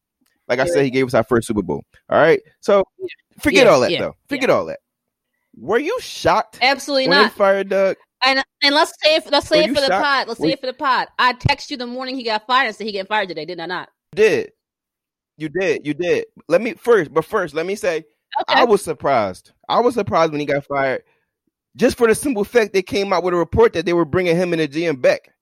Like 0.48 0.59
I 0.59 0.66
said, 0.66 0.85
he 0.85 0.90
gave 0.90 1.07
us 1.07 1.14
our 1.14 1.22
first 1.22 1.46
Super 1.46 1.62
Bowl. 1.62 1.85
All 2.09 2.18
right, 2.18 2.40
so 2.61 2.85
forget 3.38 3.66
Yeah, 3.66 3.72
all 3.72 3.81
that 3.81 3.92
yeah, 3.92 4.00
though. 4.00 4.16
Forget 4.29 4.50
all 4.50 4.66
that. 4.66 4.81
Were 5.57 5.79
you 5.79 5.96
shocked 6.00 6.59
Absolutely 6.61 7.09
not. 7.09 7.33
fired 7.33 7.68
Doug? 7.68 7.96
And 8.22 8.44
and 8.62 8.74
let's 8.74 8.92
say 9.02 9.16
it, 9.16 9.30
let's 9.30 9.48
say 9.48 9.64
it 9.64 9.74
for 9.74 9.80
the 9.80 9.88
pod. 9.88 10.28
Let's 10.28 10.40
Were 10.40 10.48
say 10.48 10.52
it 10.52 10.61
for 10.61 10.66
the 10.66 10.74
pod. 10.74 11.09
I 11.18 11.33
text 11.33 11.70
you 11.70 11.76
the 11.76 11.87
morning 11.87 12.16
he 12.16 12.22
got 12.22 12.46
fired 12.46 12.66
and 12.66 12.76
said 12.76 12.87
he 12.87 12.92
getting 12.92 13.06
fired 13.06 13.28
today. 13.28 13.46
Did 13.46 13.61
I 13.61 13.66
not? 13.66 13.88
You 14.14 14.22
did. 14.22 14.52
You 15.38 15.48
did. 15.48 15.87
You 15.87 15.94
did. 15.94 16.26
Let 16.48 16.61
me 16.61 16.74
first, 16.74 17.14
but 17.14 17.24
first, 17.24 17.54
let 17.54 17.64
me 17.64 17.76
say 17.76 18.04
Okay. 18.38 18.61
I 18.61 18.64
was 18.64 18.83
surprised. 18.83 19.52
I 19.68 19.80
was 19.80 19.94
surprised 19.94 20.33
when 20.33 20.40
he 20.40 20.46
got 20.46 20.64
fired, 20.64 21.02
just 21.76 21.96
for 21.96 22.06
the 22.06 22.14
simple 22.14 22.44
fact 22.44 22.72
they 22.72 22.83
came 22.83 23.12
out 23.12 23.24
with 23.24 23.35
a 23.35 23.37
report 23.37 23.72
that 23.72 23.87
they 23.87 23.92
were 23.92 24.04
bringing 24.04 24.37
him 24.37 24.52
and 24.52 24.61
the 24.61 24.68
GM 24.68 25.00
back. 25.00 25.33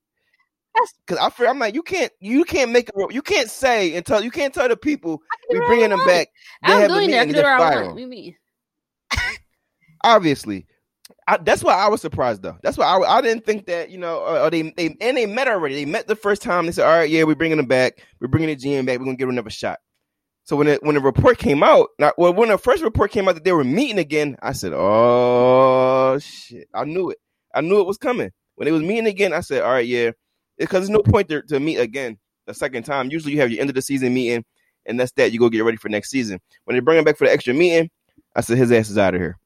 Because 1.05 1.17
I 1.17 1.29
feel 1.29 1.47
I'm 1.47 1.59
like 1.59 1.75
you 1.75 1.83
can't 1.83 2.11
you 2.19 2.45
can't 2.45 2.71
make 2.71 2.89
a 2.89 3.13
you 3.13 3.21
can't 3.21 3.49
say 3.49 3.95
and 3.95 4.05
tell 4.05 4.23
you 4.23 4.31
can't 4.31 4.53
tell 4.53 4.69
the 4.69 4.77
people 4.77 5.21
we're 5.49 5.65
bringing 5.67 5.89
them 5.89 6.05
back. 6.05 6.29
They 6.65 6.73
I'm 6.73 6.81
have 6.81 6.91
a 6.91 6.93
doing 6.93 7.11
that. 7.11 7.19
I 7.19 7.25
can 7.25 7.33
do 7.33 7.41
just 7.41 7.45
I 7.45 7.59
want. 7.59 7.87
What 7.87 7.95
do 7.95 8.01
you 8.01 8.07
mean? 8.07 8.35
Obviously, 10.03 10.67
I, 11.29 11.37
that's 11.37 11.63
why 11.63 11.75
I 11.75 11.87
was 11.89 12.01
surprised 12.01 12.41
though. 12.41 12.57
That's 12.63 12.75
why 12.75 12.85
I, 12.85 13.17
I 13.17 13.21
didn't 13.21 13.45
think 13.45 13.67
that 13.67 13.91
you 13.91 13.99
know. 13.99 14.17
Or, 14.17 14.39
or 14.39 14.49
they 14.49 14.63
they 14.63 14.97
and 14.99 15.15
they 15.15 15.27
met 15.27 15.47
already. 15.47 15.75
They 15.75 15.85
met 15.85 16.07
the 16.07 16.15
first 16.15 16.41
time. 16.41 16.65
They 16.65 16.71
said, 16.71 16.85
"All 16.87 16.97
right, 16.97 17.09
yeah, 17.09 17.23
we're 17.23 17.35
bringing 17.35 17.59
him 17.59 17.67
back. 17.67 18.03
We're 18.19 18.29
bringing 18.29 18.49
the 18.49 18.55
GM 18.55 18.87
back. 18.87 18.97
We're 18.97 19.05
gonna 19.05 19.15
give 19.15 19.27
him 19.27 19.35
another 19.35 19.51
shot." 19.51 19.77
So 20.45 20.55
when 20.55 20.67
it, 20.67 20.81
when 20.81 20.95
the 20.95 21.01
report 21.01 21.37
came 21.37 21.61
out, 21.61 21.89
not, 21.99 22.17
well, 22.17 22.33
when 22.33 22.49
the 22.49 22.57
first 22.57 22.81
report 22.81 23.11
came 23.11 23.29
out 23.29 23.35
that 23.35 23.43
they 23.43 23.51
were 23.51 23.63
meeting 23.63 23.99
again, 23.99 24.37
I 24.41 24.53
said, 24.53 24.73
"Oh 24.73 26.17
shit!" 26.17 26.67
I 26.73 26.85
knew 26.85 27.11
it. 27.11 27.19
I 27.53 27.61
knew 27.61 27.79
it 27.79 27.85
was 27.85 27.99
coming. 27.99 28.31
When 28.55 28.65
they 28.65 28.71
was 28.71 28.81
meeting 28.81 29.05
again, 29.05 29.31
I 29.31 29.41
said, 29.41 29.61
"All 29.61 29.71
right, 29.71 29.85
yeah," 29.85 30.09
because 30.57 30.79
there's 30.79 30.89
no 30.89 31.03
point 31.03 31.29
to, 31.29 31.43
to 31.43 31.59
meet 31.59 31.77
again 31.77 32.17
the 32.47 32.55
second 32.55 32.85
time. 32.85 33.11
Usually, 33.11 33.33
you 33.33 33.41
have 33.41 33.51
your 33.51 33.61
end 33.61 33.69
of 33.69 33.75
the 33.75 33.83
season 33.83 34.15
meeting, 34.15 34.43
and 34.87 34.99
that's 34.99 35.11
that. 35.11 35.31
You 35.31 35.37
go 35.37 35.49
get 35.49 35.63
ready 35.63 35.77
for 35.77 35.89
next 35.89 36.09
season. 36.09 36.39
When 36.63 36.75
they 36.75 36.81
bring 36.81 36.97
him 36.97 37.03
back 37.03 37.17
for 37.17 37.27
the 37.27 37.33
extra 37.33 37.53
meeting, 37.53 37.91
I 38.35 38.41
said, 38.41 38.57
"His 38.57 38.71
ass 38.71 38.89
is 38.89 38.97
out 38.97 39.13
of 39.13 39.21
here." 39.21 39.37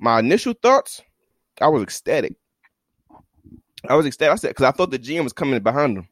My 0.00 0.18
initial 0.18 0.54
thoughts, 0.60 1.00
I 1.60 1.68
was 1.68 1.82
ecstatic. 1.82 2.34
I 3.88 3.94
was 3.94 4.06
ecstatic. 4.06 4.32
I 4.32 4.36
said 4.36 4.48
because 4.48 4.64
I 4.64 4.70
thought 4.72 4.90
the 4.90 4.98
GM 4.98 5.24
was 5.24 5.32
coming 5.32 5.60
behind 5.62 5.96
him. 5.98 6.08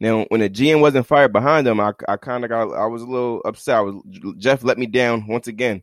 Now, 0.00 0.24
when 0.28 0.40
the 0.40 0.50
GM 0.50 0.80
wasn't 0.80 1.06
fired 1.06 1.32
behind 1.32 1.66
him, 1.66 1.78
I, 1.80 1.92
I 2.08 2.16
kind 2.16 2.44
of 2.44 2.50
got 2.50 2.72
I 2.72 2.86
was 2.86 3.02
a 3.02 3.06
little 3.06 3.40
upset. 3.44 3.76
I 3.76 3.80
was, 3.80 4.02
Jeff 4.38 4.64
let 4.64 4.78
me 4.78 4.86
down 4.86 5.26
once 5.26 5.46
again 5.46 5.82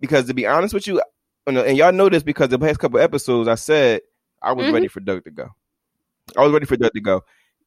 because 0.00 0.26
to 0.26 0.34
be 0.34 0.46
honest 0.46 0.74
with 0.74 0.86
you, 0.86 1.00
and 1.46 1.76
y'all 1.76 1.92
know 1.92 2.08
this 2.08 2.22
because 2.22 2.48
the 2.50 2.58
past 2.58 2.78
couple 2.78 3.00
episodes 3.00 3.48
I 3.48 3.54
said 3.54 4.02
I 4.42 4.52
was 4.52 4.66
Mhm. 4.66 4.72
ready 4.74 4.88
for 4.88 5.00
Doug 5.00 5.24
to 5.24 5.30
go. 5.30 5.48
I 6.36 6.42
was 6.42 6.52
ready 6.52 6.66
for 6.66 6.76
Doug 6.76 6.92
to 6.92 7.00
go. 7.00 7.24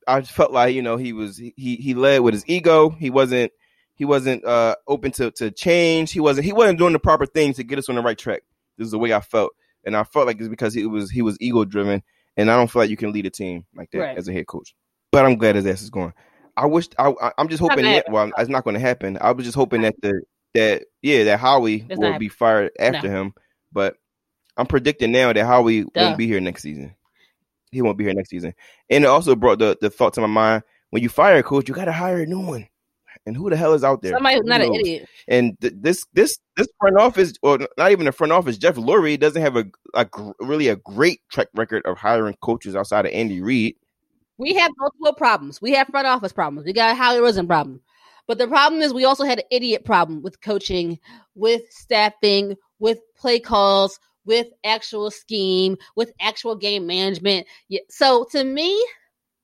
I 0.08 0.19
just 0.21 0.34
felt 0.34 0.52
like 0.52 0.76
you 0.76 0.82
know 0.82 0.97
he 0.97 1.13
was 1.13 1.38
he 1.38 1.54
he 1.56 1.93
led 1.93 2.19
with 2.19 2.34
his 2.34 2.47
ego. 2.47 2.89
He 2.91 3.10
wasn't 3.10 3.52
he 3.95 4.06
wasn't 4.06 4.45
uh 4.45 4.76
open 4.88 5.12
to 5.13 5.32
to 5.32 5.52
change. 5.52 6.12
He 6.12 6.19
wasn't 6.19 6.45
he 6.45 6.54
wasn't 6.54 6.78
doing 6.80 6.93
the 6.93 7.00
proper 7.00 7.26
things 7.26 7.56
to 7.58 7.63
get 7.63 7.80
us 7.80 7.89
on 7.89 7.95
the 7.95 8.02
right 8.02 8.17
track. 8.17 8.43
This 8.78 8.86
is 8.86 8.91
the 8.91 9.00
way 9.00 9.13
I 9.13 9.19
felt, 9.21 9.54
and 9.86 9.96
I 9.96 10.04
felt 10.04 10.28
like 10.28 10.39
it's 10.39 10.48
because 10.50 10.74
he 10.74 10.86
was 10.86 11.10
he 11.10 11.22
was 11.22 11.38
ego 11.39 11.65
driven, 11.65 12.04
and 12.38 12.52
I 12.52 12.56
don't 12.58 12.70
feel 12.70 12.82
like 12.82 12.89
you 12.89 12.98
can 12.98 13.12
lead 13.12 13.26
a 13.26 13.30
team 13.30 13.65
like 13.76 13.89
that 13.91 14.00
Right. 14.00 14.17
as 14.17 14.28
a 14.28 14.34
head 14.34 14.48
coach. 14.48 14.76
But 15.12 15.26
I'm 15.26 15.36
glad 15.38 15.56
his 15.56 15.65
ass 15.65 15.82
is 15.82 15.89
going. 15.89 16.13
I 16.58 16.65
wish 16.65 16.88
I, 17.00 17.13
I'm 17.38 17.48
just 17.48 17.62
hoping 17.62 17.86
that 17.86 18.12
well 18.12 18.32
it's 18.38 18.50
not 18.50 18.63
going 18.63 18.74
to 18.76 18.80
happen. 18.80 19.17
I 19.22 19.32
was 19.32 19.46
just 19.46 19.56
hoping 19.56 19.82
that 19.84 19.96
the 20.02 20.22
that 20.54 20.84
yeah 21.02 21.24
that 21.26 21.39
Howie 21.39 21.86
It's 21.89 21.98
will 22.00 22.20
be 22.20 22.28
fired 22.30 22.72
after 22.80 23.10
him, 23.10 23.34
but 23.72 23.96
I'm 24.58 24.65
predicting 24.67 25.12
now 25.12 25.32
that 25.32 25.46
Howie 25.46 25.84
Duh. 25.84 25.89
won't 25.96 26.17
be 26.17 26.28
here 26.28 26.41
next 26.41 26.62
season. 26.62 26.94
He 27.72 27.82
won't 27.82 27.98
be 27.98 28.04
here 28.04 28.13
next 28.13 28.30
season, 28.30 28.54
and 28.89 29.04
it 29.06 29.08
also 29.08 29.36
brought 29.36 29.60
the 29.60 29.78
the 29.80 29.89
thought 29.89 30.13
to 30.15 30.22
my 30.22 30.28
mind: 30.28 30.63
when 30.89 31.02
you 31.02 31.08
fire 31.10 31.38
a 31.38 31.44
coach, 31.44 31.70
you 31.70 31.74
got 31.76 31.86
to 31.86 31.91
hire 31.94 32.22
a 32.22 32.26
new 32.26 32.41
one. 32.41 32.67
And 33.26 33.38
who 33.38 33.50
the 33.50 33.56
hell 33.56 33.74
is 33.74 33.84
out 33.84 34.02
there? 34.02 34.14
Somebody 34.14 34.36
who's 34.36 34.44
Who 34.44 34.50
not 34.50 34.62
an 34.62 34.74
idiot. 34.74 35.08
And 35.28 35.60
th- 35.62 35.74
this 35.78 36.06
this 36.14 36.38
this 36.58 36.68
front 36.80 36.98
office, 36.98 37.34
or 37.44 37.60
not 37.78 37.92
even 37.92 38.06
the 38.06 38.12
front 38.12 38.34
office, 38.34 38.58
Jeff 38.58 38.76
Lurie 38.76 39.20
doesn't 39.20 39.42
have 39.42 39.56
a, 39.56 39.66
a 39.94 40.06
gr- 40.06 40.32
really 40.40 40.70
a 40.70 40.76
great 40.78 41.22
track 41.30 41.48
record 41.54 41.86
of 41.86 41.98
hiring 41.98 42.36
coaches 42.42 42.76
outside 42.76 43.06
of 43.06 43.12
Andy 43.12 43.40
Reid. 43.42 43.76
We 44.38 44.56
have 44.56 44.72
multiple 44.80 45.14
problems. 45.14 45.62
We 45.62 45.74
have 45.74 45.88
front 45.88 46.08
office 46.08 46.34
problems. 46.34 46.66
We 46.66 46.74
got 46.74 46.92
a 46.92 46.96
Howie 46.96 47.20
Roseman 47.20 47.48
problem. 47.48 47.82
But 48.28 48.38
the 48.38 48.48
problem 48.48 48.82
is 48.82 48.94
we 48.94 49.06
also 49.06 49.24
had 49.24 49.40
an 49.40 49.46
idiot 49.52 49.86
problem 49.86 50.22
with 50.22 50.42
coaching, 50.42 51.00
with 51.36 51.62
staffing, 51.70 52.56
with 52.80 53.00
play 53.16 53.40
calls, 53.40 54.00
with 54.26 54.48
actual 54.64 55.12
scheme, 55.12 55.78
with 55.96 56.12
actual 56.22 56.56
game 56.56 56.88
management. 56.88 57.48
Yeah, 57.70 57.82
So 57.90 58.26
to 58.32 58.44
me, 58.44 58.84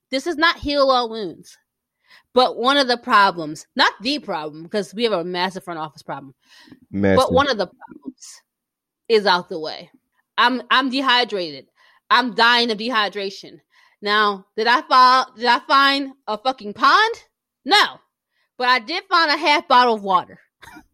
this 0.10 0.26
is 0.26 0.38
not 0.38 0.58
heal 0.58 0.90
all 0.90 1.10
wounds. 1.10 1.58
But 2.38 2.56
one 2.56 2.78
of 2.78 2.88
the 2.88 2.98
problems, 2.98 3.66
not 3.76 3.94
the 4.00 4.20
problem, 4.20 4.62
because 4.62 4.94
we 4.94 5.06
have 5.06 5.12
a 5.14 5.24
massive 5.24 5.64
front 5.64 5.80
office 5.80 6.04
problem, 6.04 6.36
but 7.18 7.34
one 7.34 7.50
of 7.50 7.58
the 7.58 7.66
problems 7.66 8.42
is 9.10 9.26
out 9.26 9.50
the 9.50 9.60
way. 9.60 9.90
I'm 10.38 10.62
I'm 10.70 10.92
dehydrated. 10.92 11.66
I'm 12.12 12.36
dying 12.36 12.70
of 12.70 12.78
dehydration. 12.78 13.60
Now, 14.04 14.46
did 14.56 14.68
I 14.68 14.82
find 14.84 15.26
did 15.36 15.48
I 15.48 15.58
find 15.62 16.12
a 16.28 16.38
fucking 16.38 16.74
pond? 16.74 17.16
No. 17.66 18.00
But 18.60 18.68
I 18.70 18.78
did 18.82 19.04
find 19.10 19.32
a 19.32 19.38
half 19.38 19.68
bottle 19.68 19.96
of 19.96 20.04
water. 20.04 20.40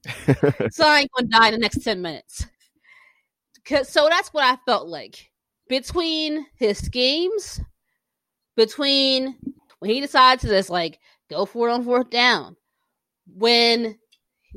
so 0.72 0.88
I 0.88 1.02
ain't 1.02 1.12
gonna 1.12 1.28
die 1.28 1.48
in 1.48 1.56
the 1.56 1.60
next 1.60 1.84
10 1.84 2.02
minutes. 2.02 2.48
'Cause- 3.66 3.90
so 3.90 4.08
that's 4.10 4.30
what 4.34 4.46
I 4.46 4.58
felt 4.66 4.88
like. 4.88 5.30
Between 5.68 6.46
his 6.56 6.78
schemes, 6.78 7.60
between 8.56 9.36
when 9.80 9.92
he 9.92 10.00
decides 10.00 10.42
to 10.44 10.48
just 10.48 10.70
like 10.70 11.00
go 11.34 11.46
for 11.46 11.70
it 11.70 11.72
on 11.72 11.84
fourth 11.84 12.10
down, 12.10 12.56
when 13.36 13.98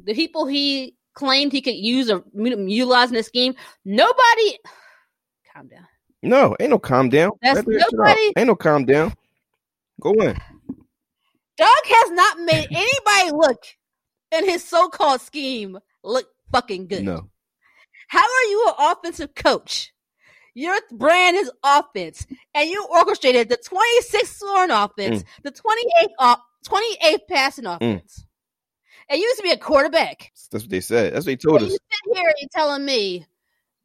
the 0.02 0.14
people 0.14 0.46
he 0.46 0.96
claimed 1.14 1.52
he 1.52 1.62
could 1.62 1.74
use 1.74 2.10
or 2.10 2.22
utilize 2.34 3.08
in 3.08 3.14
the 3.14 3.22
scheme, 3.22 3.54
nobody 3.84 4.58
calm 5.54 5.68
down. 5.68 5.86
no, 6.22 6.54
ain't 6.60 6.70
no 6.70 6.78
calm 6.78 7.08
down. 7.08 7.32
That's 7.42 7.62
that 7.64 7.88
nobody- 7.92 8.32
Ain't 8.36 8.46
no 8.48 8.56
calm 8.56 8.84
down. 8.84 9.14
Go 10.00 10.12
in. 10.12 10.36
Doug 11.56 11.68
has 11.84 12.10
not 12.12 12.38
made 12.40 12.66
anybody 12.70 13.30
look 13.34 13.62
in 14.32 14.44
his 14.44 14.62
so-called 14.62 15.22
scheme 15.22 15.78
look 16.04 16.26
fucking 16.52 16.86
good. 16.88 17.04
No, 17.04 17.30
How 18.08 18.20
are 18.22 18.48
you 18.50 18.66
an 18.68 18.74
offensive 18.92 19.34
coach? 19.34 19.92
Your 20.54 20.76
brand 20.92 21.36
is 21.36 21.50
offense, 21.62 22.26
and 22.54 22.68
you 22.68 22.86
orchestrated 22.90 23.48
the 23.48 23.56
26th 23.58 24.26
scoring 24.36 24.70
offense, 24.70 25.22
Mm. 25.22 25.26
the 25.44 25.50
28th, 25.50 26.12
off 26.18 26.40
28th 26.68 27.28
passing 27.28 27.64
mm. 27.64 27.76
offense. 27.76 28.24
And 29.08 29.18
you 29.20 29.24
used 29.24 29.38
to 29.38 29.44
be 29.44 29.52
a 29.52 29.56
quarterback. 29.56 30.32
that's 30.50 30.64
what 30.64 30.70
they 30.70 30.80
said. 30.80 31.12
That's 31.12 31.26
what 31.26 31.30
they 31.30 31.36
told 31.36 31.62
us. 31.62 31.70
you 31.70 31.78
sit 31.78 32.16
here 32.16 32.32
and 32.40 32.50
telling 32.50 32.84
me, 32.84 33.24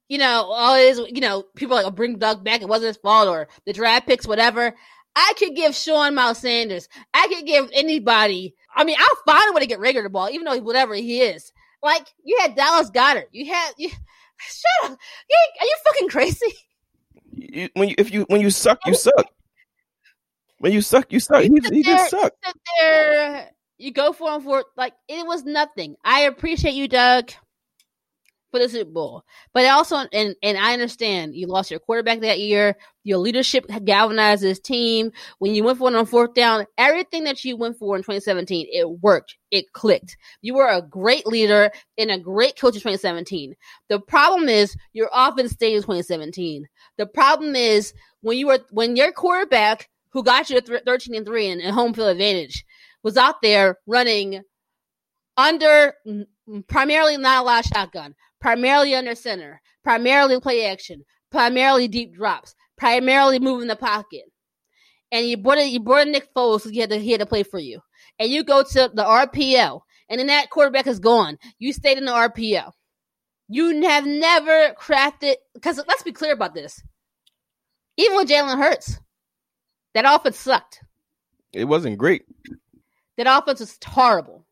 you 0.09 0.17
know, 0.17 0.51
all 0.51 0.75
it 0.75 0.81
is, 0.81 0.99
you 1.09 1.21
know, 1.21 1.43
people 1.55 1.75
like, 1.75 1.85
oh, 1.85 1.91
bring 1.91 2.17
Doug 2.17 2.43
back. 2.43 2.61
It 2.61 2.67
wasn't 2.67 2.87
his 2.87 2.97
fault 2.97 3.27
or 3.27 3.47
the 3.65 3.73
draft 3.73 4.07
picks, 4.07 4.27
whatever. 4.27 4.75
I 5.15 5.33
could 5.37 5.55
give 5.55 5.75
Sean 5.75 6.15
Miles 6.15 6.39
Sanders. 6.39 6.87
I 7.13 7.27
could 7.27 7.45
give 7.45 7.69
anybody. 7.73 8.55
I 8.75 8.83
mean, 8.83 8.97
I'll 8.99 9.33
find 9.33 9.49
a 9.49 9.53
way 9.53 9.61
to 9.61 9.67
get 9.67 9.79
Reagor 9.79 10.03
the 10.03 10.09
ball, 10.09 10.29
even 10.29 10.45
though 10.45 10.57
whatever 10.59 10.95
he 10.95 11.21
is. 11.21 11.51
Like 11.83 12.07
you 12.23 12.37
had 12.39 12.55
Dallas 12.55 12.89
Goedert. 12.89 13.27
You 13.31 13.51
had 13.51 13.71
you. 13.77 13.89
Shut 14.37 14.91
up. 14.91 14.97
You, 15.29 15.37
are 15.59 15.65
you 15.65 15.75
fucking 15.85 16.09
crazy? 16.09 16.53
You, 17.33 17.69
when 17.73 17.89
you 17.89 17.95
if 17.97 18.11
you 18.11 18.23
when 18.27 18.41
you 18.41 18.49
suck, 18.49 18.79
you 18.85 18.95
suck. 18.95 19.27
When 20.61 20.73
you 20.73 20.81
suck, 20.81 21.11
you 21.11 21.19
suck. 21.19 21.41
He, 21.41 21.49
he 21.71 21.81
just 21.81 22.11
sucked. 22.11 22.37
Sit 22.45 22.55
there. 22.77 23.49
You 23.79 23.91
go 23.91 24.13
for 24.13 24.31
him 24.31 24.41
for 24.41 24.63
like 24.77 24.93
it 25.09 25.25
was 25.25 25.43
nothing. 25.43 25.95
I 26.05 26.21
appreciate 26.21 26.75
you, 26.75 26.87
Doug, 26.87 27.31
for 28.51 28.59
the 28.59 28.69
Super 28.69 28.91
Bowl, 28.91 29.23
but 29.55 29.65
also 29.65 30.05
and 30.13 30.35
and 30.43 30.57
I 30.59 30.73
understand 30.73 31.33
you 31.33 31.47
lost 31.47 31.71
your 31.71 31.79
quarterback 31.79 32.19
that 32.19 32.39
year. 32.39 32.75
Your 33.03 33.17
leadership 33.17 33.65
galvanized 33.85 34.43
this 34.43 34.59
team. 34.59 35.11
When 35.39 35.55
you 35.55 35.63
went 35.63 35.79
for 35.79 35.89
it 35.89 35.95
on 35.95 36.05
fourth 36.05 36.35
down, 36.35 36.67
everything 36.77 37.23
that 37.23 37.43
you 37.43 37.57
went 37.57 37.79
for 37.79 37.95
in 37.95 38.03
2017, 38.03 38.67
it 38.71 38.87
worked. 39.01 39.37
It 39.49 39.73
clicked. 39.73 40.15
You 40.43 40.53
were 40.53 40.67
a 40.67 40.83
great 40.83 41.25
leader 41.25 41.71
and 41.97 42.11
a 42.11 42.19
great 42.19 42.55
coach 42.55 42.75
in 42.75 42.81
2017. 42.81 43.55
The 43.89 43.99
problem 43.99 44.47
is 44.47 44.77
your 44.93 45.09
offense 45.11 45.53
stayed 45.53 45.73
in 45.73 45.81
2017. 45.81 46.67
The 46.99 47.07
problem 47.07 47.55
is 47.55 47.95
when 48.21 48.37
you 48.37 48.45
were 48.45 48.59
when 48.69 48.95
your 48.95 49.11
quarterback 49.11 49.89
who 50.13 50.23
got 50.23 50.49
you 50.49 50.59
to 50.59 50.65
th- 50.65 50.83
13 50.85 51.15
and 51.15 51.25
3 51.25 51.47
and, 51.47 51.61
home 51.63 51.93
field 51.93 52.09
advantage 52.09 52.65
was 53.03 53.17
out 53.17 53.41
there 53.41 53.77
running 53.87 54.41
under 55.37 55.93
primarily 56.67 57.17
not 57.17 57.41
a 57.41 57.45
lot 57.45 57.65
of 57.65 57.71
shotgun, 57.73 58.15
primarily 58.39 58.93
under 58.95 59.15
center, 59.15 59.61
primarily 59.83 60.39
play 60.39 60.65
action, 60.65 61.03
primarily 61.31 61.87
deep 61.87 62.13
drops, 62.15 62.53
primarily 62.77 63.39
moving 63.39 63.67
the 63.67 63.75
pocket. 63.75 64.23
And 65.11 65.27
you 65.27 65.37
brought 65.37 65.57
it, 65.57 65.69
you 65.69 65.79
brought 65.79 66.07
Nick 66.07 66.33
Foles, 66.33 66.61
so 66.61 66.69
he 66.69 66.79
had 66.79 66.89
to 66.89 66.97
he 66.97 67.11
had 67.11 67.19
to 67.19 67.25
play 67.25 67.43
for 67.43 67.59
you. 67.59 67.81
And 68.19 68.29
you 68.29 68.43
go 68.43 68.63
to 68.63 68.91
the 68.93 69.03
RPO, 69.03 69.81
and 70.09 70.19
then 70.19 70.27
that 70.27 70.49
quarterback 70.49 70.87
is 70.87 70.99
gone. 70.99 71.37
You 71.59 71.73
stayed 71.73 71.97
in 71.97 72.05
the 72.05 72.11
RPO. 72.11 72.71
You 73.49 73.81
have 73.83 74.05
never 74.05 74.73
crafted 74.79 75.35
because 75.53 75.81
let's 75.87 76.03
be 76.03 76.13
clear 76.13 76.31
about 76.31 76.53
this. 76.53 76.81
Even 77.97 78.15
with 78.15 78.29
Jalen 78.29 78.57
Hurts, 78.57 78.99
that 79.93 80.05
offense 80.05 80.37
sucked. 80.37 80.83
It 81.53 81.65
wasn't 81.65 81.97
great. 81.97 82.23
That 83.17 83.27
offense 83.27 83.59
was 83.59 83.77
horrible. 83.85 84.45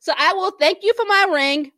So 0.00 0.12
I 0.16 0.32
will 0.34 0.50
thank 0.52 0.78
you 0.82 0.92
for 0.94 1.04
my 1.04 1.28
ring. 1.32 1.72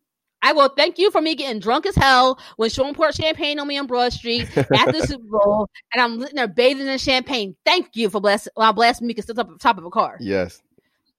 I 0.45 0.53
will 0.53 0.69
thank 0.69 0.99
you 0.99 1.11
for 1.11 1.23
me 1.23 1.35
getting 1.35 1.59
drunk 1.59 1.87
as 1.87 1.95
hell 1.95 2.39
when 2.57 2.69
Sean 2.69 2.95
poured 2.95 3.15
champagne 3.15 3.59
on 3.59 3.67
me 3.67 3.79
on 3.79 3.87
Broad 3.87 4.13
Street 4.13 4.47
after 4.57 4.93
the 4.93 5.07
Super 5.07 5.25
Bowl, 5.25 5.71
and 5.93 6.03
I'm 6.03 6.21
sitting 6.21 6.37
there 6.37 6.47
bathing 6.47 6.87
in 6.87 6.99
champagne. 6.99 7.57
Thank 7.65 7.97
you 7.97 8.11
for 8.11 8.21
bless 8.21 8.47
while 8.55 8.75
blasting 8.75 9.07
me 9.07 9.15
because 9.15 9.31
it's 9.31 9.39
up 9.39 9.49
the 9.49 9.57
top 9.57 9.79
of 9.79 9.87
a 9.87 9.91
car. 9.91 10.19
Yes. 10.21 10.61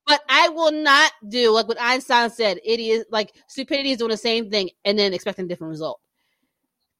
But 0.05 0.21
I 0.29 0.49
will 0.49 0.71
not 0.71 1.11
do 1.27 1.49
like 1.49 1.67
what 1.67 1.81
Einstein 1.81 2.29
said. 2.29 2.59
It 2.63 2.79
is 2.79 3.05
like 3.09 3.33
stupidity 3.47 3.91
is 3.91 3.97
doing 3.97 4.11
the 4.11 4.17
same 4.17 4.51
thing 4.51 4.69
and 4.83 4.99
then 4.99 5.11
expecting 5.11 5.47
different 5.47 5.71
result. 5.71 5.99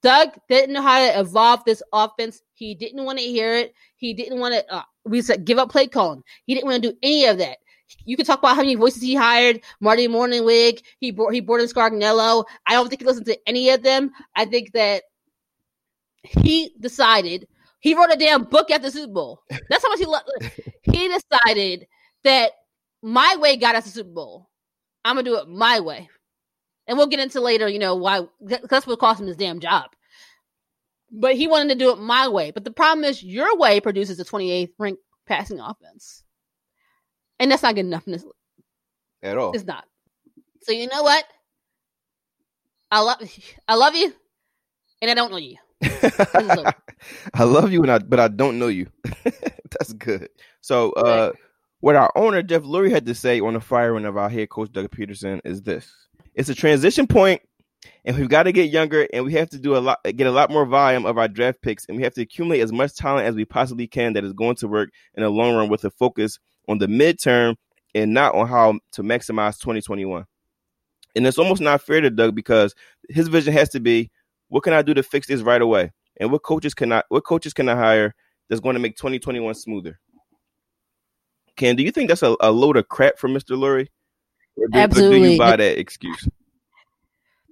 Doug 0.06 0.38
didn't 0.48 0.74
know 0.74 0.84
how 0.84 1.00
to 1.00 1.20
evolve 1.20 1.66
this 1.66 1.82
offense. 1.92 2.44
He 2.54 2.76
didn't 2.76 3.06
want 3.06 3.18
to 3.18 3.26
hear 3.26 3.56
it. 3.56 3.74
He 3.96 4.14
didn't 4.14 4.40
want 4.40 4.54
to. 4.54 4.64
Uh, 4.72 4.84
we 5.04 5.20
said 5.24 5.46
give 5.46 5.58
up 5.58 5.72
play 5.72 5.88
calling. 5.88 6.22
He 6.46 6.54
didn't 6.54 6.68
want 6.70 6.84
to 6.84 6.92
do 6.92 6.98
any 7.02 7.26
of 7.26 7.40
that. 7.40 7.58
You 8.06 8.16
can 8.16 8.24
talk 8.24 8.38
about 8.38 8.56
how 8.56 8.62
many 8.62 8.76
voices 8.76 9.02
he 9.02 9.16
hired. 9.16 9.62
Marty 9.82 10.08
Mornhinweg. 10.08 10.84
He 11.00 11.10
brought 11.10 11.34
he 11.34 11.40
brought 11.40 11.62
in 11.62 11.66
Scangarello. 11.66 12.46
I 12.68 12.74
don't 12.74 12.88
think 12.88 13.02
he 13.02 13.08
listened 13.08 13.26
to 13.26 13.50
any 13.50 13.72
of 13.72 13.82
them. 13.82 14.12
I 14.36 14.46
think 14.46 14.74
that 14.74 15.02
he 16.22 16.72
decided 16.80 17.48
he 17.80 17.96
wrote 17.96 18.14
a 18.14 18.16
damn 18.16 18.44
book 18.44 18.70
after 18.70 18.84
the 18.84 18.92
Super 18.92 19.12
Bowl. 19.12 19.42
That's 19.72 19.84
how 19.84 19.90
much 19.90 19.98
he 19.98 20.06
loved. 20.06 20.30
he 20.84 21.08
decided 21.08 21.88
that 22.24 22.52
my 23.02 23.38
way 23.40 23.58
got 23.58 23.74
us 23.74 23.86
the 23.86 23.90
Super 23.90 24.12
Bowl. 24.12 24.52
I'm 25.04 25.16
gonna 25.16 25.24
do 25.24 25.38
it 25.40 25.50
my 25.50 25.80
way, 25.80 26.08
and 26.86 26.96
we'll 26.96 27.08
get 27.08 27.22
into 27.22 27.42
later. 27.42 27.68
You 27.68 27.80
know 27.80 27.96
why? 27.96 28.22
That's 28.40 28.86
what 28.86 29.00
cost 29.00 29.20
him 29.20 29.26
his 29.26 29.38
damn 29.38 29.60
job. 29.60 29.95
But 31.12 31.36
he 31.36 31.48
wanted 31.48 31.70
to 31.70 31.80
do 31.80 31.92
it 31.92 32.00
my 32.00 32.28
way. 32.28 32.52
But 32.52 32.64
the 32.64 32.72
problem 32.72 33.06
is, 33.06 33.24
your 33.24 33.58
way 33.58 33.80
produces 33.80 34.20
a 34.20 34.26
28th 34.26 34.72
ranked 34.78 35.02
passing 35.26 35.60
offense, 35.60 36.24
and 37.40 37.52
that's 37.52 37.64
not 37.64 37.76
good 37.76 37.86
enough 37.86 38.06
in 38.08 38.14
this. 38.14 38.26
At 39.24 39.38
all. 39.38 39.54
It's 39.54 39.66
not. 39.66 39.86
So 40.64 40.72
you 40.72 40.88
know 40.88 41.04
what? 41.04 41.26
I 42.92 43.00
love, 43.02 43.18
I 43.68 43.76
love 43.76 43.96
you, 43.96 44.14
and 45.02 45.12
I 45.12 45.14
don't 45.14 45.32
know 45.32 45.38
you. 45.38 45.58
I 47.34 47.44
love 47.44 47.72
you, 47.72 47.82
and 47.82 47.92
I 47.92 48.00
but 48.00 48.20
I 48.20 48.28
don't 48.28 48.60
know 48.60 48.68
you. 48.68 48.88
That's 49.24 49.94
good. 49.94 50.30
So, 50.62 50.92
uh, 50.94 51.34
what 51.82 51.96
our 51.96 52.12
owner 52.16 52.42
Jeff 52.42 52.64
Lurie 52.64 52.92
had 52.92 53.06
to 53.08 53.16
say 53.16 53.40
on 53.40 53.54
the 53.54 53.60
firing 53.60 54.06
of 54.06 54.18
our 54.18 54.30
head 54.30 54.50
coach 54.50 54.72
Doug 54.72 54.90
Pederson 54.90 55.42
is 55.44 55.62
this: 55.62 55.92
It's 56.34 56.50
a 56.50 56.56
transition 56.56 57.08
point, 57.08 57.42
and 58.04 58.18
we've 58.18 58.30
got 58.30 58.44
to 58.44 58.52
get 58.52 58.70
younger, 58.70 59.08
and 59.14 59.26
we 59.26 59.34
have 59.34 59.50
to 59.50 59.60
do 59.60 59.76
a 59.76 59.80
lot, 59.80 60.00
get 60.04 60.28
a 60.28 60.32
lot 60.32 60.50
more 60.50 60.66
volume 60.66 61.06
of 61.06 61.18
our 61.18 61.28
draft 61.28 61.62
picks, 61.62 61.86
and 61.86 61.98
we 61.98 62.04
have 62.04 62.14
to 62.16 62.22
accumulate 62.22 62.62
as 62.62 62.72
much 62.72 62.96
talent 62.96 63.28
as 63.28 63.36
we 63.36 63.46
possibly 63.46 63.88
can 63.88 64.14
that 64.14 64.24
is 64.24 64.34
going 64.34 64.56
to 64.58 64.68
work 64.68 64.90
in 65.16 65.24
the 65.24 65.30
long 65.30 65.56
run 65.56 65.70
with 65.70 65.84
a 65.86 65.90
focus 65.90 66.40
on 66.68 66.78
the 66.78 66.88
midterm 66.88 67.56
and 67.94 68.14
not 68.14 68.36
on 68.36 68.48
how 68.48 68.80
to 68.92 69.02
maximize 69.02 69.60
2021. 69.60 70.26
And 71.16 71.26
it's 71.26 71.38
almost 71.38 71.62
not 71.62 71.82
fair 71.82 72.02
to 72.02 72.10
Doug 72.10 72.36
because 72.36 72.76
his 73.10 73.30
vision 73.30 73.54
has 73.54 73.70
to 73.70 73.80
be, 73.80 74.12
what 74.50 74.64
can 74.64 74.74
I 74.74 74.82
do 74.82 74.94
to 74.94 75.04
fix 75.04 75.28
this 75.28 75.42
right 75.42 75.62
away? 75.62 75.92
And 76.18 76.32
what 76.32 76.44
coaches 76.44 76.74
can 76.74 76.92
I 76.92 77.04
what 77.10 77.24
coaches 77.24 77.54
can 77.54 77.70
I 77.70 77.76
hire 77.76 78.16
that's 78.50 78.62
going 78.62 78.76
to 78.76 78.80
make 78.80 78.98
2021 78.98 79.54
smoother? 79.56 80.00
Ken, 81.56 81.76
do 81.76 81.84
you 81.84 81.92
think 81.92 82.10
that's 82.10 82.24
a, 82.24 82.36
a 82.42 82.52
load 82.52 82.78
of 82.78 82.90
crap 82.90 83.18
from 83.18 83.34
Mr. 83.34 83.58
Lurie? 83.58 83.88
Or 84.58 84.68
do 84.68 85.16
you 85.32 85.38
buy 85.38 85.56
that 85.56 85.80
excuse? 85.80 86.28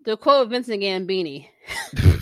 The 0.05 0.17
quote 0.17 0.43
of 0.43 0.49
Vincent 0.49 0.81
Gambini. 0.81 1.47
the 1.93 2.21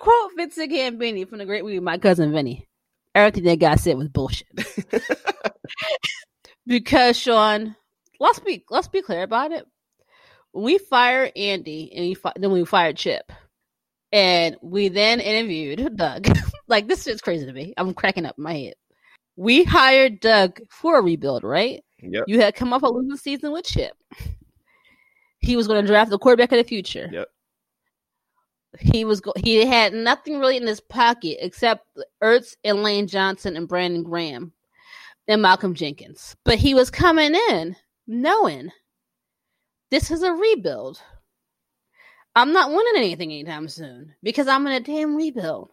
quote 0.00 0.30
Vincent 0.36 0.70
Gambini 0.70 1.28
from 1.28 1.38
the 1.38 1.46
great 1.46 1.64
movie 1.64 1.80
My 1.80 1.98
Cousin 1.98 2.32
Vinny. 2.32 2.68
Everything 3.14 3.44
that 3.44 3.58
guy 3.58 3.76
said 3.76 3.96
was 3.96 4.08
bullshit. 4.08 4.46
because 6.66 7.18
Sean, 7.18 7.74
let's 8.20 8.38
be 8.38 8.64
let's 8.70 8.86
be 8.86 9.02
clear 9.02 9.24
about 9.24 9.50
it. 9.50 9.66
When 10.52 10.64
we 10.64 10.78
fired 10.78 11.32
Andy 11.34 11.92
and 11.92 12.06
we 12.06 12.14
fi- 12.14 12.34
then 12.36 12.52
we 12.52 12.64
fired 12.64 12.96
Chip, 12.96 13.32
and 14.12 14.56
we 14.62 14.88
then 14.88 15.18
interviewed 15.18 15.96
Doug. 15.96 16.28
like 16.68 16.86
this 16.86 17.08
is 17.08 17.20
crazy 17.20 17.46
to 17.46 17.52
me. 17.52 17.74
I'm 17.76 17.92
cracking 17.92 18.26
up 18.26 18.38
my 18.38 18.54
head. 18.54 18.74
We 19.34 19.64
hired 19.64 20.20
Doug 20.20 20.60
for 20.70 20.98
a 20.98 21.02
rebuild, 21.02 21.42
right? 21.42 21.82
Yep. 22.00 22.24
You 22.26 22.40
had 22.40 22.54
come 22.54 22.72
off 22.72 22.82
a 22.82 22.86
losing 22.86 23.16
season 23.16 23.52
with 23.52 23.64
Chip. 23.64 23.92
He 25.40 25.56
was 25.56 25.66
going 25.66 25.80
to 25.80 25.86
draft 25.86 26.10
the 26.10 26.18
quarterback 26.18 26.52
of 26.52 26.58
the 26.58 26.64
future. 26.64 27.08
Yep. 27.12 27.28
He 28.78 29.04
was 29.04 29.20
go- 29.20 29.32
he 29.36 29.64
had 29.64 29.92
nothing 29.92 30.38
really 30.38 30.56
in 30.56 30.66
his 30.66 30.80
pocket 30.80 31.38
except 31.40 31.86
Ertz 32.22 32.56
and 32.64 32.82
Lane 32.82 33.06
Johnson 33.06 33.56
and 33.56 33.66
Brandon 33.68 34.02
Graham 34.02 34.52
and 35.26 35.42
Malcolm 35.42 35.74
Jenkins. 35.74 36.36
But 36.44 36.58
he 36.58 36.74
was 36.74 36.90
coming 36.90 37.34
in 37.34 37.76
knowing 38.06 38.70
this 39.90 40.10
is 40.10 40.22
a 40.22 40.32
rebuild. 40.32 41.00
I'm 42.36 42.52
not 42.52 42.70
winning 42.70 42.92
anything 42.96 43.32
anytime 43.32 43.68
soon 43.68 44.14
because 44.22 44.48
I'm 44.48 44.66
in 44.66 44.74
a 44.74 44.80
damn 44.80 45.16
rebuild. 45.16 45.70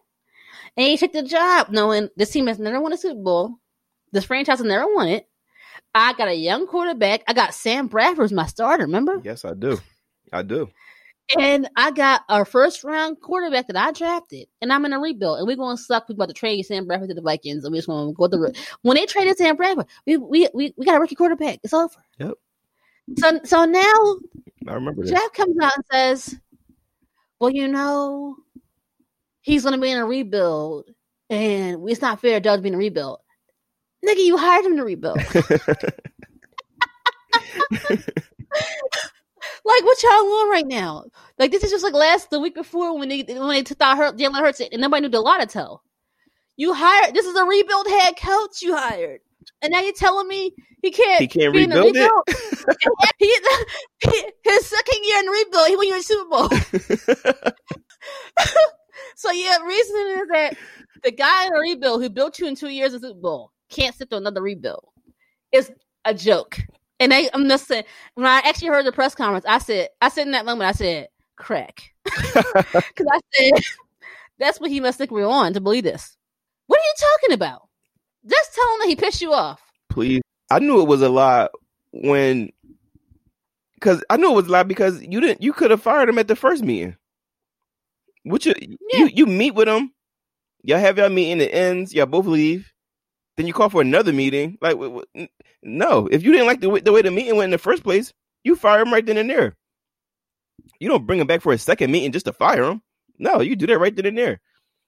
And 0.78 0.88
he 0.88 0.98
took 0.98 1.14
the 1.14 1.24
job 1.24 1.70
knowing 1.70 2.10
this 2.16 2.32
team 2.32 2.48
has 2.48 2.60
never 2.60 2.80
won 2.82 2.94
a 2.94 2.98
Super 2.98 3.22
Bowl. 3.22 3.60
This 4.12 4.26
franchise 4.26 4.60
has 4.60 4.66
never 4.66 4.94
won 4.94 5.10
it. 5.10 5.28
I 5.96 6.12
got 6.14 6.28
a 6.28 6.36
young 6.36 6.68
quarterback. 6.68 7.24
I 7.26 7.34
got 7.34 7.54
Sam 7.54 7.88
Bradford 7.88 8.26
as 8.26 8.34
my 8.34 8.46
starter, 8.48 8.84
remember? 8.84 9.22
Yes, 9.24 9.46
I 9.46 9.54
do. 9.54 9.80
I 10.34 10.44
do. 10.44 10.70
And 11.40 11.70
I 11.78 11.90
got 11.92 12.24
our 12.28 12.44
first 12.44 12.84
round 12.84 13.22
quarterback 13.22 13.68
that 13.68 13.78
I 13.78 13.94
drafted, 13.94 14.48
and 14.62 14.74
I'm 14.74 14.84
in 14.84 14.92
a 14.92 15.00
rebuild. 15.00 15.40
And 15.40 15.48
we're 15.48 15.56
going 15.56 15.78
to 15.78 15.82
suck. 15.82 16.08
We're 16.10 16.14
about 16.14 16.28
to 16.28 16.34
trade 16.34 16.64
Sam 16.66 16.86
Bradford 16.86 17.10
to 17.10 17.16
the 17.16 17.22
Vikings, 17.22 17.64
and 17.64 17.72
we're 17.72 17.78
just 17.78 17.88
going 17.88 18.10
to 18.10 18.14
go 18.14 18.28
the 18.28 18.54
when 18.82 18.96
they 18.96 19.06
traded 19.06 19.38
Sam 19.38 19.56
Bradford, 19.56 19.88
we 20.06 20.18
we 20.18 20.50
we, 20.54 20.74
we 20.78 20.86
got 20.86 20.98
a 20.98 21.00
rookie 21.00 21.16
quarterback. 21.16 21.60
It's 21.64 21.74
over. 21.74 21.96
Yep. 22.20 22.34
So 23.18 23.40
so 23.46 23.66
now 23.66 24.18
I 24.68 24.74
remember. 24.74 25.04
Jeff 25.04 25.32
comes 25.32 25.56
out 25.64 25.78
and 25.78 25.86
says, 25.92 26.36
"Well, 27.40 27.52
you 27.52 27.70
know, 27.70 28.36
he's 29.42 29.64
going 29.64 29.76
to 29.76 29.82
be 29.82 29.92
in 29.92 29.98
a 29.98 30.06
rebuild, 30.06 30.90
and 31.30 31.90
it's 31.90 32.02
not 32.02 32.20
fair. 32.20 32.40
Doug's 32.40 32.62
being 32.62 32.76
a 32.76 32.78
rebuild. 32.78 33.20
Nigga, 34.06 34.24
you 34.24 34.38
hired 34.38 34.66
him 34.66 34.78
to 34.78 34.84
rebuild. 34.84 35.18
like 39.66 39.84
what 39.84 40.04
y'all 40.04 40.12
on 40.12 40.50
right 40.50 40.68
now? 40.68 41.06
Like 41.40 41.52
this 41.52 41.64
is 41.64 41.72
just 41.72 41.84
like 41.84 41.94
last 41.94 42.30
the 42.30 42.40
week 42.40 42.56
before 42.56 42.98
when 42.98 43.10
they 43.10 43.24
when 43.24 43.50
they 43.50 43.64
took 43.64 43.82
out 43.82 43.98
Hurt, 43.98 44.18
Jalen 44.18 44.40
Hurts 44.40 44.60
and 44.60 44.80
nobody 44.82 45.02
knew 45.02 45.10
the 45.10 45.20
lot 45.22 45.40
to 45.40 45.48
tell. 45.48 45.84
You 46.56 46.74
hired 46.74 47.14
this 47.16 47.26
is 47.26 47.36
a 47.36 47.44
rebuild 47.44 47.88
head 47.88 48.16
coach 48.18 48.62
you 48.62 48.76
hired, 48.76 49.22
and 49.62 49.72
now 49.72 49.82
you're 49.82 49.94
telling 49.94 50.28
me 50.28 50.54
he 50.82 50.92
can't 50.92 51.20
He 51.20 51.28
can't 51.28 51.54
the 51.54 51.60
rebuild 51.60 51.96
it? 51.96 52.38
he, 53.18 53.38
he, 54.10 54.26
his 54.44 54.66
second 54.66 55.04
year 55.04 55.20
in 55.20 55.26
rebuild, 55.28 55.68
he 55.68 55.76
won 55.76 55.88
you 55.88 55.98
a 55.98 56.04
Super 56.04 56.30
Bowl. 56.30 56.50
so 59.16 59.32
yeah, 59.32 59.58
reason 59.64 59.96
is 59.96 60.28
that 60.32 60.56
the 61.04 61.12
guy 61.12 61.48
in 61.48 61.54
a 61.54 61.60
rebuild 61.60 62.02
who 62.02 62.10
built 62.10 62.40
you 62.40 62.48
in 62.48 62.56
two 62.56 62.70
years 62.70 62.94
of 62.94 63.02
Super 63.02 63.20
Bowl 63.20 63.52
can't 63.70 63.96
sit 63.96 64.10
through 64.10 64.20
another 64.20 64.42
rebuild. 64.42 64.86
It's 65.52 65.72
a 66.06 66.14
joke. 66.14 66.60
And 67.00 67.14
I, 67.14 67.30
I'm 67.34 67.48
just 67.50 67.68
saying, 67.68 67.84
when 68.16 68.26
I 68.26 68.40
actually 68.46 68.70
heard 68.70 68.86
the 68.86 68.92
press 68.92 69.16
conference, 69.16 69.46
I 69.48 69.58
said, 69.58 69.90
I 70.02 70.10
said 70.10 70.28
in 70.28 70.32
that 70.32 70.46
moment, 70.46 70.70
I 70.70 70.72
said, 70.72 71.08
crack. 71.36 71.92
Because 72.06 73.08
I 73.12 73.20
said, 73.34 73.52
that's 74.40 74.60
what 74.60 74.70
he 74.72 74.80
must 74.80 74.98
think 74.98 75.12
we're 75.12 75.26
on 75.28 75.54
to 75.54 75.62
believe 75.62 75.84
this. 75.84 76.16
What 76.68 76.80
are 76.80 76.84
you 76.84 76.94
talking 77.22 77.34
about? 77.34 77.68
Just 78.28 78.54
tell 78.56 78.74
him 78.74 78.80
that 78.82 78.88
he 78.90 78.96
pissed 78.96 79.22
you 79.22 79.34
off. 79.34 79.62
Please. 79.90 80.22
I 80.50 80.60
knew 80.60 80.82
it 80.82 80.88
was 80.88 81.02
a 81.02 81.10
lie 81.10 81.50
when 81.92 82.52
because 83.76 84.04
I 84.10 84.18
knew 84.18 84.32
it 84.32 84.36
was 84.36 84.48
a 84.48 84.52
lie 84.52 84.64
because 84.64 85.02
you 85.02 85.20
didn't 85.22 85.42
you 85.42 85.54
could 85.54 85.72
have 85.72 85.82
fired 85.82 86.10
him 86.10 86.18
at 86.18 86.28
the 86.28 86.36
first 86.36 86.64
meeting. 86.64 86.96
Which 88.24 88.46
you, 88.46 88.54
Yeah. 88.60 89.00
you 89.00 89.10
you 89.14 89.26
meet 89.26 89.56
with 89.56 89.68
him, 89.68 89.92
y'all 90.64 90.80
have 90.80 90.98
y'all 90.98 91.10
meeting, 91.10 91.42
it 91.42 91.54
ends, 91.54 91.94
y'all 91.94 92.06
both 92.06 92.26
leave. 92.26 92.72
Then 93.38 93.48
you 93.48 93.54
call 93.54 93.70
for 93.70 93.82
another 93.82 94.14
meeting. 94.14 94.58
Like, 94.62 94.78
no, 95.62 96.08
if 96.08 96.24
you 96.24 96.32
didn't 96.32 96.48
like 96.48 96.62
the 96.62 96.70
way, 96.70 96.80
the 96.80 96.92
way 96.92 97.02
the 97.02 97.12
meeting 97.12 97.36
went 97.36 97.46
in 97.46 97.52
the 97.52 97.58
first 97.58 97.84
place, 97.84 98.14
you 98.44 98.56
fire 98.56 98.82
him 98.82 98.94
right 98.94 99.06
then 99.06 99.18
and 99.18 99.30
there. 99.30 99.56
You 100.80 100.90
don't 100.90 101.06
bring 101.06 101.20
him 101.20 101.28
back 101.28 101.42
for 101.42 101.54
a 101.54 101.58
second 101.58 101.92
meeting 101.92 102.12
just 102.12 102.26
to 102.26 102.34
fire 102.34 102.64
him. 102.64 102.82
No, 103.18 103.42
you 103.42 103.56
do 103.56 103.68
that 103.68 103.80
right 103.80 103.96
then 103.96 104.06
and 104.06 104.18
there. 104.18 104.40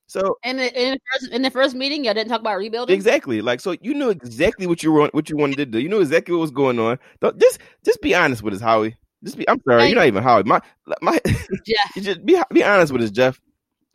So 0.07 0.37
And 0.43 0.59
in, 0.59 0.73
in, 0.73 0.91
the 0.93 0.99
first, 1.11 1.31
in 1.33 1.41
the 1.41 1.51
first 1.51 1.75
meeting, 1.75 2.05
y'all 2.05 2.13
didn't 2.13 2.29
talk 2.29 2.39
about 2.39 2.57
rebuilding. 2.57 2.95
exactly, 2.95 3.41
like 3.41 3.59
so, 3.59 3.75
you 3.81 3.93
knew 3.93 4.09
exactly 4.09 4.65
what 4.65 4.81
you 4.81 4.93
want, 4.93 5.13
what 5.13 5.29
you 5.29 5.35
wanted 5.35 5.57
to 5.57 5.65
do. 5.65 5.79
You 5.79 5.89
knew 5.89 5.99
exactly 5.99 6.33
what 6.33 6.41
was 6.41 6.51
going 6.51 6.79
on. 6.79 6.97
Don't, 7.19 7.37
just, 7.39 7.59
just 7.83 8.01
be 8.01 8.15
honest 8.15 8.41
with 8.41 8.53
us, 8.53 8.61
Howie. 8.61 8.95
Just 9.23 9.37
be. 9.37 9.47
I'm 9.49 9.61
sorry, 9.67 9.81
Thank 9.81 9.91
you're 9.91 9.99
not 9.99 10.07
even 10.07 10.23
Howie. 10.23 10.43
My, 10.43 10.61
my. 11.01 11.19
Jeff. 11.25 11.93
just 12.03 12.25
be 12.25 12.41
be 12.53 12.63
honest 12.63 12.93
with 12.93 13.01
us, 13.01 13.11
Jeff, 13.11 13.41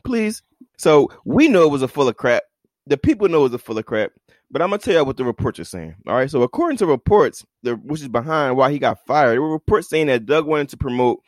please. 0.04 0.42
So 0.76 1.08
we 1.24 1.48
know 1.48 1.62
it 1.62 1.70
was 1.70 1.82
a 1.82 1.88
full 1.88 2.08
of 2.08 2.16
crap. 2.16 2.42
The 2.86 2.98
people 2.98 3.28
know 3.28 3.40
it 3.40 3.44
was 3.44 3.54
a 3.54 3.58
full 3.58 3.78
of 3.78 3.86
crap. 3.86 4.10
But 4.52 4.60
I'm 4.60 4.68
gonna 4.68 4.78
tell 4.78 4.94
you 4.94 5.04
what 5.04 5.16
the 5.16 5.24
reports 5.24 5.58
are 5.58 5.64
saying. 5.64 5.96
All 6.06 6.14
right. 6.14 6.30
So 6.30 6.42
according 6.42 6.76
to 6.78 6.86
reports, 6.86 7.44
the 7.62 7.74
which 7.74 8.02
is 8.02 8.08
behind 8.08 8.56
why 8.56 8.70
he 8.70 8.78
got 8.78 9.04
fired, 9.06 9.32
there 9.32 9.42
were 9.42 9.50
reports 9.50 9.88
saying 9.88 10.08
that 10.08 10.26
Doug 10.26 10.46
wanted 10.46 10.68
to 10.68 10.76
promote 10.76 11.22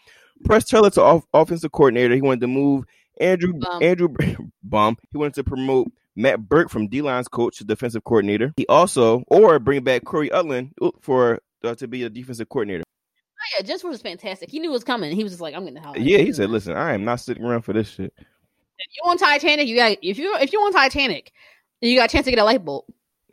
Press 0.45 0.65
Taylor 0.65 0.91
to 0.91 1.03
off, 1.03 1.25
offensive 1.33 1.73
coordinator. 1.73 2.15
He 2.15 2.21
wanted 2.21 2.43
to 2.43 2.49
move 2.49 2.85
Andrew 3.19 3.55
Bum. 3.55 3.83
Andrew 3.83 4.09
Bum. 4.63 4.99
He 5.11 5.17
wanted 5.17 5.35
to 5.35 5.45
promote 5.45 5.91
Matt 6.15 6.47
Burke 6.49 6.69
from 6.69 6.89
D 6.89 7.01
line's 7.01 7.29
coach 7.29 7.59
to 7.59 7.65
defensive 7.65 8.05
coordinator. 8.05 8.53
He 8.59 8.67
also, 8.67 9.25
or 9.29 9.59
bring 9.59 9.83
back 9.83 10.05
Cory 10.05 10.29
Undlin 10.29 10.73
for 11.01 11.41
uh, 11.65 11.75
to 11.77 11.89
be 11.89 12.03
a 12.03 12.11
defensive 12.11 12.51
coordinator. 12.51 12.85
Oh, 12.87 13.57
yeah, 13.59 13.67
Jess 13.67 13.83
was 13.83 14.03
fantastic. 14.03 14.51
He 14.51 14.59
knew 14.59 14.69
it 14.69 14.73
was 14.73 14.85
coming. 14.85 15.15
He 15.17 15.23
was 15.23 15.33
just 15.33 15.41
like, 15.41 15.55
"I'm 15.55 15.63
getting 15.63 15.75
the 15.75 15.81
hell." 15.81 15.91
out 15.91 15.97
of 15.97 16.03
Yeah, 16.03 16.19
he 16.19 16.33
said, 16.33 16.51
"Listen, 16.51 16.77
I 16.77 16.93
am 16.93 17.05
not 17.05 17.21
sitting 17.21 17.43
around 17.43 17.63
for 17.63 17.73
this 17.73 17.89
shit." 17.89 18.13
If 18.19 18.89
you 18.97 19.11
on 19.11 19.17
Titanic, 19.17 19.67
you 19.67 19.77
got 19.77 19.97
if 20.03 20.19
you 20.19 20.37
if 20.37 20.53
you 20.53 20.61
on 20.61 20.73
Titanic, 20.73 21.33
you 21.81 21.97
got 21.97 22.11
a 22.11 22.13
chance 22.13 22.27
to 22.27 22.31
get 22.31 22.39
a 22.39 22.45
light 22.45 22.63
bulb. 22.65 22.85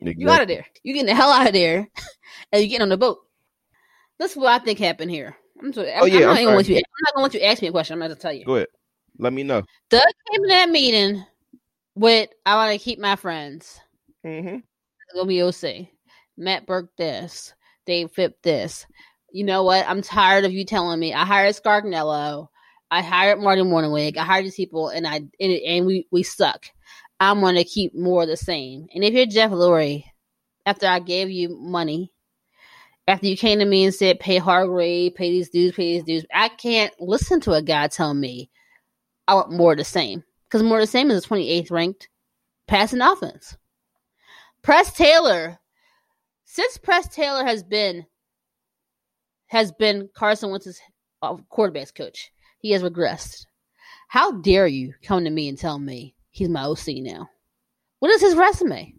You 0.02 0.30
out 0.30 0.42
of 0.42 0.48
there. 0.48 0.66
You 0.84 0.94
getting 0.94 1.08
the 1.08 1.16
hell 1.16 1.32
out 1.32 1.48
of 1.48 1.54
there, 1.54 1.88
and 2.52 2.62
you 2.62 2.68
getting 2.68 2.84
on 2.84 2.90
the 2.90 2.98
boat. 2.98 3.20
That's 4.20 4.36
what 4.36 4.48
I 4.48 4.64
think 4.64 4.80
happened 4.80 5.12
here. 5.12 5.36
I'm, 5.62 5.74
sorry, 5.74 5.94
I'm, 5.94 6.04
Oh, 6.04 6.06
yeah, 6.06 6.16
I'm, 6.16 6.22
not 6.22 6.38
I'm 6.38 6.44
gonna 6.46 6.58
let 6.58 6.66
sorry. 6.66 6.76
you, 6.76 6.84
I'm 6.86 7.04
not 7.06 7.14
gonna 7.16 7.24
let 7.24 7.34
you 7.34 7.42
ask 7.42 7.62
me 7.62 7.68
a 7.68 7.72
question. 7.72 7.94
I'm 7.94 8.00
going 8.00 8.16
to 8.16 8.16
tell 8.16 8.34
you. 8.34 8.46
Go 8.46 8.56
ahead. 8.56 8.68
Let 9.18 9.34
me 9.34 9.44
know. 9.44 9.64
Doug 9.90 10.02
came 10.32 10.42
to 10.44 10.48
that 10.50 10.70
meeting 10.70 11.24
with 11.96 12.30
I 12.46 12.56
want 12.56 12.72
to 12.72 12.84
keep 12.84 13.00
my 13.00 13.16
friends. 13.16 13.80
Mm-hmm. 14.26 14.58
Gonna 15.16 15.28
be 15.28 15.42
OC. 15.44 15.88
Matt 16.38 16.66
Burke 16.66 16.90
this. 16.98 17.54
Dave 17.86 18.12
Fipp 18.12 18.42
this. 18.42 18.86
You 19.32 19.44
know 19.44 19.64
what? 19.64 19.88
I'm 19.88 20.02
tired 20.02 20.46
of 20.46 20.52
you 20.52 20.66
telling 20.66 21.00
me. 21.00 21.14
I 21.14 21.26
hired 21.26 21.56
Scangarello. 21.56 22.48
I 22.90 23.02
hired 23.02 23.40
Martin 23.40 23.68
Mornhinweg. 23.68 24.18
I 24.18 24.24
hired 24.24 24.46
these 24.46 24.56
people, 24.56 24.90
and 24.90 25.08
I 25.08 25.22
and, 25.40 25.52
and 25.52 25.86
we 25.86 26.08
we 26.12 26.24
suck. 26.24 26.66
I'm 27.22 27.40
gonna 27.40 27.64
keep 27.64 27.94
more 27.94 28.24
of 28.24 28.30
the 28.30 28.36
same. 28.36 28.88
And 28.96 29.04
if 29.04 29.14
you're 29.14 29.28
Jeff 29.28 29.52
Lurie, 29.52 30.06
after 30.66 30.88
I 30.88 30.98
gave 30.98 31.30
you 31.30 31.56
money, 31.56 32.12
after 33.08 33.28
you 33.28 33.38
came 33.38 33.60
to 33.60 33.66
me 33.66 33.86
and 33.86 33.94
said 33.94 34.20
pay 34.20 34.40
Hargrave, 34.40 35.14
pay 35.14 35.30
these 35.30 35.52
dudes, 35.52 35.76
pay 35.76 35.94
these 35.94 36.04
dudes, 36.04 36.26
I 36.34 36.50
can't 36.50 36.92
listen 37.00 37.40
to 37.42 37.54
a 37.54 37.62
guy 37.62 37.90
tell 37.90 38.12
me 38.16 38.50
I 39.28 39.36
want 39.36 39.52
more 39.52 39.74
of 39.74 39.78
the 39.78 39.84
same 39.84 40.24
because 40.46 40.64
more 40.64 40.80
of 40.80 40.82
the 40.82 40.88
same 40.88 41.12
is 41.12 41.24
a 41.24 41.28
28th 41.28 41.70
ranked 41.70 42.10
passing 42.66 43.02
offense. 43.02 43.56
Press 44.64 44.92
Taylor, 44.92 45.60
since 46.46 46.80
Press 46.80 47.08
Taylor 47.08 47.46
has 47.46 47.62
been 47.62 48.08
has 49.46 49.72
been 49.72 50.10
Carson 50.16 50.50
Wentz's 50.50 50.82
uh, 51.22 51.36
quarterbacks 51.56 51.94
coach, 51.94 52.32
he 52.58 52.72
has 52.72 52.82
regressed. 52.82 53.46
How 54.08 54.32
dare 54.32 54.66
you 54.66 54.96
come 55.04 55.26
to 55.26 55.30
me 55.30 55.48
and 55.48 55.58
tell 55.58 55.78
me 55.78 56.16
he's 56.32 56.50
my 56.50 56.64
OC 56.64 56.88
now? 56.88 57.30
What 58.00 58.12
is 58.12 58.22
his 58.22 58.36
resume? 58.36 58.96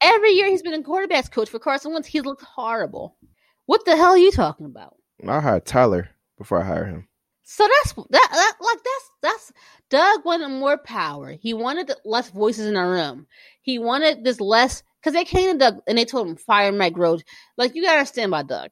Every 0.00 0.30
year 0.30 0.46
he's 0.46 0.62
been 0.62 0.74
a 0.74 0.82
quarterbacks 0.82 1.30
coach 1.30 1.48
for 1.48 1.58
Carson 1.58 1.92
Wentz. 1.92 2.06
He's 2.06 2.24
looked 2.24 2.42
horrible. 2.42 3.16
What 3.64 3.84
the 3.84 3.96
hell 3.96 4.12
are 4.12 4.18
you 4.18 4.30
talking 4.30 4.66
about? 4.66 4.94
I 5.26 5.40
hired 5.40 5.66
Tyler 5.66 6.10
before 6.38 6.60
I 6.60 6.66
hire 6.66 6.84
him. 6.84 7.08
So 7.48 7.66
that's 7.66 7.92
that, 7.92 8.28
that 8.32 8.52
like 8.60 8.78
that's 8.84 9.10
that's 9.22 9.52
Doug 9.88 10.24
wanted 10.24 10.48
more 10.48 10.78
power. 10.78 11.30
He 11.30 11.54
wanted 11.54 11.92
less 12.04 12.30
voices 12.30 12.66
in 12.66 12.74
the 12.74 12.82
room. 12.82 13.26
He 13.62 13.78
wanted 13.78 14.24
this 14.24 14.40
less 14.40 14.82
because 15.00 15.14
they 15.14 15.24
came 15.24 15.52
to 15.52 15.58
Doug 15.58 15.78
and 15.86 15.96
they 15.96 16.04
told 16.04 16.26
him 16.26 16.36
fire 16.36 16.72
Mike 16.72 16.98
Rhodes. 16.98 17.22
Like 17.56 17.74
you 17.74 17.82
gotta 17.82 18.04
stand 18.04 18.32
by 18.32 18.42
Doug. 18.42 18.70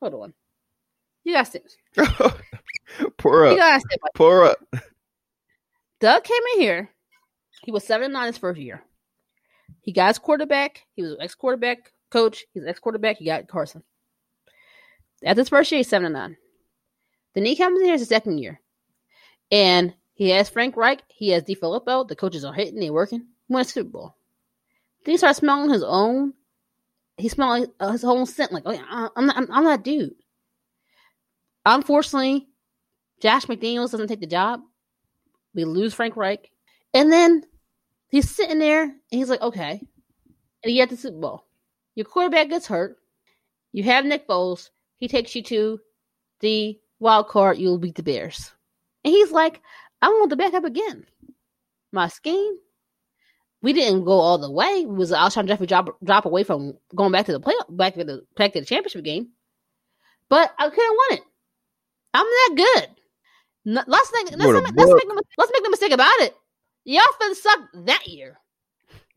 Hold 0.00 0.14
on. 0.14 0.34
You 1.24 1.34
gotta 1.34 1.46
stand. 1.46 1.64
Pour 3.18 3.46
up. 3.46 3.52
You 3.52 3.58
gotta 3.58 3.80
stand 3.80 4.00
by. 4.00 4.08
Pour 4.14 4.44
up. 4.44 4.58
Doug 6.00 6.24
came 6.24 6.42
in 6.54 6.60
here. 6.60 6.90
He 7.62 7.72
was 7.72 7.84
seven 7.84 8.06
and 8.06 8.12
nine 8.14 8.28
his 8.28 8.38
first 8.38 8.60
year. 8.60 8.82
He 9.80 9.92
got 9.92 10.08
his 10.08 10.18
quarterback. 10.18 10.84
He 10.94 11.02
was 11.02 11.16
ex 11.20 11.34
quarterback 11.34 11.92
coach. 12.10 12.44
He's 12.52 12.64
ex 12.66 12.78
quarterback. 12.78 13.16
He 13.16 13.24
got 13.24 13.48
Carson. 13.48 13.82
At 15.24 15.36
his 15.36 15.48
first 15.48 15.72
year, 15.72 15.78
he's 15.78 15.88
seven 15.88 16.06
and 16.06 16.14
nine. 16.14 16.36
Then 17.34 17.44
he 17.44 17.56
comes 17.56 17.78
in 17.80 17.86
here 17.86 17.98
his 17.98 18.08
second 18.08 18.38
year. 18.38 18.60
And 19.50 19.94
he 20.14 20.30
has 20.30 20.48
Frank 20.48 20.76
Reich. 20.76 21.02
He 21.08 21.30
has 21.30 21.42
DeFilippo. 21.44 22.06
The 22.06 22.16
coaches 22.16 22.44
are 22.44 22.52
hitting. 22.52 22.78
They're 22.78 22.92
working. 22.92 23.20
He 23.46 23.52
won 23.52 23.62
a 23.62 23.64
Super 23.64 23.88
Bowl. 23.88 24.14
Then 25.04 25.12
he 25.12 25.16
starts 25.18 25.38
smelling 25.38 25.70
his 25.70 25.82
own. 25.82 26.34
He 27.16 27.28
like, 27.30 27.70
uh, 27.80 27.92
his 27.92 28.04
own 28.04 28.26
scent. 28.26 28.52
Like, 28.52 28.62
oh, 28.66 29.10
I'm 29.16 29.26
not, 29.26 29.36
I'm, 29.36 29.48
I'm 29.50 29.64
that 29.64 29.82
dude. 29.82 30.14
Unfortunately, 31.66 32.46
Josh 33.20 33.46
McDaniels 33.46 33.90
doesn't 33.90 34.08
take 34.08 34.20
the 34.20 34.26
job. 34.26 34.60
We 35.58 35.64
lose 35.64 35.92
Frank 35.92 36.16
Reich. 36.16 36.52
And 36.94 37.10
then 37.10 37.42
he's 38.06 38.30
sitting 38.30 38.60
there 38.60 38.84
and 38.84 38.92
he's 39.10 39.28
like, 39.28 39.40
okay. 39.40 39.82
And 40.62 40.70
he 40.70 40.78
had 40.78 40.88
the 40.88 40.96
Super 40.96 41.18
Bowl. 41.18 41.44
Your 41.96 42.04
quarterback 42.04 42.48
gets 42.48 42.68
hurt. 42.68 42.96
You 43.72 43.82
have 43.82 44.04
Nick 44.04 44.28
Foles. 44.28 44.70
He 44.98 45.08
takes 45.08 45.34
you 45.34 45.42
to 45.42 45.80
the 46.38 46.78
wild 47.00 47.26
card. 47.26 47.58
You'll 47.58 47.78
beat 47.78 47.96
the 47.96 48.04
Bears. 48.04 48.52
And 49.04 49.12
he's 49.12 49.32
like, 49.32 49.60
I 50.00 50.10
want 50.10 50.30
the 50.30 50.36
backup 50.36 50.62
again. 50.62 51.04
My 51.90 52.06
scheme. 52.06 52.56
We 53.60 53.72
didn't 53.72 54.04
go 54.04 54.12
all 54.12 54.38
the 54.38 54.52
way. 54.52 54.82
It 54.82 54.88
was 54.88 55.10
Alshon 55.10 55.48
Jeffery 55.48 55.66
drop 55.66 55.88
drop 56.04 56.24
away 56.24 56.44
from 56.44 56.74
going 56.94 57.10
back 57.10 57.26
to 57.26 57.32
the 57.32 57.40
play 57.40 57.54
back 57.68 57.94
to 57.94 58.04
the 58.04 58.24
back 58.36 58.52
to 58.52 58.60
the 58.60 58.66
championship 58.66 59.02
game. 59.02 59.30
But 60.28 60.54
I 60.56 60.70
couldn't 60.70 60.98
win 61.10 61.18
it. 61.18 61.24
I'm 62.14 62.26
that 62.26 62.54
good. 62.54 62.97
No, 63.68 63.82
let's 63.86 64.08
think. 64.10 64.30
Let's, 64.30 64.44
let's, 64.50 64.72
let's 64.76 64.94
make 64.94 65.08
no, 65.08 65.20
let's 65.36 65.52
make 65.52 65.62
no 65.62 65.68
mistake 65.68 65.92
about 65.92 66.18
it. 66.20 66.34
Y'all 66.84 67.02
offense 67.20 67.42
sucked 67.42 67.86
that 67.86 68.06
year. 68.08 68.38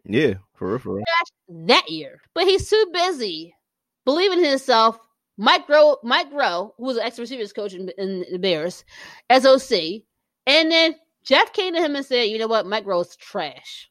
Yeah, 0.03 0.33
for 0.55 0.71
real, 0.71 0.79
for 0.79 0.95
real. 0.95 1.03
That 1.67 1.89
year, 1.89 2.19
but 2.33 2.43
he's 2.43 2.69
too 2.69 2.85
busy 2.91 3.55
believing 4.03 4.39
in 4.39 4.49
himself. 4.49 4.99
Mike 5.37 5.67
Groh, 5.67 5.95
Mike 6.03 6.31
Groh, 6.33 6.71
was 6.77 6.97
an 6.97 7.03
ex 7.03 7.17
receivers 7.17 7.53
coach 7.53 7.73
in, 7.73 7.89
in 7.97 8.25
the 8.29 8.39
Bears, 8.39 8.83
as 9.29 9.45
OC, 9.45 10.01
and 10.45 10.69
then 10.69 10.95
Jeff 11.23 11.53
came 11.53 11.73
to 11.73 11.81
him 11.81 11.95
and 11.95 12.05
said, 12.05 12.23
"You 12.23 12.37
know 12.37 12.47
what? 12.47 12.65
Mike 12.65 12.83
Groh's 12.83 13.15
trash. 13.15 13.89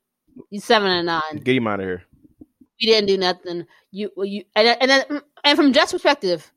He's 0.50 0.64
seven 0.64 0.90
and 0.90 1.06
nine. 1.06 1.38
Get 1.42 1.56
him 1.56 1.66
out 1.68 1.80
of 1.80 1.86
here. 1.86 2.02
We 2.78 2.86
didn't 2.86 3.06
do 3.08 3.16
nothing. 3.16 3.64
You, 3.92 4.10
you, 4.18 4.44
and, 4.54 4.66
then- 4.66 4.76
and 4.82 4.90
then, 4.90 5.22
and 5.42 5.56
from 5.56 5.72
Jeff's 5.72 5.92
perspective, 5.92 6.52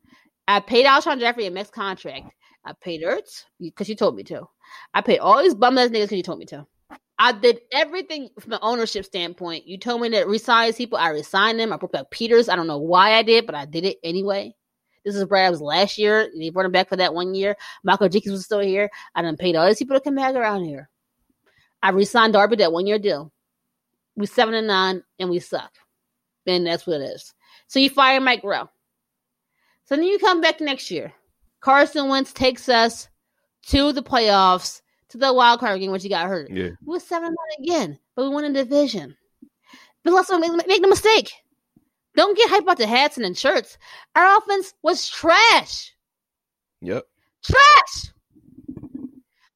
I 0.45 0.59
paid 0.59 0.85
Alshon 0.85 1.19
Jeffery 1.19 1.45
a 1.45 1.51
max 1.51 1.69
contract. 1.69 2.27
I 2.65 2.73
paid 2.73 3.01
Ertz 3.01 3.45
because 3.59 3.89
you 3.89 3.95
told 3.95 4.15
me 4.15 4.23
to. 4.23 4.47
I 4.93 5.01
paid 5.01 5.19
all 5.19 5.41
these 5.41 5.55
bum 5.55 5.77
ass 5.77 5.89
niggas 5.89 6.03
because 6.03 6.17
you 6.17 6.23
told 6.23 6.39
me 6.39 6.45
to. 6.45 6.65
I 7.19 7.31
did 7.31 7.61
everything 7.71 8.29
from 8.39 8.53
an 8.53 8.59
ownership 8.61 9.05
standpoint. 9.05 9.67
You 9.67 9.77
told 9.77 10.01
me 10.01 10.09
to 10.09 10.23
resign 10.23 10.67
these 10.67 10.77
people. 10.77 10.97
I 10.97 11.09
resigned 11.09 11.59
them. 11.59 11.71
I 11.71 11.77
brought 11.77 11.91
back 11.91 12.09
Peters. 12.11 12.49
I 12.49 12.55
don't 12.55 12.67
know 12.67 12.79
why 12.79 13.13
I 13.13 13.23
did, 13.23 13.45
but 13.45 13.55
I 13.55 13.65
did 13.65 13.85
it 13.85 13.97
anyway. 14.03 14.53
This 15.05 15.15
is 15.15 15.25
Brad's 15.25 15.61
last 15.61 15.97
year. 15.97 16.29
They 16.35 16.49
brought 16.49 16.65
him 16.65 16.71
back 16.71 16.89
for 16.89 16.95
that 16.95 17.13
one 17.13 17.35
year. 17.35 17.55
Michael 17.83 18.09
Jenkins 18.09 18.33
was 18.33 18.45
still 18.45 18.61
here. 18.61 18.89
I 19.15 19.21
done 19.21 19.37
paid 19.37 19.55
all 19.55 19.67
these 19.67 19.77
people 19.77 19.97
to 19.97 20.03
come 20.03 20.15
back 20.15 20.35
around 20.35 20.63
here. 20.63 20.89
I 21.81 21.89
resigned 21.89 22.33
Darby 22.33 22.55
that 22.57 22.71
one 22.71 22.87
year 22.87 22.99
deal. 22.99 23.31
We 24.15 24.25
seven 24.25 24.53
and 24.53 24.67
nine 24.67 25.03
and 25.19 25.29
we 25.29 25.39
suck. 25.39 25.73
And 26.45 26.65
that's 26.65 26.87
what 26.87 27.01
it 27.01 27.05
is. 27.05 27.33
So 27.67 27.79
you 27.79 27.89
fire 27.89 28.21
Mike 28.21 28.43
Groh. 28.43 28.69
So 29.85 29.95
then 29.95 30.03
you 30.03 30.19
come 30.19 30.39
back 30.39 30.61
next 30.61 30.89
year. 30.89 31.13
Carson 31.63 32.09
Wentz 32.09 32.33
takes 32.33 32.67
us 32.67 33.07
to 33.67 33.93
the 33.93 34.03
playoffs, 34.03 34.81
to 35.09 35.17
the 35.17 35.33
wild 35.33 35.61
card 35.61 35.79
game, 35.79 35.91
which 35.91 36.03
he 36.03 36.09
got 36.09 36.27
hurt. 36.27 36.51
Yeah. 36.51 36.71
We 36.85 36.95
were 36.95 36.99
seven 36.99 37.27
and 37.27 37.37
nine 37.37 37.65
again, 37.65 37.99
but 38.15 38.23
we 38.23 38.29
won 38.29 38.43
a 38.43 38.51
division. 38.51 39.15
But 40.03 40.13
let's 40.13 40.29
not 40.29 40.41
make, 40.41 40.67
make 40.67 40.81
no 40.81 40.89
mistake. 40.89 41.31
Don't 42.17 42.37
get 42.37 42.51
hyped 42.51 42.63
about 42.63 42.77
the 42.77 42.85
hats 42.85 43.15
and 43.17 43.25
the 43.25 43.33
shirts. 43.33 43.77
Our 44.13 44.37
offense 44.37 44.73
was 44.83 45.07
trash. 45.07 45.93
Yep. 46.81 47.05
Trash. 47.45 48.13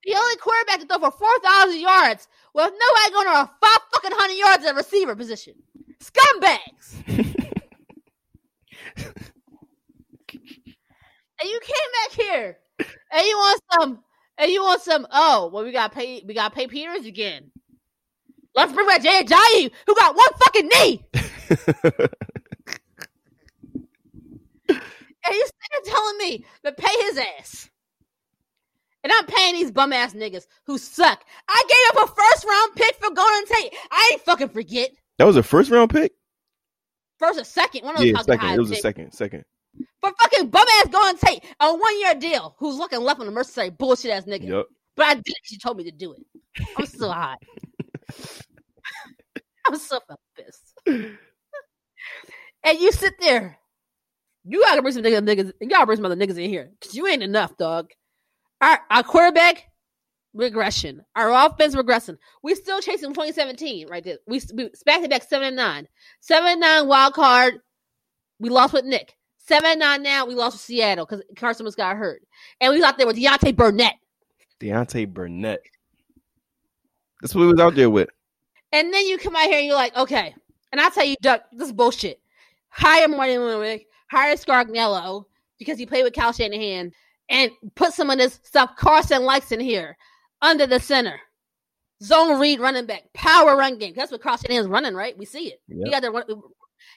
The 0.06 0.16
only 0.16 0.38
quarterback 0.38 0.80
to 0.80 0.86
throw 0.88 1.00
for 1.00 1.12
4,000 1.12 1.82
yards 1.82 2.30
with 2.54 2.72
nobody 2.72 3.12
going 3.12 3.28
over 3.28 3.50
five 3.62 3.80
fucking 3.94 4.12
hundred 4.14 4.36
yards 4.36 4.66
at 4.66 4.76
receiver 4.76 5.16
position. 5.18 5.56
Scumbags. 6.02 7.34
and 11.42 11.50
you 11.50 11.60
came 11.62 11.76
back 12.04 12.26
here 12.26 12.58
and 13.12 13.26
you 13.26 13.38
want 13.38 13.62
some 13.74 14.00
and 14.38 14.52
you 14.52 14.62
want 14.62 14.82
some 14.82 15.08
oh 15.12 15.50
well 15.54 15.64
we 15.64 15.72
got 15.72 15.92
pay 15.92 16.24
we 16.26 16.34
got 16.34 16.54
pay 16.54 16.68
Peters 16.68 17.06
again. 17.06 17.52
Let's 18.56 18.74
bring 18.74 18.88
back 18.88 19.04
Jay 19.04 19.24
Ajayi, 19.24 19.72
who 19.86 19.96
got 19.96 20.16
one 20.16 20.30
fucking 20.40 20.68
knee. 20.68 21.06
And 25.28 25.36
you 25.36 25.46
there 25.72 25.94
telling 25.94 26.18
me 26.18 26.46
to 26.64 26.72
pay 26.72 27.04
his 27.04 27.18
ass. 27.18 27.70
And 29.04 29.12
I'm 29.12 29.26
paying 29.26 29.56
these 29.56 29.72
bum 29.72 29.94
ass 29.94 30.14
niggas 30.14 30.48
who 30.66 30.78
suck. 30.78 31.24
I 31.48 31.64
gave 31.68 32.02
up 32.02 32.10
a 32.10 32.14
first 32.14 32.46
round 32.46 32.76
pick 32.76 32.96
for 32.96 33.14
Golden 33.14 33.46
Tate. 33.46 33.74
I 33.92 34.10
ain't 34.14 34.22
fucking 34.22 34.50
forget. 34.50 34.92
that 35.18 35.26
was 35.26 35.36
a 35.36 35.44
first 35.44 35.70
round 35.70 35.92
pick? 35.92 36.14
First 37.20 37.40
or 37.40 37.44
second, 37.44 37.84
one 37.84 37.96
of 37.96 38.00
those 38.00 38.12
Yeah, 38.12 38.22
second. 38.22 38.50
It 38.50 38.60
was 38.60 38.72
a 38.72 38.76
second. 38.76 39.12
Second. 39.12 39.44
For 40.02 40.12
fucking 40.22 40.50
bum 40.50 40.66
ass 40.80 40.90
Golden 40.90 41.18
Tate 41.18 41.44
a 41.60 41.76
one 41.76 42.00
year 42.00 42.16
deal, 42.16 42.56
who's 42.60 42.78
looking 42.78 43.02
left 43.02 43.20
on 43.20 43.26
the 43.26 43.32
mercenary 43.32 43.72
bullshit 43.72 44.12
ass 44.12 44.24
nigga. 44.26 44.48
Yep. 44.48 44.66
But 44.96 45.06
I 45.06 45.14
did 45.16 45.36
She 45.44 45.58
told 45.58 45.78
me 45.78 45.84
to 45.86 45.92
do 45.92 46.14
it. 46.14 46.24
I'm 46.78 46.86
so 46.86 47.10
hot. 47.12 47.40
I'm 49.66 49.78
so 49.78 50.00
pissed. 50.36 50.74
and 50.86 52.80
you 52.80 52.92
sit 52.92 53.14
there. 53.20 53.58
You 54.46 54.62
gotta 54.62 54.82
bring 54.82 54.94
some 54.94 55.04
niggas, 55.04 55.22
niggas 55.22 55.52
you 55.60 55.68
gotta 55.68 55.86
bring 55.86 55.98
some 55.98 56.06
other 56.06 56.16
niggas 56.16 56.38
in 56.38 56.50
here. 56.50 56.72
Cause 56.82 56.96
you 56.96 57.08
ain't 57.08 57.24
enough, 57.24 57.58
dog. 57.58 57.92
Our, 58.62 58.80
our 58.90 59.04
quarterback, 59.04 59.66
regression. 60.34 61.04
Our 61.16 61.32
offense 61.48 61.76
regression. 61.76 62.18
We 62.44 62.56
still 62.56 62.80
chasing 62.80 63.10
2017 63.10 63.88
right 63.90 64.04
there. 64.04 64.18
We, 64.28 64.42
we 64.54 64.70
back 64.86 65.02
to 65.02 65.10
back 65.10 65.24
seven 65.24 65.48
and 65.48 65.56
nine. 65.56 65.88
Seven 66.22 66.52
and 66.52 66.62
nine 66.62 66.88
wild 66.88 67.14
card. 67.14 67.60
We 68.40 68.50
lost 68.50 68.74
with 68.74 68.86
Nick. 68.86 69.16
Seven 69.48 69.80
nine 69.80 70.04
now. 70.04 70.26
We 70.26 70.36
lost 70.36 70.58
to 70.58 70.64
Seattle 70.64 71.06
because 71.06 71.24
Carson 71.38 71.64
was 71.64 71.76
got 71.76 71.96
hurt, 71.96 72.22
and 72.60 72.72
we 72.72 72.80
was 72.80 72.86
out 72.86 72.98
there 72.98 73.08
with 73.08 73.16
Deontay 73.16 73.56
Burnett. 73.56 73.96
Deontay 74.60 75.14
Burnett. 75.14 75.62
That's 77.22 77.34
what 77.34 77.42
we 77.42 77.48
was 77.48 77.60
out 77.60 77.76
there 77.76 77.90
with. 77.90 78.10
And 78.74 78.94
then 78.94 79.06
you 79.06 79.18
come 79.18 79.36
out 79.36 79.44
here 79.44 79.58
and 79.58 79.66
you're 79.66 79.76
like, 79.76 79.96
okay. 79.96 80.36
And 80.72 80.82
I 80.82 80.90
tell 80.90 81.06
you, 81.06 81.16
Duck, 81.22 81.44
this 81.54 81.68
is 81.68 81.74
bullshit. 81.74 82.20
Hire 82.70 83.08
Martin 83.08 83.40
Lemick, 83.40 83.86
hire 84.12 84.36
Scangarello 84.36 85.24
because 85.58 85.80
he 85.80 85.86
played 85.86 86.04
with 86.04 86.14
Cal 86.14 86.34
Shanahan, 86.34 86.92
and 87.30 87.52
put 87.76 87.94
some 87.94 88.10
of 88.10 88.18
this 88.18 88.42
stuff 88.44 88.76
Carson 88.76 89.24
likes 89.24 89.54
in 89.54 89.62
here 89.62 89.98
under 90.42 90.68
the 90.68 90.80
center. 90.80 91.20
Zone 92.04 92.40
read 92.40 92.60
running 92.60 92.86
back, 92.86 93.04
power 93.14 93.56
run 93.56 93.78
game. 93.78 93.94
That's 93.96 94.12
what 94.12 94.22
Carson 94.22 94.52
is 94.52 94.68
running, 94.68 94.94
right? 94.94 95.18
We 95.18 95.26
see 95.26 95.48
it. 95.48 95.62
He 95.68 95.90
got 95.90 96.02
there. 96.02 96.12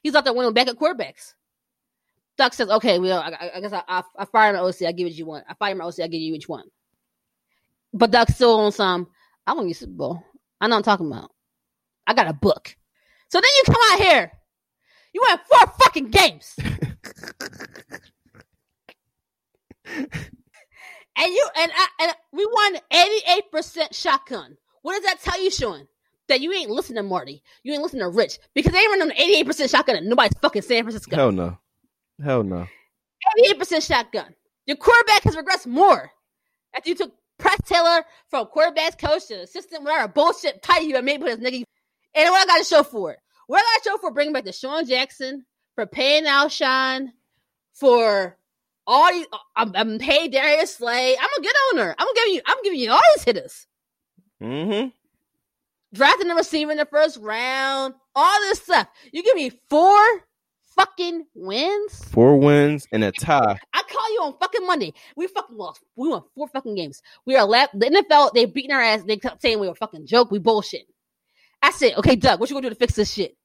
He's 0.02 0.14
out 0.14 0.24
there 0.24 0.34
winning 0.34 0.52
back 0.52 0.66
at 0.66 0.76
quarterbacks. 0.76 1.34
Duck 2.40 2.54
says, 2.54 2.70
"Okay, 2.70 2.98
well, 2.98 3.20
I, 3.20 3.50
I 3.56 3.60
guess 3.60 3.74
I, 3.74 3.82
I, 3.86 4.02
I 4.16 4.24
fire 4.24 4.54
my 4.54 4.60
OC. 4.60 4.82
I 4.86 4.92
give 4.92 5.06
it 5.06 5.12
you 5.12 5.26
one. 5.26 5.44
I 5.46 5.52
fire 5.52 5.74
my 5.74 5.84
OC. 5.84 6.00
I 6.00 6.06
give 6.06 6.22
you 6.22 6.34
each 6.34 6.48
one." 6.48 6.64
But 7.92 8.12
Duck's 8.12 8.34
still 8.34 8.54
on 8.60 8.72
some. 8.72 9.08
I 9.46 9.52
want 9.52 9.68
you 9.68 9.74
Super 9.74 9.92
Bowl. 9.92 10.24
I 10.58 10.66
know 10.66 10.76
I'm 10.76 10.82
talking 10.82 11.06
about. 11.06 11.32
I 12.06 12.14
got 12.14 12.30
a 12.30 12.32
book. 12.32 12.74
So 13.28 13.42
then 13.42 13.50
you 13.58 13.62
come 13.66 13.82
out 13.90 14.00
here. 14.00 14.32
You 15.12 15.20
won 15.28 15.38
four 15.50 15.74
fucking 15.82 16.08
games. 16.08 16.54
and 16.58 16.72
you 21.18 21.48
and 21.58 21.72
I 21.74 21.88
and 22.00 22.14
we 22.32 22.46
won 22.46 22.78
88% 22.90 23.94
shotgun. 23.94 24.56
What 24.80 24.94
does 24.94 25.04
that 25.04 25.20
tell 25.22 25.42
you, 25.42 25.50
Sean? 25.50 25.86
That 26.28 26.40
you 26.40 26.54
ain't 26.54 26.70
listening 26.70 27.02
to 27.02 27.02
Marty. 27.02 27.42
You 27.64 27.74
ain't 27.74 27.82
listening 27.82 28.02
to 28.02 28.08
Rich. 28.08 28.38
Because 28.54 28.72
they 28.72 28.78
ain't 28.78 28.98
running 28.98 29.44
88% 29.44 29.68
shotgun 29.68 29.96
and 29.96 30.08
nobody's 30.08 30.38
fucking 30.40 30.62
San 30.62 30.84
Francisco. 30.84 31.16
Hell 31.16 31.32
no. 31.32 31.58
Hell 32.22 32.42
no. 32.42 32.66
88% 33.44 33.86
shotgun. 33.86 34.34
Your 34.66 34.76
quarterback 34.76 35.22
has 35.24 35.36
regressed 35.36 35.66
more. 35.66 36.10
After 36.74 36.88
you 36.88 36.94
took 36.94 37.12
Press 37.38 37.58
Taylor 37.64 38.04
from 38.28 38.46
quarterback's 38.46 38.96
coach 38.96 39.26
to 39.28 39.42
assistant, 39.42 39.82
whatever 39.82 40.08
bullshit 40.08 40.62
title 40.62 40.88
you 40.88 41.02
made 41.02 41.22
with 41.22 41.40
this 41.40 41.50
nigga. 41.50 41.64
And 42.14 42.30
what 42.30 42.42
I 42.42 42.46
got 42.46 42.58
to 42.58 42.64
show 42.64 42.82
for 42.82 43.12
it? 43.12 43.18
What 43.46 43.60
I 43.60 43.62
got 43.62 43.82
to 43.82 43.88
show 43.88 43.96
for 43.98 44.10
bringing 44.12 44.32
back 44.32 44.44
DeSean 44.44 44.88
Jackson, 44.88 45.44
for 45.74 45.86
paying 45.86 46.24
Alshon, 46.24 47.08
for 47.72 48.36
all 48.86 49.12
these, 49.12 49.26
I'm, 49.56 49.72
I'm 49.74 49.98
paid 49.98 50.32
Darius 50.32 50.76
Slay. 50.76 51.16
I'm 51.16 51.30
a 51.38 51.42
good 51.42 51.54
owner. 51.72 51.94
I'm 51.98 52.08
giving 52.14 52.34
you. 52.34 52.42
I'm 52.46 52.62
giving 52.62 52.80
you 52.80 52.92
all 52.92 53.00
these 53.14 53.24
hitters. 53.24 53.66
Mm-hmm. 54.42 54.88
Drafting 55.92 56.30
a 56.30 56.34
receiver 56.34 56.70
in 56.72 56.78
the 56.78 56.84
first 56.84 57.18
round. 57.18 57.94
All 58.14 58.40
this 58.40 58.62
stuff. 58.62 58.88
You 59.12 59.22
give 59.22 59.36
me 59.36 59.50
four 59.68 60.24
fucking 60.76 61.26
wins. 61.34 62.04
Four 62.06 62.38
wins 62.38 62.86
and 62.92 63.04
a 63.04 63.12
tie. 63.12 63.58
I 63.72 63.82
call 63.88 64.12
you 64.14 64.22
on 64.22 64.34
fucking 64.40 64.66
Monday. 64.66 64.92
We 65.16 65.26
fucking 65.26 65.56
lost. 65.56 65.82
We 65.96 66.08
won 66.08 66.22
four 66.34 66.48
fucking 66.48 66.74
games. 66.74 67.02
We 67.26 67.36
are 67.36 67.44
left. 67.46 67.78
The 67.78 67.86
NFL, 67.86 68.32
they 68.32 68.44
beating 68.46 68.72
our 68.72 68.80
ass. 68.80 69.02
They 69.04 69.16
kept 69.16 69.42
saying 69.42 69.58
we 69.60 69.68
were 69.68 69.74
fucking 69.74 70.06
joke. 70.06 70.30
We 70.30 70.38
bullshit. 70.38 70.82
I 71.62 71.70
said, 71.72 71.94
okay, 71.98 72.16
Doug, 72.16 72.40
what 72.40 72.48
you 72.50 72.54
gonna 72.56 72.68
do 72.68 72.74
to 72.74 72.78
fix 72.78 72.94
this 72.94 73.12
shit? 73.12 73.36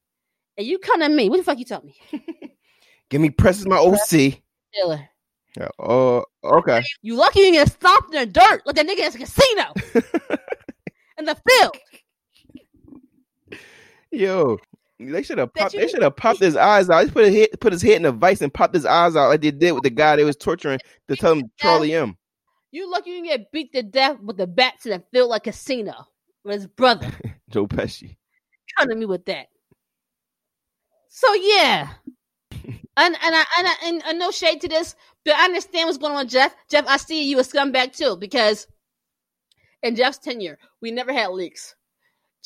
And 0.56 0.66
you 0.66 0.78
come 0.78 1.00
to 1.00 1.08
me. 1.08 1.28
What 1.28 1.36
the 1.36 1.44
fuck 1.44 1.58
you 1.58 1.64
tell 1.66 1.82
me? 1.82 1.94
Give 3.10 3.20
me 3.20 3.30
Preston 3.30 3.68
my 3.68 3.76
OC. 3.76 4.40
Taylor. 4.74 5.08
Yeah, 5.56 5.68
Oh, 5.78 6.24
okay. 6.44 6.82
You 7.02 7.14
lucky 7.16 7.40
you 7.40 7.52
get 7.52 7.70
stomped 7.72 8.14
in 8.14 8.20
the 8.20 8.26
dirt 8.26 8.62
like 8.66 8.76
that 8.76 8.86
nigga 8.86 9.00
at 9.00 9.14
a 9.14 9.18
casino 9.18 9.72
in 11.18 11.24
the 11.24 11.36
field. 11.48 11.76
Yo, 14.10 14.58
they 14.98 15.22
should 15.22 15.38
have 15.38 15.52
popped. 15.52 15.72
They 15.72 15.88
should 15.88 16.02
have 16.02 16.16
popped 16.16 16.40
his 16.40 16.56
eyes 16.56 16.88
out. 16.88 17.04
He 17.04 17.10
put 17.10 17.26
his 17.26 17.34
head, 17.34 17.48
put 17.60 17.72
his 17.72 17.82
head 17.82 17.96
in 17.96 18.04
a 18.06 18.12
vice 18.12 18.40
and 18.40 18.52
popped 18.52 18.74
his 18.74 18.86
eyes 18.86 19.14
out 19.14 19.28
like 19.28 19.42
they 19.42 19.50
did 19.50 19.72
with 19.72 19.82
the 19.82 19.90
guy 19.90 20.16
they 20.16 20.24
was 20.24 20.36
torturing 20.36 20.78
to 21.08 21.16
tell 21.16 21.32
him 21.32 21.50
Charlie 21.58 21.94
M. 21.94 22.16
You 22.70 22.90
lucky 22.90 23.10
you 23.10 23.16
can 23.16 23.26
get 23.26 23.52
beat 23.52 23.72
to 23.72 23.82
death 23.82 24.18
with 24.20 24.36
the 24.36 24.46
bats 24.46 24.86
in 24.86 24.92
the 24.92 25.04
field 25.12 25.30
like 25.30 25.44
casino 25.44 25.94
with 26.44 26.56
his 26.56 26.66
brother. 26.66 27.10
Joe 27.50 27.66
Pesci. 27.66 28.16
Come 28.78 28.88
to 28.88 28.94
me 28.94 29.06
with 29.06 29.24
that. 29.26 29.46
So 31.08 31.32
yeah, 31.34 31.88
and 32.52 32.76
and 32.96 33.16
I 33.22 33.44
and 33.58 33.66
I, 33.66 33.74
and, 33.84 34.02
and 34.06 34.18
no 34.18 34.30
shade 34.30 34.60
to 34.62 34.68
this, 34.68 34.94
but 35.24 35.34
I 35.34 35.44
understand 35.44 35.86
what's 35.86 35.98
going 35.98 36.14
on, 36.14 36.28
Jeff. 36.28 36.54
Jeff, 36.70 36.86
I 36.86 36.96
see 36.96 37.24
you 37.24 37.38
a 37.38 37.42
scumbag 37.42 37.96
too 37.96 38.16
because 38.16 38.66
in 39.82 39.96
Jeff's 39.96 40.18
tenure, 40.18 40.58
we 40.82 40.90
never 40.90 41.12
had 41.12 41.28
leaks. 41.28 41.74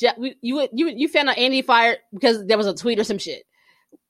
You 0.00 0.68
you 0.72 0.88
you 0.88 1.08
found 1.08 1.28
out 1.28 1.38
Andy 1.38 1.62
fired 1.62 1.98
because 2.12 2.46
there 2.46 2.56
was 2.58 2.66
a 2.66 2.74
tweet 2.74 2.98
or 2.98 3.04
some 3.04 3.18
shit. 3.18 3.44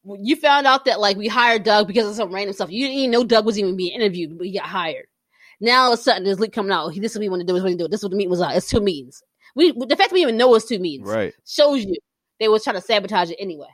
You 0.05 0.37
found 0.37 0.67
out 0.67 0.85
that 0.87 1.01
like 1.01 1.17
we 1.17 1.29
hired 1.29 1.63
Doug 1.65 1.87
because 1.87 2.09
of 2.09 2.15
some 2.15 2.33
random 2.35 2.55
stuff. 2.55 2.71
You 2.71 2.87
didn't 2.87 2.99
even 2.99 3.11
know 3.11 3.25
Doug 3.25 3.45
was 3.45 3.59
even 3.59 3.77
being 3.77 3.93
interviewed, 3.93 4.37
but 4.39 4.47
he 4.47 4.53
got 4.55 4.67
hired. 4.67 5.07
Now 5.61 5.83
all 5.85 5.93
of 5.93 5.99
a 5.99 6.03
sudden, 6.03 6.25
there's 6.25 6.41
leak 6.41 6.53
coming 6.53 6.73
out. 6.73 6.95
This 6.95 7.13
is 7.13 7.17
what 7.19 7.23
he 7.23 7.29
want 7.29 7.41
to 7.41 7.47
do. 7.47 7.53
This 7.53 7.59
is 7.59 7.65
what 7.65 7.71
he 7.71 7.77
do. 7.77 7.89
This 7.89 8.01
is 8.01 8.05
what 8.05 8.11
the 8.11 8.17
meeting 8.17 8.31
was 8.31 8.41
out. 8.41 8.57
It's 8.57 8.69
two 8.69 8.81
meetings. 8.81 9.23
We 9.55 9.73
the 9.73 9.97
fact 9.97 10.11
that 10.11 10.13
we 10.13 10.23
even 10.23 10.37
know 10.37 10.55
it's 10.55 10.65
two 10.67 10.79
meetings 10.79 11.09
Right. 11.09 11.35
shows 11.47 11.85
you 11.85 11.97
they 12.39 12.49
was 12.49 12.65
trying 12.65 12.77
to 12.77 12.83
sabotage 12.83 13.31
it 13.31 13.37
anyway. 13.41 13.69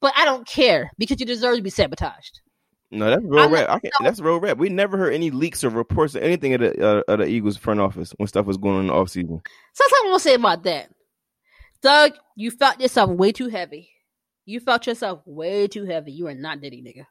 But 0.00 0.12
I 0.16 0.24
don't 0.24 0.46
care 0.46 0.90
because 0.98 1.18
you 1.20 1.26
deserve 1.26 1.56
to 1.56 1.62
be 1.62 1.70
sabotaged. 1.70 2.40
No, 2.90 3.08
that's 3.08 3.22
real 3.24 3.44
I'm 3.44 3.52
rap. 3.52 3.68
not- 3.68 3.76
I 3.76 3.80
can't, 3.80 3.94
that's 4.02 4.20
real 4.20 4.38
rap. 4.38 4.58
We 4.58 4.68
never 4.68 4.98
heard 4.98 5.14
any 5.14 5.30
leaks 5.30 5.64
or 5.64 5.70
reports 5.70 6.14
or 6.14 6.18
anything 6.20 6.52
at 6.52 6.60
the 6.60 6.86
uh, 6.86 7.02
of 7.08 7.18
the 7.20 7.26
Eagles 7.26 7.56
front 7.56 7.80
office 7.80 8.12
when 8.18 8.26
stuff 8.28 8.44
was 8.46 8.58
going 8.58 8.74
on 8.76 8.80
in 8.82 8.86
the 8.88 8.92
offseason. 8.92 9.40
So 9.72 9.78
that's 9.78 9.90
what 9.92 10.00
I'm 10.04 10.10
gonna 10.10 10.20
say 10.20 10.34
about 10.34 10.62
that. 10.64 10.90
Doug, 11.82 12.12
you 12.36 12.50
felt 12.50 12.80
yourself 12.80 13.10
way 13.10 13.32
too 13.32 13.48
heavy. 13.48 13.90
You 14.44 14.60
felt 14.60 14.86
yourself 14.86 15.20
way 15.26 15.68
too 15.68 15.84
heavy. 15.84 16.12
You 16.12 16.28
are 16.28 16.34
not 16.34 16.60
Diddy, 16.60 16.82
nigga. 16.82 17.06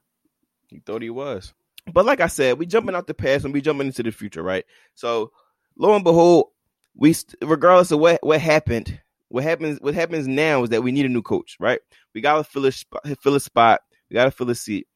He 0.68 0.80
thought 0.80 1.02
he 1.02 1.10
was. 1.10 1.54
But 1.92 2.06
like 2.06 2.22
I 2.22 2.28
said, 2.28 2.58
we 2.58 2.66
jumping 2.66 2.96
out 2.96 3.08
the 3.08 3.14
past 3.14 3.44
and 3.44 3.54
we 3.54 3.62
jumping 3.62 3.88
into 3.88 4.04
the 4.04 4.12
future, 4.12 4.44
right? 4.44 4.66
So 4.96 5.32
lo 5.78 5.94
and 5.96 6.04
behold, 6.04 6.48
we 6.96 7.16
regardless 7.42 7.92
of 7.92 8.00
what 8.00 8.20
what 8.24 8.40
happened, 8.40 9.00
what 9.30 9.44
happens 9.44 9.80
what 9.82 9.94
happens 9.94 10.28
now 10.28 10.64
is 10.64 10.70
that 10.70 10.84
we 10.84 10.92
need 10.92 11.06
a 11.06 11.10
new 11.10 11.22
coach, 11.22 11.58
right? 11.60 11.80
We 12.14 12.22
got 12.22 12.38
to 12.38 12.44
fill 12.44 12.66
a 12.66 12.72
spot, 12.72 13.02
fill 13.22 13.36
a 13.36 13.40
spot. 13.40 13.82
We 14.10 14.16
got 14.16 14.26
to 14.26 14.32
fill 14.32 14.50
a 14.50 14.56
seat. 14.56 14.88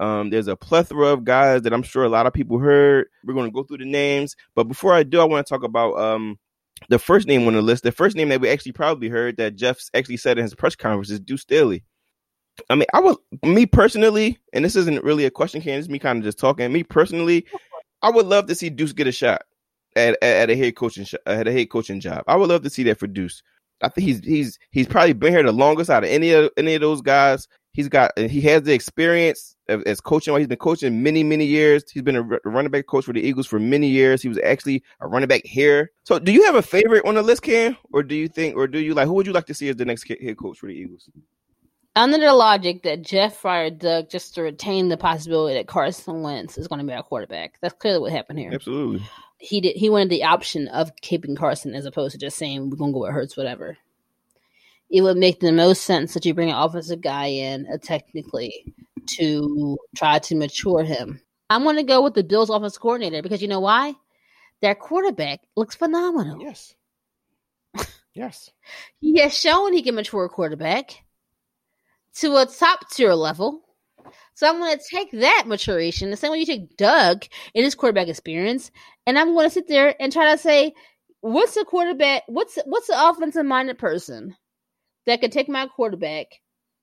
Um, 0.00 0.30
there's 0.30 0.48
a 0.48 0.56
plethora 0.56 1.08
of 1.08 1.24
guys 1.24 1.62
that 1.62 1.72
I'm 1.72 1.84
sure 1.84 2.04
a 2.04 2.08
lot 2.08 2.26
of 2.26 2.32
people 2.32 2.58
heard. 2.58 3.06
We're 3.24 3.34
to 3.34 3.50
go 3.50 3.62
through 3.62 3.78
the 3.78 3.84
names, 3.84 4.34
but 4.54 4.64
before 4.64 4.92
I 4.92 5.04
do, 5.04 5.20
I 5.20 5.24
want 5.24 5.46
to 5.46 5.52
talk 5.52 5.62
about 5.62 5.98
um 5.98 6.38
the 6.88 6.98
first 6.98 7.26
name 7.26 7.46
on 7.46 7.54
the 7.54 7.62
list. 7.62 7.82
The 7.82 7.92
first 7.92 8.16
name 8.16 8.28
that 8.28 8.40
we 8.40 8.48
actually 8.48 8.72
probably 8.72 9.08
heard 9.08 9.36
that 9.36 9.56
Jeff 9.56 9.78
actually 9.94 10.16
said 10.16 10.38
in 10.38 10.44
his 10.44 10.54
press 10.54 10.76
conference 10.76 11.10
is 11.10 11.20
Deuce 11.20 11.42
Staley. 11.42 11.84
I 12.70 12.76
mean, 12.76 12.86
I 12.94 13.00
would 13.00 13.16
me 13.42 13.66
personally, 13.66 14.38
and 14.52 14.64
this 14.64 14.76
isn't 14.76 15.02
really 15.02 15.24
a 15.24 15.30
question, 15.30 15.60
Ken. 15.60 15.78
It's 15.78 15.88
me 15.88 15.98
kind 15.98 16.18
of 16.18 16.24
just 16.24 16.38
talking. 16.38 16.72
Me 16.72 16.84
personally, 16.84 17.46
I 18.02 18.10
would 18.10 18.26
love 18.26 18.46
to 18.46 18.54
see 18.54 18.70
Deuce 18.70 18.92
get 18.92 19.08
a 19.08 19.12
shot 19.12 19.42
at, 19.96 20.16
at, 20.22 20.36
at 20.36 20.50
a 20.50 20.56
head 20.56 20.76
coaching 20.76 21.04
sh- 21.04 21.14
at 21.26 21.48
a 21.48 21.52
head 21.52 21.70
coaching 21.70 22.00
job. 22.00 22.22
I 22.28 22.36
would 22.36 22.48
love 22.48 22.62
to 22.62 22.70
see 22.70 22.84
that 22.84 22.98
for 22.98 23.06
Deuce. 23.06 23.42
I 23.82 23.88
think 23.88 24.06
he's 24.06 24.20
he's 24.20 24.58
he's 24.70 24.86
probably 24.86 25.14
been 25.14 25.32
here 25.32 25.42
the 25.42 25.52
longest 25.52 25.90
out 25.90 26.04
of 26.04 26.10
any 26.10 26.32
of 26.32 26.50
any 26.56 26.74
of 26.74 26.80
those 26.80 27.02
guys. 27.02 27.48
He's 27.74 27.88
got 27.88 28.16
he 28.16 28.40
has 28.42 28.62
the 28.62 28.72
experience 28.72 29.56
of, 29.68 29.82
as 29.82 30.00
coaching. 30.00 30.36
He's 30.38 30.46
been 30.46 30.56
coaching 30.58 31.02
many 31.02 31.24
many 31.24 31.44
years. 31.44 31.82
He's 31.90 32.04
been 32.04 32.14
a 32.14 32.22
running 32.44 32.70
back 32.70 32.86
coach 32.86 33.04
for 33.04 33.12
the 33.12 33.20
Eagles 33.20 33.48
for 33.48 33.58
many 33.58 33.88
years. 33.88 34.22
He 34.22 34.28
was 34.28 34.38
actually 34.44 34.84
a 35.00 35.08
running 35.08 35.26
back 35.26 35.42
here. 35.44 35.90
So, 36.04 36.20
do 36.20 36.30
you 36.30 36.44
have 36.44 36.54
a 36.54 36.62
favorite 36.62 37.04
on 37.04 37.16
the 37.16 37.22
list, 37.22 37.42
Ken, 37.42 37.76
or 37.92 38.04
do 38.04 38.14
you 38.14 38.28
think, 38.28 38.56
or 38.56 38.68
do 38.68 38.78
you 38.78 38.94
like 38.94 39.08
who 39.08 39.14
would 39.14 39.26
you 39.26 39.32
like 39.32 39.46
to 39.46 39.54
see 39.54 39.68
as 39.68 39.74
the 39.76 39.84
next 39.84 40.06
head 40.08 40.38
coach 40.38 40.60
for 40.60 40.68
the 40.68 40.72
Eagles? 40.72 41.10
Under 41.96 42.18
the 42.18 42.32
logic 42.32 42.84
that 42.84 43.02
Jeff 43.02 43.36
fired 43.36 43.80
Doug 43.80 44.08
just 44.08 44.36
to 44.36 44.42
retain 44.42 44.88
the 44.88 44.96
possibility 44.96 45.54
that 45.54 45.66
Carson 45.66 46.22
Wentz 46.22 46.56
is 46.56 46.68
going 46.68 46.80
to 46.80 46.86
be 46.86 46.92
our 46.92 47.02
quarterback, 47.02 47.54
that's 47.60 47.74
clearly 47.74 47.98
what 47.98 48.12
happened 48.12 48.38
here. 48.38 48.50
Absolutely. 48.52 49.02
he 49.38 49.60
did 49.60 49.76
he 49.76 49.90
wanted 49.90 50.10
the 50.10 50.22
option 50.22 50.68
of 50.68 50.94
keeping 51.00 51.34
Carson 51.34 51.74
as 51.74 51.86
opposed 51.86 52.12
to 52.12 52.18
just 52.18 52.36
saying 52.36 52.70
we're 52.70 52.76
gonna 52.76 52.92
go 52.92 53.00
with 53.00 53.12
Hurts, 53.12 53.36
whatever. 53.36 53.76
It 54.90 55.02
would 55.02 55.16
make 55.16 55.40
the 55.40 55.52
most 55.52 55.82
sense 55.84 56.14
that 56.14 56.24
you 56.24 56.34
bring 56.34 56.50
an 56.50 56.56
offensive 56.56 57.00
guy 57.00 57.26
in 57.26 57.66
uh, 57.72 57.78
technically 57.82 58.74
to 59.16 59.78
try 59.96 60.18
to 60.20 60.34
mature 60.34 60.84
him. 60.84 61.20
I'm 61.50 61.64
gonna 61.64 61.82
go 61.82 62.02
with 62.02 62.14
the 62.14 62.24
Bills 62.24 62.50
offensive 62.50 62.80
coordinator 62.80 63.22
because 63.22 63.42
you 63.42 63.48
know 63.48 63.60
why? 63.60 63.94
Their 64.60 64.74
quarterback 64.74 65.40
looks 65.56 65.74
phenomenal. 65.74 66.40
Yes. 66.42 66.74
Yes. 68.14 68.48
He 69.00 69.18
has 69.18 69.36
shown 69.36 69.72
he 69.72 69.82
can 69.82 69.96
mature 69.96 70.24
a 70.24 70.28
quarterback 70.28 71.02
to 72.18 72.36
a 72.36 72.46
top 72.46 72.88
tier 72.90 73.12
level. 73.12 73.62
So 74.34 74.48
I'm 74.48 74.58
going 74.58 74.76
to 74.78 74.84
take 74.88 75.10
that 75.12 75.44
maturation, 75.46 76.10
the 76.10 76.16
same 76.16 76.30
way 76.30 76.38
you 76.38 76.46
take 76.46 76.76
Doug 76.76 77.24
in 77.54 77.64
his 77.64 77.74
quarterback 77.74 78.08
experience, 78.08 78.70
and 79.06 79.18
I'm 79.18 79.34
going 79.34 79.46
to 79.46 79.52
sit 79.52 79.66
there 79.66 79.94
and 80.00 80.12
try 80.12 80.30
to 80.32 80.38
say, 80.38 80.74
what's 81.20 81.54
the 81.54 81.64
quarterback? 81.64 82.22
What's 82.26 82.58
what's 82.66 82.86
the 82.86 83.08
offensive 83.08 83.46
minded 83.46 83.78
person 83.78 84.36
that 85.06 85.20
could 85.20 85.32
take 85.32 85.48
my 85.48 85.66
quarterback 85.66 86.26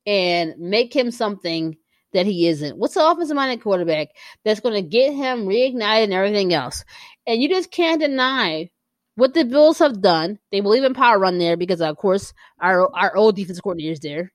and 0.06 0.54
make 0.58 0.94
him 0.94 1.10
something 1.10 1.76
that 2.12 2.26
he 2.26 2.46
isn't? 2.48 2.76
What's 2.78 2.94
the 2.94 3.08
offensive 3.08 3.36
minded 3.36 3.62
quarterback 3.62 4.08
that's 4.44 4.60
going 4.60 4.74
to 4.74 4.88
get 4.88 5.12
him 5.12 5.46
reignited 5.46 6.04
and 6.04 6.12
everything 6.12 6.52
else? 6.52 6.84
And 7.26 7.40
you 7.40 7.48
just 7.48 7.70
can't 7.70 8.00
deny 8.00 8.70
what 9.14 9.34
the 9.34 9.44
Bills 9.44 9.78
have 9.78 10.00
done, 10.00 10.38
they 10.50 10.60
believe 10.60 10.84
in 10.84 10.94
power 10.94 11.18
run 11.18 11.38
there 11.38 11.56
because 11.56 11.80
of 11.80 11.96
course 11.96 12.32
our 12.60 12.88
our 12.96 13.14
old 13.14 13.36
defense 13.36 13.60
coordinator 13.60 13.92
is 13.92 14.00
there. 14.00 14.32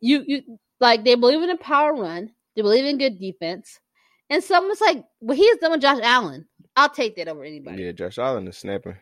You 0.00 0.22
you 0.26 0.58
like 0.80 1.04
they 1.04 1.14
believe 1.14 1.42
in 1.42 1.50
a 1.50 1.56
power 1.56 1.94
run, 1.94 2.30
they 2.54 2.62
believe 2.62 2.84
in 2.84 2.98
good 2.98 3.18
defense. 3.18 3.80
And 4.30 4.44
someone's 4.44 4.80
like, 4.80 5.04
well, 5.20 5.36
he 5.36 5.48
has 5.48 5.56
done 5.56 5.70
with 5.70 5.80
Josh 5.80 6.00
Allen. 6.02 6.46
I'll 6.76 6.90
take 6.90 7.16
that 7.16 7.28
over 7.28 7.44
anybody. 7.44 7.82
Yeah, 7.82 7.92
Josh 7.92 8.18
Allen 8.18 8.46
is 8.46 8.58
snapping. 8.58 8.96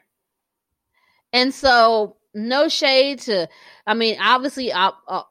And 1.32 1.52
so, 1.52 2.16
no 2.36 2.68
shade 2.68 3.20
to. 3.20 3.48
I 3.86 3.94
mean, 3.94 4.18
obviously, 4.20 4.72
I 4.72 4.92
uh, 5.08 5.22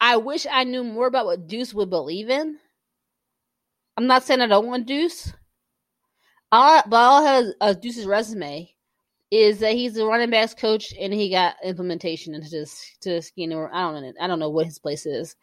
I 0.00 0.16
wish 0.16 0.46
I 0.50 0.64
knew 0.64 0.84
more 0.84 1.06
about 1.06 1.26
what 1.26 1.46
Deuce 1.46 1.74
would 1.74 1.90
believe 1.90 2.30
in. 2.30 2.58
I'm 3.96 4.06
not 4.06 4.24
saying 4.24 4.40
I 4.40 4.46
don't 4.46 4.66
want 4.66 4.86
Deuce. 4.86 5.32
All, 6.52 6.82
but 6.86 6.96
all 6.96 7.24
has 7.24 7.52
uh, 7.60 7.72
Deuce's 7.74 8.06
resume 8.06 8.70
is 9.30 9.58
that 9.58 9.72
he's 9.72 9.96
a 9.96 10.06
running 10.06 10.30
backs 10.30 10.54
coach 10.54 10.94
and 10.98 11.12
he 11.12 11.28
got 11.28 11.56
implementation 11.64 12.34
into 12.34 12.48
this 12.48 12.96
to 13.00 13.10
this 13.10 13.26
scheme. 13.26 13.52
Or 13.52 13.74
I 13.74 13.82
don't 13.82 14.02
know. 14.02 14.12
I 14.20 14.26
don't 14.26 14.38
know 14.38 14.50
what 14.50 14.66
his 14.66 14.78
place 14.78 15.06
is, 15.06 15.36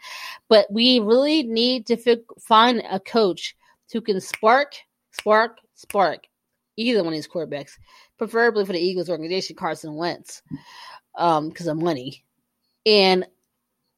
but 0.47 0.71
we 0.71 0.99
really 0.99 1.43
need 1.43 1.87
to 1.87 1.97
fi- 1.97 2.17
find 2.39 2.81
a 2.89 2.99
coach 2.99 3.55
who 3.91 3.99
can 3.99 4.21
spark, 4.21 4.75
spark, 5.11 5.57
spark 5.75 6.25
either 6.77 7.03
one 7.03 7.13
of 7.13 7.17
these 7.17 7.27
quarterbacks, 7.27 7.77
preferably 8.17 8.65
for 8.65 8.73
the 8.73 8.79
Eagles 8.79 9.09
organization, 9.09 9.55
Carson 9.55 9.95
Wentz, 9.95 10.41
um, 11.21 11.49
because 11.49 11.67
of 11.67 11.77
money. 11.77 12.23
And 12.85 13.25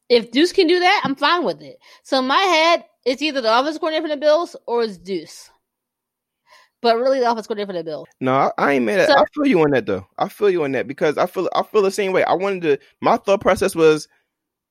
if 0.09 0.31
Deuce 0.31 0.51
can 0.51 0.67
do 0.67 0.79
that, 0.79 1.01
I'm 1.03 1.15
fine 1.15 1.43
with 1.43 1.61
it. 1.61 1.79
So 2.03 2.19
in 2.19 2.27
my 2.27 2.37
head, 2.37 2.85
it's 3.05 3.21
either 3.21 3.41
the 3.41 3.59
offense 3.59 3.77
coordinator 3.77 4.07
for 4.07 4.15
the 4.15 4.19
Bills 4.19 4.55
or 4.67 4.83
it's 4.83 4.97
Deuce. 4.97 5.49
But 6.81 6.97
really, 6.97 7.19
the 7.21 7.31
offense 7.31 7.47
coordinator 7.47 7.71
for 7.71 7.77
the 7.77 7.83
Bills. 7.83 8.07
No, 8.19 8.33
I, 8.33 8.51
I 8.57 8.71
ain't 8.73 8.85
mad 8.85 8.99
at. 8.99 9.07
So- 9.07 9.17
I 9.17 9.23
feel 9.33 9.45
you 9.45 9.61
on 9.61 9.71
that 9.71 9.85
though. 9.85 10.05
I 10.17 10.27
feel 10.27 10.49
you 10.49 10.63
on 10.65 10.73
that 10.73 10.87
because 10.87 11.17
I 11.17 11.25
feel 11.25 11.49
I 11.55 11.63
feel 11.63 11.81
the 11.81 11.91
same 11.91 12.11
way. 12.11 12.23
I 12.25 12.33
wanted 12.33 12.61
to. 12.63 12.79
My 13.01 13.17
thought 13.17 13.41
process 13.41 13.73
was, 13.73 14.07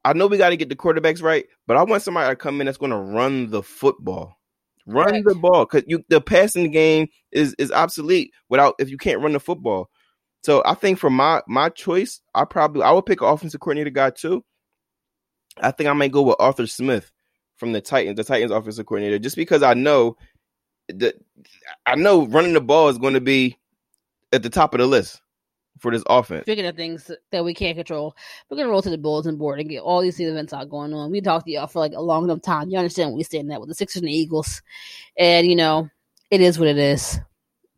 I 0.05 0.12
know 0.12 0.26
we 0.26 0.36
got 0.36 0.50
to 0.50 0.57
get 0.57 0.68
the 0.68 0.76
quarterbacks 0.76 1.22
right, 1.22 1.46
but 1.66 1.76
I 1.78 1.82
want 1.82 2.03
somebody 2.03 2.30
to 2.30 2.36
come 2.36 2.61
in 2.61 2.66
that's 2.66 2.78
going 2.78 2.90
to 2.90 2.98
run 2.98 3.48
the 3.50 3.62
football, 3.62 4.38
run 4.86 5.09
Correct. 5.09 5.26
the 5.26 5.34
ball 5.36 5.64
because 5.64 5.84
you 5.86 6.05
the 6.09 6.20
passing 6.20 6.70
game 6.70 7.09
is 7.30 7.55
is 7.59 7.72
obsolete 7.72 8.30
without 8.50 8.74
if 8.78 8.90
you 8.90 8.98
can't 8.98 9.22
run 9.22 9.32
the 9.32 9.40
football. 9.40 9.88
So 10.43 10.62
I 10.66 10.74
think 10.74 10.99
for 10.99 11.11
my 11.11 11.43
my 11.47 11.68
choice, 11.68 12.20
I 12.34 12.45
probably 12.45 12.82
I 12.82 12.90
would 12.90 13.07
pick 13.07 13.20
an 13.20 13.28
offensive 13.28 13.61
coordinator 13.61 13.90
guy 13.90 14.11
too. 14.11 14.45
I 15.61 15.70
think 15.70 15.88
I 15.88 15.93
might 15.93 16.12
go 16.12 16.22
with 16.22 16.36
Arthur 16.38 16.66
Smith 16.66 17.12
from 17.57 17.72
the 17.72 17.80
Titans, 17.80 18.16
the 18.16 18.24
Titans 18.24 18.51
offensive 18.51 18.86
coordinator, 18.86 19.18
just 19.18 19.36
because 19.36 19.62
I 19.62 19.74
know 19.74 20.16
that 20.88 21.14
I 21.86 21.95
know 21.95 22.26
running 22.26 22.55
the 22.55 22.61
ball 22.61 22.88
is 22.88 22.99
going 22.99 23.14
to 23.14 23.20
be 23.20 23.57
at 24.32 24.43
the 24.43 24.51
top 24.51 24.74
of 24.74 24.80
the 24.80 24.86
list 24.86 25.20
for 25.78 25.90
this 25.90 26.03
offense. 26.09 26.43
Speaking 26.43 26.66
of 26.66 26.76
things 26.76 27.11
that 27.30 27.45
we 27.45 27.55
can't 27.55 27.76
control, 27.76 28.16
we're 28.49 28.57
gonna 28.57 28.68
roll 28.68 28.82
to 28.82 28.90
the 28.90 28.99
bulletin 28.99 29.36
board 29.36 29.61
and 29.61 29.68
get 29.68 29.80
all 29.80 30.01
these 30.01 30.18
events 30.20 30.53
out 30.53 30.70
going 30.70 30.93
on. 30.93 31.11
We 31.11 31.20
talked 31.20 31.47
to 31.47 31.53
y'all 31.53 31.66
for 31.66 31.80
like 31.80 31.93
a 31.93 32.01
long 32.01 32.24
enough 32.24 32.43
time. 32.43 32.70
You 32.70 32.78
understand 32.78 33.11
what 33.11 33.18
we 33.18 33.24
stand 33.24 33.53
at 33.53 33.61
with 33.61 33.68
the 33.68 33.74
Sixers 33.74 34.03
and 34.03 34.09
the 34.09 34.16
Eagles, 34.16 34.62
and 35.16 35.49
you 35.49 35.57
know 35.57 35.88
it 36.30 36.40
is 36.40 36.59
what 36.59 36.68
it 36.68 36.78
is. 36.78 37.20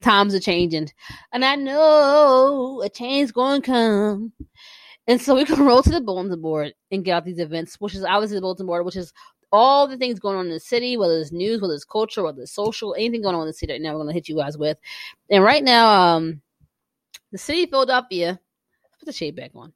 Times 0.05 0.35
are 0.35 0.41
changing, 0.41 0.91
and 1.33 1.45
I 1.45 1.57
know 1.57 2.83
a 2.85 2.89
change 2.89 3.33
going 3.33 3.63
to 3.63 3.67
come. 3.67 4.33
And 5.07 5.21
so 5.21 5.35
we 5.35 5.45
can 5.45 5.65
roll 5.65 5.83
to 5.83 5.91
the 5.91 6.01
bulletin 6.01 6.41
board 6.41 6.75
and 6.91 7.05
get 7.05 7.13
out 7.13 7.25
these 7.25 7.39
events, 7.39 7.81
which 7.81 7.95
is 7.95 8.05
obviously 8.05 8.37
the 8.37 8.43
bulletin 8.43 8.67
board, 8.67 8.85
which 8.85 8.97
is 8.97 9.13
all 9.53 9.87
the 9.87 9.97
things 9.97 10.19
going 10.19 10.37
on 10.37 10.47
in 10.47 10.53
the 10.53 10.61
city, 10.61 10.97
whether 10.97 11.19
it's 11.19 11.33
news, 11.33 11.61
whether 11.61 11.75
it's 11.75 11.85
culture, 11.85 12.23
whether 12.23 12.43
it's 12.43 12.53
social, 12.53 12.95
anything 12.95 13.23
going 13.23 13.35
on 13.35 13.43
in 13.43 13.47
the 13.49 13.53
city 13.53 13.73
right 13.73 13.83
now. 13.83 13.93
We're 13.93 14.01
gonna 14.01 14.13
hit 14.13 14.29
you 14.29 14.37
guys 14.37 14.59
with. 14.59 14.79
And 15.31 15.43
right 15.43 15.63
now, 15.63 15.91
um, 15.91 16.43
the 17.33 17.39
city 17.39 17.65
of 17.65 17.71
Philadelphia. 17.71 18.41
Put 18.99 19.07
the 19.07 19.13
shade 19.13 19.37
back 19.37 19.51
on. 19.55 19.73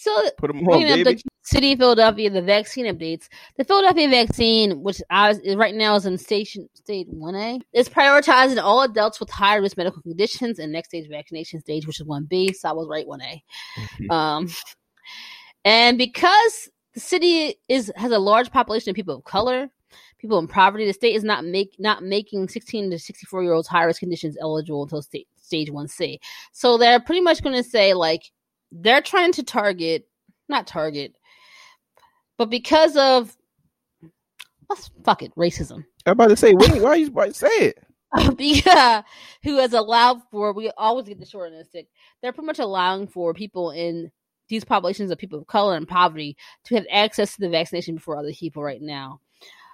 So 0.00 0.30
Put 0.38 0.48
them 0.48 0.66
on, 0.66 0.80
baby. 0.80 1.02
the 1.02 1.22
city 1.42 1.72
of 1.72 1.78
Philadelphia, 1.78 2.30
the 2.30 2.40
vaccine 2.40 2.86
updates. 2.86 3.28
The 3.58 3.64
Philadelphia 3.64 4.08
vaccine, 4.08 4.82
which 4.82 5.02
I, 5.10 5.32
is 5.32 5.56
right 5.56 5.74
now 5.74 5.94
is 5.94 6.06
in 6.06 6.16
station 6.16 6.70
stage 6.72 7.06
one 7.10 7.34
A, 7.34 7.60
is 7.74 7.86
prioritizing 7.86 8.62
all 8.62 8.80
adults 8.80 9.20
with 9.20 9.28
high 9.28 9.56
risk 9.56 9.76
medical 9.76 10.00
conditions 10.00 10.58
and 10.58 10.72
next 10.72 10.88
stage 10.88 11.06
vaccination 11.10 11.60
stage, 11.60 11.86
which 11.86 12.00
is 12.00 12.06
one 12.06 12.24
B. 12.24 12.50
So 12.54 12.70
I 12.70 12.72
was 12.72 12.88
right 12.88 13.06
one 13.06 13.20
A. 13.20 13.42
Um, 14.08 14.48
and 15.66 15.98
because 15.98 16.70
the 16.94 17.00
city 17.00 17.56
is 17.68 17.92
has 17.94 18.10
a 18.10 18.18
large 18.18 18.50
population 18.50 18.88
of 18.88 18.96
people 18.96 19.16
of 19.16 19.24
color, 19.24 19.68
people 20.18 20.38
in 20.38 20.48
poverty, 20.48 20.86
the 20.86 20.94
state 20.94 21.14
is 21.14 21.24
not 21.24 21.44
make 21.44 21.76
not 21.78 22.02
making 22.02 22.48
16 22.48 22.90
to 22.90 22.98
64 22.98 23.42
year 23.42 23.52
olds 23.52 23.68
high 23.68 23.84
risk 23.84 24.00
conditions 24.00 24.38
eligible 24.40 24.84
until 24.84 25.02
state, 25.02 25.28
stage 25.36 25.70
1C. 25.70 26.18
So 26.52 26.78
they're 26.78 27.00
pretty 27.00 27.20
much 27.20 27.42
going 27.42 27.62
to 27.62 27.68
say 27.68 27.92
like 27.92 28.30
they're 28.72 29.02
trying 29.02 29.32
to 29.32 29.42
target 29.42 30.06
not 30.48 30.66
target 30.66 31.14
but 32.38 32.50
because 32.50 32.96
of 32.96 33.36
let's 34.68 34.90
fuck 35.04 35.22
it 35.22 35.34
racism 35.36 35.84
I'm 36.06 36.12
about 36.12 36.28
to 36.28 36.36
say, 36.36 36.54
wait, 36.54 36.80
why 36.80 36.90
are 36.90 36.96
you 36.96 37.08
about 37.08 37.28
to 37.28 37.34
say 37.34 37.48
it? 37.48 37.78
yeah, 38.66 39.02
who 39.44 39.58
has 39.58 39.72
allowed 39.72 40.22
for 40.30 40.52
we 40.52 40.70
always 40.76 41.06
get 41.06 41.20
the 41.20 41.26
short 41.26 41.48
end 41.48 41.60
of 41.60 41.64
the 41.64 41.68
stick. 41.68 41.88
They're 42.22 42.32
pretty 42.32 42.46
much 42.46 42.58
allowing 42.58 43.06
for 43.06 43.34
people 43.34 43.70
in 43.70 44.10
these 44.48 44.64
populations 44.64 45.10
of 45.10 45.18
people 45.18 45.38
of 45.38 45.46
color 45.46 45.76
and 45.76 45.86
poverty 45.86 46.36
to 46.64 46.74
have 46.74 46.86
access 46.90 47.34
to 47.34 47.40
the 47.40 47.48
vaccination 47.48 47.94
before 47.94 48.16
other 48.16 48.32
people 48.32 48.64
right 48.64 48.82
now. 48.82 49.20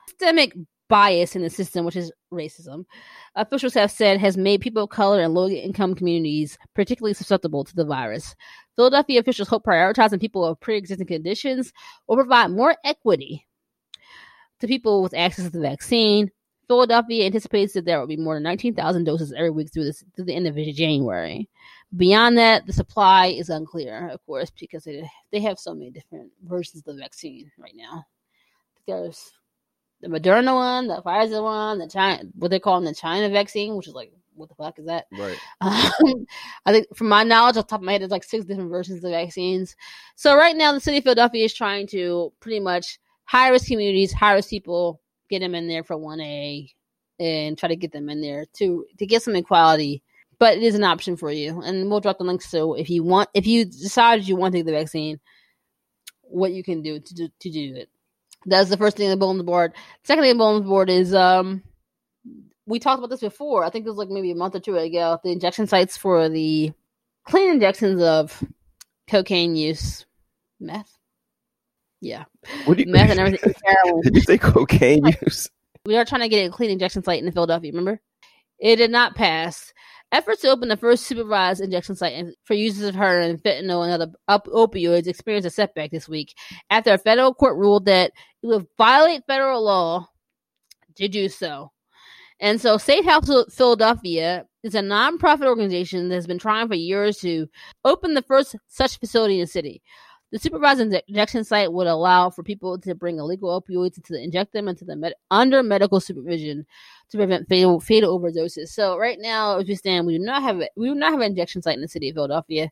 Systemic 0.08 0.54
bias 0.88 1.34
in 1.34 1.42
the 1.42 1.50
system, 1.50 1.84
which 1.86 1.96
is 1.96 2.12
racism, 2.32 2.84
officials 3.36 3.74
have 3.74 3.90
said 3.90 4.20
has 4.20 4.36
made 4.36 4.60
people 4.60 4.84
of 4.84 4.90
color 4.90 5.20
and 5.20 5.32
low 5.32 5.48
income 5.48 5.94
communities 5.94 6.58
particularly 6.74 7.14
susceptible 7.14 7.64
to 7.64 7.74
the 7.74 7.86
virus. 7.86 8.34
Philadelphia 8.76 9.20
officials 9.20 9.48
hope 9.48 9.64
prioritizing 9.64 10.20
people 10.20 10.48
with 10.48 10.60
pre 10.60 10.76
existing 10.76 11.06
conditions 11.06 11.72
will 12.06 12.16
provide 12.16 12.50
more 12.50 12.76
equity 12.84 13.46
to 14.60 14.66
people 14.66 15.02
with 15.02 15.14
access 15.14 15.46
to 15.46 15.50
the 15.50 15.60
vaccine. 15.60 16.30
Philadelphia 16.68 17.26
anticipates 17.26 17.74
that 17.74 17.84
there 17.84 18.00
will 18.00 18.08
be 18.08 18.16
more 18.16 18.34
than 18.34 18.42
19,000 18.42 19.04
doses 19.04 19.32
every 19.32 19.50
week 19.50 19.72
through 19.72 19.84
this 19.84 20.04
through 20.14 20.24
the 20.24 20.34
end 20.34 20.46
of 20.46 20.56
January. 20.56 21.48
Beyond 21.96 22.36
that, 22.38 22.66
the 22.66 22.72
supply 22.72 23.26
is 23.26 23.48
unclear, 23.48 24.08
of 24.08 24.24
course, 24.26 24.50
because 24.50 24.84
they 24.84 25.08
they 25.30 25.40
have 25.40 25.58
so 25.58 25.74
many 25.74 25.90
different 25.90 26.32
versions 26.42 26.82
of 26.86 26.96
the 26.96 27.00
vaccine 27.00 27.50
right 27.58 27.74
now. 27.76 28.04
There's 28.86 29.32
the 30.00 30.08
Moderna 30.08 30.54
one, 30.54 30.88
the 30.88 31.02
Pfizer 31.02 31.42
one, 31.42 31.78
the 31.78 31.88
China, 31.88 32.24
what 32.34 32.50
they 32.50 32.60
call 32.60 32.80
the 32.80 32.94
China 32.94 33.28
vaccine, 33.30 33.76
which 33.76 33.88
is 33.88 33.94
like, 33.94 34.12
what 34.36 34.48
the 34.48 34.54
fuck 34.54 34.78
is 34.78 34.86
that? 34.86 35.06
Right. 35.12 35.38
Um, 35.60 36.26
I 36.66 36.72
think, 36.72 36.94
from 36.94 37.08
my 37.08 37.24
knowledge, 37.24 37.56
off 37.56 37.66
the 37.66 37.70
top 37.70 37.80
of 37.80 37.84
my 37.86 37.92
head, 37.92 38.02
there's 38.02 38.10
like 38.10 38.24
six 38.24 38.44
different 38.44 38.70
versions 38.70 38.98
of 38.98 39.02
the 39.02 39.10
vaccines. 39.10 39.74
So 40.14 40.36
right 40.36 40.56
now, 40.56 40.72
the 40.72 40.80
city 40.80 40.98
of 40.98 41.04
Philadelphia 41.04 41.44
is 41.44 41.54
trying 41.54 41.86
to 41.88 42.32
pretty 42.40 42.60
much 42.60 42.98
high 43.24 43.48
risk 43.48 43.66
communities, 43.66 44.12
high 44.12 44.34
risk 44.34 44.50
people, 44.50 45.00
get 45.28 45.40
them 45.40 45.54
in 45.54 45.68
there 45.68 45.82
for 45.82 45.96
one 45.96 46.20
A, 46.20 46.70
and 47.18 47.56
try 47.58 47.68
to 47.68 47.76
get 47.76 47.92
them 47.92 48.08
in 48.08 48.20
there 48.20 48.46
to 48.58 48.84
to 48.98 49.06
get 49.06 49.22
some 49.22 49.36
equality. 49.36 50.02
But 50.38 50.58
it 50.58 50.62
is 50.62 50.74
an 50.74 50.84
option 50.84 51.16
for 51.16 51.30
you, 51.30 51.62
and 51.62 51.90
we'll 51.90 52.00
drop 52.00 52.18
the 52.18 52.24
links. 52.24 52.50
So 52.50 52.74
if 52.74 52.90
you 52.90 53.02
want, 53.02 53.30
if 53.32 53.46
you 53.46 53.64
decide 53.64 54.24
you 54.24 54.36
want 54.36 54.52
to 54.52 54.58
take 54.58 54.66
the 54.66 54.72
vaccine, 54.72 55.18
what 56.22 56.52
you 56.52 56.62
can 56.62 56.82
do 56.82 57.00
to 57.00 57.14
do, 57.14 57.28
to 57.40 57.50
do 57.50 57.74
it. 57.76 57.88
That's 58.44 58.70
the 58.70 58.76
first 58.76 58.96
thing 58.96 59.06
on 59.06 59.10
the 59.10 59.16
bulletin 59.16 59.44
board. 59.44 59.72
Second 60.04 60.22
thing 60.22 60.32
on 60.32 60.36
the 60.36 60.42
bulletin 60.42 60.68
board 60.68 60.90
is 60.90 61.14
um 61.14 61.62
we 62.66 62.78
talked 62.78 62.98
about 62.98 63.10
this 63.10 63.20
before. 63.20 63.64
I 63.64 63.70
think 63.70 63.86
it 63.86 63.88
was 63.88 63.98
like 63.98 64.08
maybe 64.08 64.30
a 64.30 64.36
month 64.36 64.54
or 64.54 64.60
two 64.60 64.76
ago. 64.76 65.18
The 65.22 65.30
injection 65.30 65.66
sites 65.66 65.96
for 65.96 66.28
the 66.28 66.72
clean 67.24 67.50
injections 67.50 68.02
of 68.02 68.42
cocaine 69.08 69.56
use, 69.56 70.04
meth. 70.60 70.98
Yeah, 72.00 72.24
What 72.66 72.76
do 72.76 72.84
you 72.84 72.92
meth 72.92 73.10
and 73.10 73.20
everything. 73.20 73.54
Did 74.02 74.14
you 74.14 74.20
say 74.20 74.38
cocaine 74.38 75.06
use? 75.22 75.48
We 75.86 75.96
are 75.96 76.04
trying 76.04 76.20
to 76.22 76.28
get 76.28 76.46
a 76.46 76.50
clean 76.50 76.70
injection 76.70 77.02
site 77.02 77.22
in 77.22 77.32
Philadelphia. 77.32 77.70
Remember, 77.72 78.00
it 78.58 78.76
did 78.76 78.90
not 78.90 79.14
pass. 79.14 79.72
Efforts 80.12 80.42
to 80.42 80.48
open 80.48 80.68
the 80.68 80.76
first 80.76 81.04
supervised 81.04 81.60
injection 81.60 81.96
site 81.96 82.26
for 82.44 82.54
users 82.54 82.88
of 82.88 82.94
heroin, 82.94 83.38
fentanyl, 83.38 83.84
and 83.84 83.92
other 83.92 84.12
op- 84.28 84.46
opioids 84.46 85.08
experienced 85.08 85.46
a 85.46 85.50
setback 85.50 85.90
this 85.90 86.08
week 86.08 86.34
after 86.70 86.92
a 86.92 86.98
federal 86.98 87.34
court 87.34 87.56
ruled 87.56 87.86
that 87.86 88.12
it 88.42 88.46
would 88.46 88.66
violate 88.78 89.26
federal 89.26 89.64
law 89.64 90.08
to 90.96 91.08
do 91.08 91.28
so. 91.28 91.72
And 92.40 92.60
so, 92.60 92.76
Safehouse 92.76 93.52
Philadelphia 93.52 94.46
is 94.62 94.74
a 94.74 94.80
nonprofit 94.80 95.46
organization 95.46 96.08
that 96.08 96.16
has 96.16 96.26
been 96.26 96.38
trying 96.38 96.68
for 96.68 96.74
years 96.74 97.18
to 97.18 97.48
open 97.84 98.14
the 98.14 98.22
first 98.22 98.56
such 98.66 98.98
facility 98.98 99.34
in 99.34 99.40
the 99.40 99.46
city. 99.46 99.82
The 100.32 100.40
supervised 100.40 100.80
inje- 100.80 101.02
injection 101.06 101.44
site 101.44 101.72
would 101.72 101.86
allow 101.86 102.30
for 102.30 102.42
people 102.42 102.78
to 102.80 102.94
bring 102.94 103.18
illegal 103.18 103.62
opioids 103.62 104.02
to 104.02 104.22
inject 104.22 104.52
them 104.52 104.68
into 104.68 104.84
the 104.84 104.96
med- 104.96 105.14
under 105.30 105.62
medical 105.62 106.00
supervision 106.00 106.66
to 107.10 107.16
prevent 107.16 107.48
fatal 107.48 107.80
fatal 107.80 108.18
overdoses. 108.18 108.68
So 108.68 108.98
right 108.98 109.18
now, 109.20 109.58
as 109.58 109.68
we 109.68 109.76
stand, 109.76 110.06
we 110.06 110.18
do 110.18 110.24
not 110.24 110.42
have 110.42 110.60
it. 110.60 110.72
We 110.76 110.88
do 110.88 110.94
not 110.94 111.12
have 111.12 111.20
an 111.20 111.30
injection 111.30 111.62
site 111.62 111.76
in 111.76 111.80
the 111.80 111.88
city 111.88 112.08
of 112.08 112.16
Philadelphia. 112.16 112.70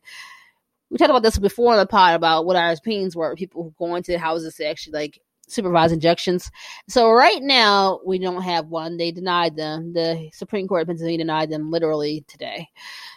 We 0.89 0.97
talked 0.97 1.09
about 1.09 1.23
this 1.23 1.39
before 1.39 1.73
on 1.73 1.79
the 1.79 1.87
pod 1.87 2.15
about 2.15 2.45
what 2.45 2.55
our 2.57 2.71
opinions 2.71 3.15
were. 3.15 3.35
People 3.35 3.63
who 3.63 3.73
go 3.79 3.95
into 3.95 4.19
houses 4.19 4.55
to 4.55 4.67
actually 4.67 4.93
like 4.93 5.19
supervised 5.47 5.93
injections. 5.93 6.49
So 6.87 7.11
right 7.11 7.41
now 7.41 7.99
we 8.05 8.19
don't 8.19 8.41
have 8.41 8.67
one. 8.67 8.97
They 8.97 9.11
denied 9.11 9.55
them. 9.55 9.93
The 9.93 10.29
Supreme 10.33 10.67
Court 10.67 10.83
of 10.83 10.87
Pennsylvania 10.87 11.19
denied 11.19 11.49
them 11.49 11.71
literally 11.71 12.25
today, 12.27 12.67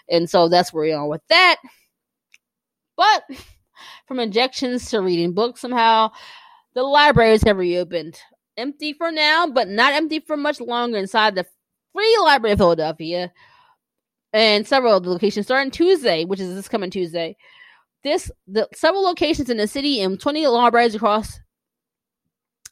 and 0.09 0.29
so 0.29 0.49
that's 0.49 0.72
where 0.72 0.85
we 0.85 0.93
are 0.93 1.09
with 1.09 1.22
that. 1.29 1.57
But 2.97 3.22
from 4.07 4.18
injections 4.18 4.91
to 4.91 5.01
reading 5.01 5.33
books, 5.33 5.61
somehow 5.61 6.11
the 6.74 6.83
libraries 6.83 7.43
have 7.43 7.57
reopened. 7.57 8.18
Empty 8.57 8.93
for 8.93 9.12
now, 9.12 9.47
but 9.47 9.68
not 9.68 9.93
empty 9.93 10.18
for 10.20 10.37
much 10.37 10.61
longer 10.61 10.99
inside 10.99 11.35
the 11.35 11.47
Free 11.93 12.18
Library 12.22 12.53
of 12.53 12.59
Philadelphia 12.59 13.33
and 14.33 14.66
several 14.66 14.97
of 14.97 15.05
the 15.05 15.11
locations 15.11 15.47
starting 15.47 15.70
Tuesday, 15.70 16.24
which 16.24 16.41
is 16.41 16.55
this 16.55 16.68
coming 16.68 16.91
Tuesday. 16.91 17.37
This 18.05 18.31
the 18.47 18.68
several 18.74 19.03
locations 19.03 19.51
in 19.51 19.57
the 19.57 19.66
city 19.66 20.01
and 20.01 20.20
20 20.20 20.47
libraries 20.47 20.95
across 20.95 21.41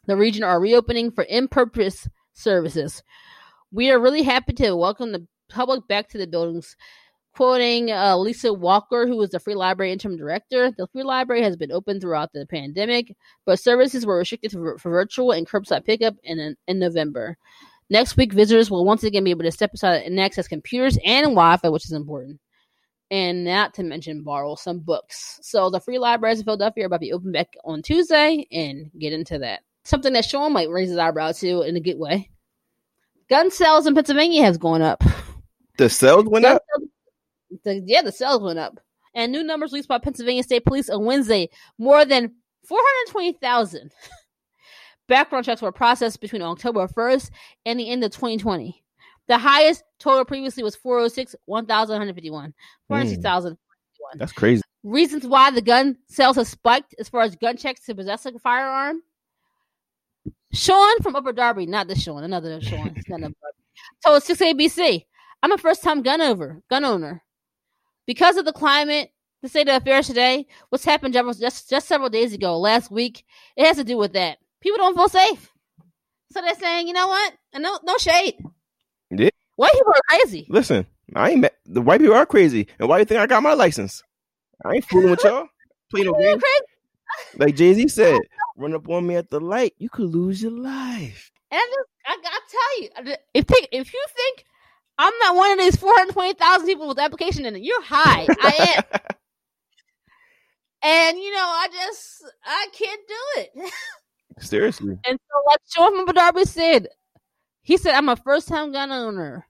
the 0.07 0.17
region 0.17 0.43
are 0.45 0.61
reopening 0.61 1.11
for 1.11 1.25
in-purpose 1.25 2.09
services. 2.33 3.03
We 3.71 3.91
are 3.91 3.99
really 3.99 4.23
happy 4.23 4.53
to 4.55 4.77
welcome 4.77 5.13
the 5.13 5.27
public 5.49 5.87
back 5.89 6.09
to 6.11 6.19
the 6.19 6.27
buildings. 6.27 6.77
Quoting 7.35 7.91
uh, 7.91 8.17
Lisa 8.17 8.51
Walker, 8.51 9.07
who 9.07 9.21
is 9.21 9.29
the 9.29 9.39
Free 9.39 9.55
Library 9.55 9.93
interim 9.93 10.17
director, 10.17 10.71
the 10.71 10.87
Free 10.87 11.03
Library 11.03 11.43
has 11.43 11.55
been 11.55 11.71
open 11.71 12.01
throughout 12.01 12.33
the 12.33 12.47
pandemic, 12.47 13.15
but 13.45 13.61
services 13.61 14.07
were 14.07 14.17
restricted 14.17 14.53
for, 14.53 14.79
for 14.79 14.91
virtual 14.91 15.33
and 15.33 15.47
curbside 15.47 15.85
pickup 15.85 16.15
in 16.23 16.57
in 16.67 16.79
November. 16.79 17.37
Next 17.91 18.17
week, 18.17 18.33
visitors 18.33 18.71
will 18.71 18.87
once 18.87 19.05
again 19.05 19.25
be 19.25 19.31
able 19.33 19.45
to 19.45 19.53
step 19.53 19.75
aside 19.75 20.05
and 20.05 20.19
access 20.19 20.49
computers 20.49 20.99
and 21.05 21.25
Wi-Fi, 21.27 21.69
which 21.69 21.85
is 21.85 21.93
important, 21.93 22.41
and 23.11 23.45
not 23.45 23.75
to 23.75 23.83
mention 23.83 24.23
borrow 24.23 24.55
some 24.55 24.79
books. 24.79 25.39
So 25.43 25.69
the 25.69 25.79
free 25.79 25.99
libraries 25.99 26.39
in 26.39 26.45
Philadelphia 26.45 26.85
are 26.85 26.87
about 26.87 26.97
to 26.97 27.01
be 27.01 27.13
open 27.13 27.33
back 27.33 27.49
on 27.65 27.83
Tuesday, 27.83 28.47
and 28.51 28.91
get 28.99 29.13
into 29.13 29.39
that. 29.41 29.61
Something 29.87 30.15
that 30.15 30.25
Sean 30.25 30.53
might 30.53 30.69
raise 30.69 30.89
his 30.89 30.99
eyebrow 30.99 31.31
to 31.31 31.63
in 31.63 31.77
a 31.77 31.81
good 31.81 31.97
way. 31.97 32.29
Gun 33.31 33.53
sales 33.53 33.87
in 33.87 33.95
Pennsylvania 33.95 34.43
has 34.43 34.59
gone 34.59 34.83
up. 34.83 35.01
The 35.79 35.89
sales 35.89 36.25
went 36.27 36.45
Gun 36.45 36.57
up. 36.57 36.63
sales- 36.75 36.91
the, 37.63 37.83
yeah, 37.87 38.03
the 38.03 38.11
sales 38.11 38.43
went 38.43 38.59
up. 38.59 38.81
And 39.15 39.31
new 39.31 39.45
numbers 39.45 39.71
released 39.71 39.89
by 39.89 39.99
Pennsylvania 39.99 40.43
State 40.43 40.65
Police 40.65 40.91
on 40.91 41.05
Wednesday 41.05 41.51
more 41.79 42.05
than 42.05 42.35
420,000 42.67 43.93
background 45.09 45.45
checks 45.45 45.63
were 45.63 45.71
processed 45.71 46.21
between 46.21 46.43
October 46.43 46.89
1st 46.89 47.31
and 47.65 47.79
the 47.79 47.89
end 47.89 48.03
of 48.03 48.11
2020. 48.11 48.83
The 49.29 49.39
highest 49.39 49.85
total 50.01 50.25
previously 50.25 50.65
was 50.65 50.75
406, 50.75 51.37
1,151. 51.45 52.55
406,000. 52.89 53.53
Hmm. 53.53 54.19
That's 54.19 54.33
crazy. 54.33 54.63
Reasons 54.83 55.29
why 55.29 55.53
the 55.53 55.63
gun 55.63 55.97
sales 56.09 56.35
have 56.35 56.49
spiked 56.49 56.97
as 56.99 57.09
far 57.09 57.23
as 57.23 57.37
gun 57.37 57.57
checks 57.57 57.87
to 57.87 57.95
possess 57.95 58.27
a 58.27 58.37
firearm. 58.41 59.03
Sean 60.53 60.99
from 61.03 61.17
Upper 61.17 61.33
Darby, 61.33 61.67
not 61.67 61.89
this 61.89 62.03
Sean, 62.03 62.25
another 62.25 62.61
Sean, 62.61 62.93
it's 62.97 63.09
not 63.09 63.23
Upper 63.23 63.35
told 64.05 64.23
6ABC, 64.23 65.05
I'm 65.43 65.53
a 65.53 65.59
first 65.59 65.83
time 65.83 66.03
gun 66.03 66.21
over 66.21 66.63
gun 66.71 66.85
owner. 66.85 67.23
Because 68.07 68.37
of 68.37 68.45
the 68.45 68.53
climate, 68.53 69.11
the 69.43 69.49
state 69.49 69.69
of 69.69 69.83
affairs 69.83 70.07
today, 70.07 70.47
what's 70.69 70.85
happened 70.85 71.15
just, 71.15 71.69
just 71.69 71.89
several 71.89 72.09
days 72.09 72.33
ago, 72.33 72.59
last 72.59 72.91
week, 72.91 73.25
it 73.57 73.67
has 73.67 73.77
to 73.77 73.85
do 73.85 73.97
with 73.97 74.13
that. 74.13 74.39
People 74.61 74.79
don't 74.79 74.97
feel 74.97 75.09
safe. 75.09 75.51
So 76.33 76.41
they're 76.41 76.55
saying, 76.55 76.87
you 76.87 76.93
know 76.93 77.09
what? 77.09 77.35
And 77.53 77.63
no 77.63 77.79
no 77.85 77.97
shade. 77.99 78.37
Yeah. 79.11 79.31
White 79.57 79.73
people 79.73 79.93
are 79.93 80.19
crazy. 80.19 80.47
Listen, 80.49 80.87
I 81.15 81.31
ain't. 81.31 81.47
The 81.65 81.81
white 81.81 82.01
people 82.01 82.15
are 82.15 82.27
crazy, 82.27 82.67
and 82.79 82.89
why 82.89 82.97
do 82.97 83.01
you 83.01 83.05
think 83.07 83.21
I 83.21 83.27
got 83.27 83.43
my 83.43 83.55
license? 83.55 84.03
I 84.65 84.75
ain't 84.75 84.85
fooling 84.85 85.11
with 85.11 85.21
y'all. 85.25 85.49
Play 85.91 86.03
no 86.03 86.13
crazy. 86.13 86.41
Like 87.37 87.57
Jay 87.57 87.73
Z 87.75 87.89
said, 87.89 88.19
run 88.57 88.75
up 88.75 88.89
on 88.89 89.07
me 89.07 89.17
at 89.17 89.31
the 89.31 89.41
light, 89.41 89.75
you 89.79 89.89
could 89.89 90.07
lose 90.07 90.43
your 90.43 90.53
life. 90.53 91.31
And 91.51 91.61
I 91.61 91.67
just, 91.67 91.89
I, 92.07 92.17
I 92.25 92.41
tell 92.51 92.83
you, 92.83 93.17
if 93.35 93.45
think, 93.45 93.69
if 93.73 93.93
you 93.93 94.05
think 94.15 94.45
I'm 94.99 95.13
not 95.21 95.37
one 95.37 95.53
of 95.53 95.59
these 95.59 95.77
420,000 95.77 96.67
people 96.67 96.89
with 96.89 96.99
application 96.99 97.45
in 97.45 97.57
it, 97.57 97.63
you're 97.63 97.83
high. 97.83 98.27
I 98.41 98.75
am. 98.77 99.01
And 100.83 101.19
you 101.19 101.33
know, 101.33 101.39
I 101.41 101.67
just 101.73 102.25
I 102.45 102.67
can't 102.73 103.01
do 103.09 103.41
it. 103.41 103.73
Seriously. 104.39 104.97
And 105.05 105.19
so, 105.19 105.43
like 105.47 105.59
Sean 105.69 106.15
Darby 106.15 106.45
said, 106.45 106.87
he 107.63 107.77
said, 107.77 107.95
"I'm 107.95 108.09
a 108.09 108.15
first 108.15 108.47
time 108.47 108.71
gun 108.71 108.93
owner 108.93 109.49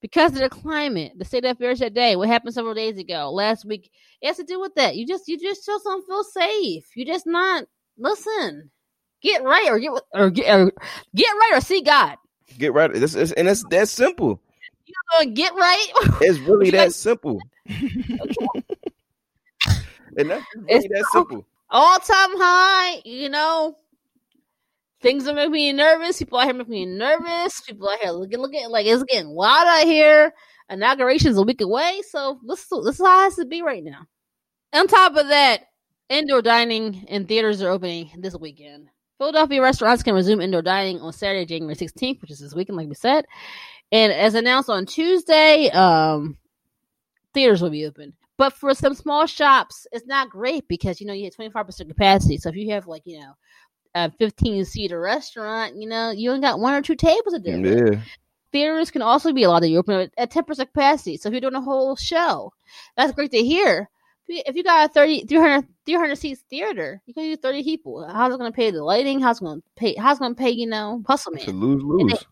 because 0.00 0.32
of 0.32 0.38
the 0.38 0.48
climate, 0.48 1.12
the 1.16 1.24
state 1.24 1.44
of 1.44 1.56
affairs 1.56 1.80
that 1.80 1.94
day. 1.94 2.14
What 2.14 2.28
happened 2.28 2.54
several 2.54 2.74
days 2.74 2.98
ago, 2.98 3.32
last 3.32 3.64
week, 3.64 3.90
it 4.20 4.28
has 4.28 4.36
to 4.36 4.44
do 4.44 4.60
with 4.60 4.74
that. 4.76 4.96
You 4.96 5.06
just 5.06 5.26
you 5.26 5.38
just 5.40 5.66
just 5.66 5.84
don't 5.84 6.06
feel 6.06 6.22
safe. 6.22 6.84
You 6.94 7.04
just 7.04 7.26
not 7.26 7.64
listen. 7.98 8.70
Get 9.22 9.42
right 9.42 9.66
or 9.68 9.78
get 9.78 9.90
or 10.14 10.30
get 10.30 10.48
or 10.60 10.72
get 11.14 11.30
right 11.30 11.50
or 11.54 11.60
see 11.60 11.82
God. 11.82 12.16
Get 12.58 12.72
right. 12.72 12.92
This 12.92 13.14
is, 13.14 13.32
and 13.32 13.48
it's 13.48 13.64
that 13.70 13.88
simple. 13.88 14.40
You 14.86 14.94
gonna 15.12 15.30
get 15.30 15.52
right. 15.54 15.86
It's 16.20 16.38
really 16.38 16.70
that 16.70 16.94
simple. 16.94 17.40
and 17.66 17.76
that's 20.30 20.44
really 20.54 20.66
It's 20.68 20.86
that 20.88 21.04
simple. 21.12 21.46
all 21.70 21.98
time 21.98 22.30
high, 22.38 23.02
you 23.04 23.28
know. 23.28 23.76
Things 25.00 25.28
are 25.28 25.34
making 25.34 25.52
me 25.52 25.72
nervous. 25.72 26.18
People 26.18 26.38
out 26.38 26.46
here 26.46 26.54
making 26.54 26.72
me 26.72 26.86
nervous. 26.86 27.60
People 27.60 27.88
out 27.88 28.00
here 28.00 28.10
looking, 28.10 28.38
looking 28.40 28.68
like 28.68 28.86
it's 28.86 29.02
getting 29.04 29.30
wild 29.30 29.68
out 29.68 29.84
here. 29.86 30.32
Inauguration's 30.70 31.36
a 31.38 31.42
week 31.42 31.60
away, 31.60 32.02
so 32.10 32.40
this, 32.46 32.66
this 32.84 32.98
is 33.00 33.06
how 33.06 33.20
it 33.20 33.24
has 33.24 33.36
to 33.36 33.44
be 33.44 33.62
right 33.62 33.82
now. 33.84 34.06
On 34.72 34.86
top 34.88 35.14
of 35.16 35.28
that, 35.28 35.67
indoor 36.08 36.42
dining 36.42 37.04
and 37.08 37.26
theaters 37.28 37.62
are 37.62 37.70
opening 37.70 38.10
this 38.18 38.36
weekend. 38.36 38.88
Philadelphia 39.18 39.60
restaurants 39.60 40.02
can 40.02 40.14
resume 40.14 40.40
indoor 40.40 40.62
dining 40.62 41.00
on 41.00 41.12
Saturday, 41.12 41.44
January 41.44 41.74
16th, 41.74 42.20
which 42.20 42.30
is 42.30 42.38
this 42.38 42.54
weekend, 42.54 42.76
like 42.76 42.88
we 42.88 42.94
said. 42.94 43.24
And 43.90 44.12
as 44.12 44.34
announced 44.34 44.70
on 44.70 44.86
Tuesday, 44.86 45.70
um, 45.70 46.36
theaters 47.34 47.62
will 47.62 47.70
be 47.70 47.86
open. 47.86 48.14
But 48.36 48.52
for 48.52 48.72
some 48.74 48.94
small 48.94 49.26
shops, 49.26 49.86
it's 49.90 50.06
not 50.06 50.30
great 50.30 50.68
because 50.68 51.00
you 51.00 51.06
know 51.06 51.12
you 51.12 51.24
have 51.24 51.34
twenty 51.34 51.50
five 51.50 51.66
percent 51.66 51.88
capacity. 51.88 52.38
So 52.38 52.50
if 52.50 52.56
you 52.56 52.70
have 52.70 52.86
like 52.86 53.02
you 53.04 53.18
know 53.18 53.32
a 53.94 54.12
fifteen 54.12 54.64
seater 54.64 55.00
restaurant, 55.00 55.74
you 55.76 55.88
know 55.88 56.10
you 56.10 56.30
only 56.30 56.42
got 56.42 56.60
one 56.60 56.74
or 56.74 56.80
two 56.80 56.94
tables 56.94 57.34
a 57.34 57.40
day. 57.40 57.58
Yeah. 57.58 58.00
Theaters 58.52 58.92
can 58.92 59.02
also 59.02 59.32
be 59.32 59.42
allowed 59.42 59.60
to 59.60 59.76
open 59.76 60.10
at 60.16 60.30
ten 60.30 60.44
percent 60.44 60.72
capacity. 60.72 61.16
So 61.16 61.28
if 61.28 61.32
you're 61.32 61.40
doing 61.40 61.54
a 61.54 61.60
whole 61.60 61.96
show, 61.96 62.52
that's 62.96 63.12
great 63.12 63.32
to 63.32 63.42
hear. 63.42 63.90
If 64.28 64.56
you 64.56 64.62
got 64.62 64.90
a 64.90 64.92
30, 64.92 65.24
300, 65.26 65.66
300 65.86 66.16
seats 66.16 66.42
theater, 66.50 67.00
you 67.06 67.14
can 67.14 67.24
use 67.24 67.38
thirty 67.40 67.62
people. 67.62 68.06
How's 68.06 68.34
it 68.34 68.38
going 68.38 68.52
to 68.52 68.56
pay 68.56 68.70
the 68.70 68.82
lighting? 68.84 69.20
How's 69.20 69.38
it 69.40 69.44
going 69.44 69.62
to 69.62 69.66
pay? 69.76 69.94
How's 69.94 70.18
it 70.18 70.20
going 70.20 70.34
to 70.34 70.38
pay? 70.40 70.50
You 70.50 70.66
know, 70.66 71.02
hustle 71.06 71.32
man 71.32 71.48
a 71.48 71.52
lose 71.52 71.82
lose. 71.82 72.24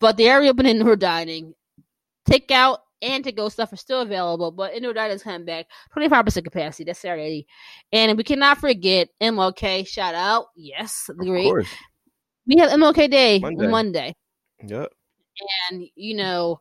but 0.00 0.16
the 0.16 0.28
area 0.28 0.48
reopening 0.50 0.76
indoor 0.76 0.96
dining. 0.96 1.54
Takeout 2.28 2.78
and 3.02 3.22
to 3.24 3.32
go 3.32 3.48
stuff 3.50 3.72
are 3.72 3.76
still 3.76 4.00
available, 4.00 4.50
but 4.50 4.72
indoor 4.74 4.92
dining 4.94 5.16
is 5.16 5.22
coming 5.22 5.44
back. 5.44 5.66
25% 5.96 6.42
capacity. 6.44 6.84
That's 6.84 6.98
Saturday. 7.00 7.46
And 7.92 8.16
we 8.16 8.24
cannot 8.24 8.58
forget 8.58 9.08
MLK. 9.20 9.86
Shout 9.86 10.14
out. 10.14 10.46
Yes, 10.56 11.06
Of 11.10 11.18
great. 11.18 11.44
course. 11.44 11.68
We 12.46 12.56
have 12.58 12.70
MLK 12.70 13.10
Day 13.10 13.38
Monday. 13.40 13.66
Monday. 13.68 14.16
Yep. 14.66 14.92
And, 15.70 15.84
you 15.96 16.16
know, 16.16 16.60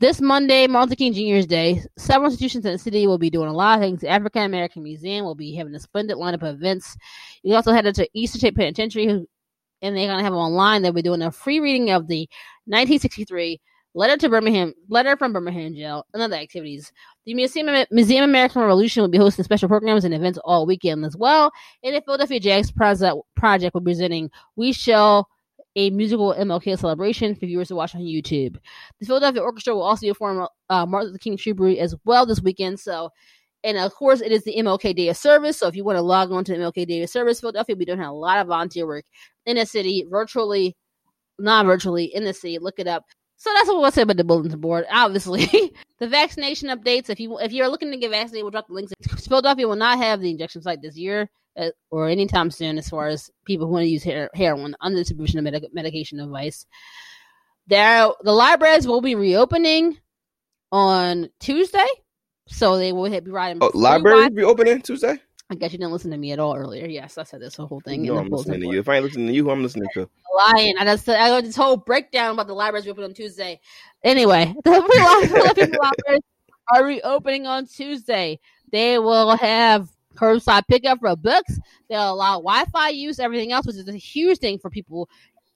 this 0.00 0.20
Monday, 0.22 0.66
Martin 0.66 0.96
King 0.96 1.12
Jr.'s 1.12 1.46
Day, 1.46 1.82
several 1.98 2.30
institutions 2.30 2.64
in 2.64 2.72
the 2.72 2.78
city 2.78 3.06
will 3.06 3.18
be 3.18 3.28
doing 3.28 3.48
a 3.48 3.52
lot 3.52 3.78
of 3.78 3.84
things. 3.84 4.00
The 4.00 4.08
African 4.08 4.44
American 4.44 4.82
Museum 4.82 5.26
will 5.26 5.34
be 5.34 5.54
having 5.54 5.74
a 5.74 5.78
splendid 5.78 6.16
lineup 6.16 6.42
of 6.42 6.56
events. 6.56 6.96
You 7.42 7.54
also 7.54 7.72
headed 7.72 7.94
to 7.96 8.08
Eastern 8.14 8.38
State 8.38 8.56
Penitentiary, 8.56 9.04
and 9.08 9.26
they're 9.80 10.06
going 10.06 10.16
to 10.16 10.24
have 10.24 10.32
online. 10.32 10.80
They'll 10.80 10.92
be 10.92 11.02
doing 11.02 11.20
a 11.20 11.30
free 11.30 11.60
reading 11.60 11.90
of 11.90 12.08
the 12.08 12.20
1963 12.64 13.60
Letter 13.92 14.16
to 14.16 14.28
Birmingham, 14.30 14.72
Letter 14.88 15.16
from 15.16 15.34
Birmingham 15.34 15.74
Jail, 15.74 16.06
and 16.14 16.22
other 16.22 16.36
activities. 16.36 16.92
The 17.26 17.34
Museum 17.34 17.84
Museum 17.90 18.24
American 18.24 18.62
Revolution 18.62 19.02
will 19.02 19.08
be 19.08 19.18
hosting 19.18 19.44
special 19.44 19.68
programs 19.68 20.04
and 20.04 20.14
events 20.14 20.38
all 20.44 20.64
weekend 20.64 21.04
as 21.04 21.16
well. 21.16 21.52
And 21.82 21.94
the 21.94 22.00
Philadelphia 22.00 22.40
Jazz 22.40 22.72
Project, 22.72 23.02
uh, 23.02 23.16
project 23.36 23.74
will 23.74 23.82
be 23.82 23.90
presenting 23.90 24.30
We 24.56 24.72
Shall 24.72 25.28
a 25.76 25.90
musical 25.90 26.34
MLK 26.34 26.78
celebration 26.78 27.34
for 27.34 27.46
viewers 27.46 27.68
to 27.68 27.76
watch 27.76 27.94
on 27.94 28.00
YouTube. 28.02 28.56
The 28.98 29.06
Philadelphia 29.06 29.42
Orchestra 29.42 29.74
will 29.74 29.82
also 29.82 30.06
be 30.06 30.10
performing 30.10 30.46
uh, 30.68 30.86
Martin 30.86 31.08
Luther 31.08 31.18
King 31.18 31.36
tribute 31.36 31.78
as 31.78 31.94
well 32.04 32.26
this 32.26 32.42
weekend. 32.42 32.80
So, 32.80 33.10
and 33.62 33.78
of 33.78 33.94
course, 33.94 34.20
it 34.20 34.32
is 34.32 34.44
the 34.44 34.56
MLK 34.56 34.96
Day 34.96 35.08
of 35.08 35.16
Service. 35.16 35.58
So, 35.58 35.68
if 35.68 35.76
you 35.76 35.84
want 35.84 35.96
to 35.96 36.02
log 36.02 36.32
on 36.32 36.44
to 36.44 36.52
the 36.52 36.58
MLK 36.58 36.86
Day 36.86 37.02
of 37.02 37.10
Service, 37.10 37.40
Philadelphia 37.40 37.76
be 37.76 37.84
doing 37.84 38.00
a 38.00 38.12
lot 38.12 38.38
of 38.38 38.48
volunteer 38.48 38.86
work 38.86 39.04
in 39.46 39.56
the 39.56 39.66
city, 39.66 40.06
virtually, 40.10 40.76
non 41.38 41.66
virtually, 41.66 42.04
in 42.04 42.24
the 42.24 42.34
city. 42.34 42.58
Look 42.58 42.78
it 42.78 42.86
up. 42.86 43.04
So 43.36 43.50
that's 43.54 43.68
what 43.68 43.80
we'll 43.80 43.90
say 43.90 44.02
about 44.02 44.18
the 44.18 44.24
bulletin 44.24 44.60
board. 44.60 44.84
Obviously, 44.90 45.72
the 45.98 46.08
vaccination 46.08 46.68
updates. 46.68 47.08
If 47.08 47.20
you 47.20 47.38
if 47.38 47.52
you're 47.52 47.68
looking 47.68 47.90
to 47.90 47.96
get 47.96 48.10
vaccinated, 48.10 48.44
we'll 48.44 48.50
drop 48.50 48.66
the 48.66 48.74
links. 48.74 48.92
Philadelphia 49.26 49.68
will 49.68 49.76
not 49.76 49.98
have 49.98 50.20
the 50.20 50.30
injection 50.30 50.62
site 50.62 50.82
this 50.82 50.96
year 50.96 51.30
Uh, 51.56 51.70
or 51.90 52.08
anytime 52.08 52.50
soon, 52.50 52.78
as 52.78 52.88
far 52.88 53.08
as 53.08 53.30
people 53.44 53.66
who 53.66 53.72
want 53.72 53.82
to 53.82 53.88
use 53.88 54.04
her- 54.04 54.30
heroin 54.34 54.76
under 54.80 54.98
the 54.98 55.04
supervision 55.04 55.38
of 55.38 55.44
medic- 55.44 55.74
medication 55.74 56.20
advice. 56.20 56.64
There, 57.66 58.08
the 58.22 58.32
libraries 58.32 58.86
will 58.86 59.00
be 59.00 59.14
reopening 59.14 59.98
on 60.72 61.28
Tuesday, 61.40 61.86
so 62.46 62.76
they 62.76 62.92
will 62.92 63.10
be 63.10 63.30
riding. 63.30 63.58
Oh, 63.60 63.70
Wi- 63.72 64.28
be 64.30 64.44
opening 64.44 64.80
Tuesday? 64.80 65.20
I 65.50 65.56
guess 65.56 65.72
you 65.72 65.78
didn't 65.78 65.92
listen 65.92 66.12
to 66.12 66.16
me 66.16 66.30
at 66.32 66.38
all 66.38 66.56
earlier. 66.56 66.86
Yes, 66.86 67.18
I 67.18 67.24
said 67.24 67.40
this 67.40 67.56
whole 67.56 67.80
thing. 67.84 68.06
In 68.06 68.16
I'm 68.16 68.30
listening 68.30 68.60
to 68.60 68.68
you. 68.68 68.78
If 68.78 68.88
I 68.88 68.96
ain't 68.96 69.04
listening 69.04 69.26
to 69.26 69.32
you, 69.32 69.44
who 69.44 69.50
I'm 69.50 69.62
listening 69.62 69.88
to? 69.94 70.08
lying. 70.34 70.74
I 70.78 70.84
just 70.84 71.08
I 71.08 71.28
got 71.28 71.44
this 71.44 71.56
whole 71.56 71.76
breakdown 71.76 72.34
about 72.34 72.46
the 72.46 72.54
libraries 72.54 72.84
we 72.84 72.92
open 72.92 73.04
on 73.04 73.14
Tuesday. 73.14 73.60
Anyway, 74.04 74.54
the 74.64 74.70
libraries 75.80 76.22
are 76.72 76.84
reopening 76.84 77.46
on 77.46 77.66
Tuesday. 77.66 78.38
They 78.70 78.98
will 78.98 79.36
have 79.36 79.88
curbside 80.20 80.66
pickup 80.68 80.98
for 81.00 81.16
books. 81.16 81.58
They'll 81.88 82.12
allow 82.12 82.34
Wi-Fi 82.34 82.90
use, 82.90 83.18
everything 83.18 83.52
else, 83.52 83.66
which 83.66 83.76
is 83.76 83.88
a 83.88 83.96
huge 83.96 84.38
thing 84.38 84.58
for 84.58 84.70
people. 84.70 85.08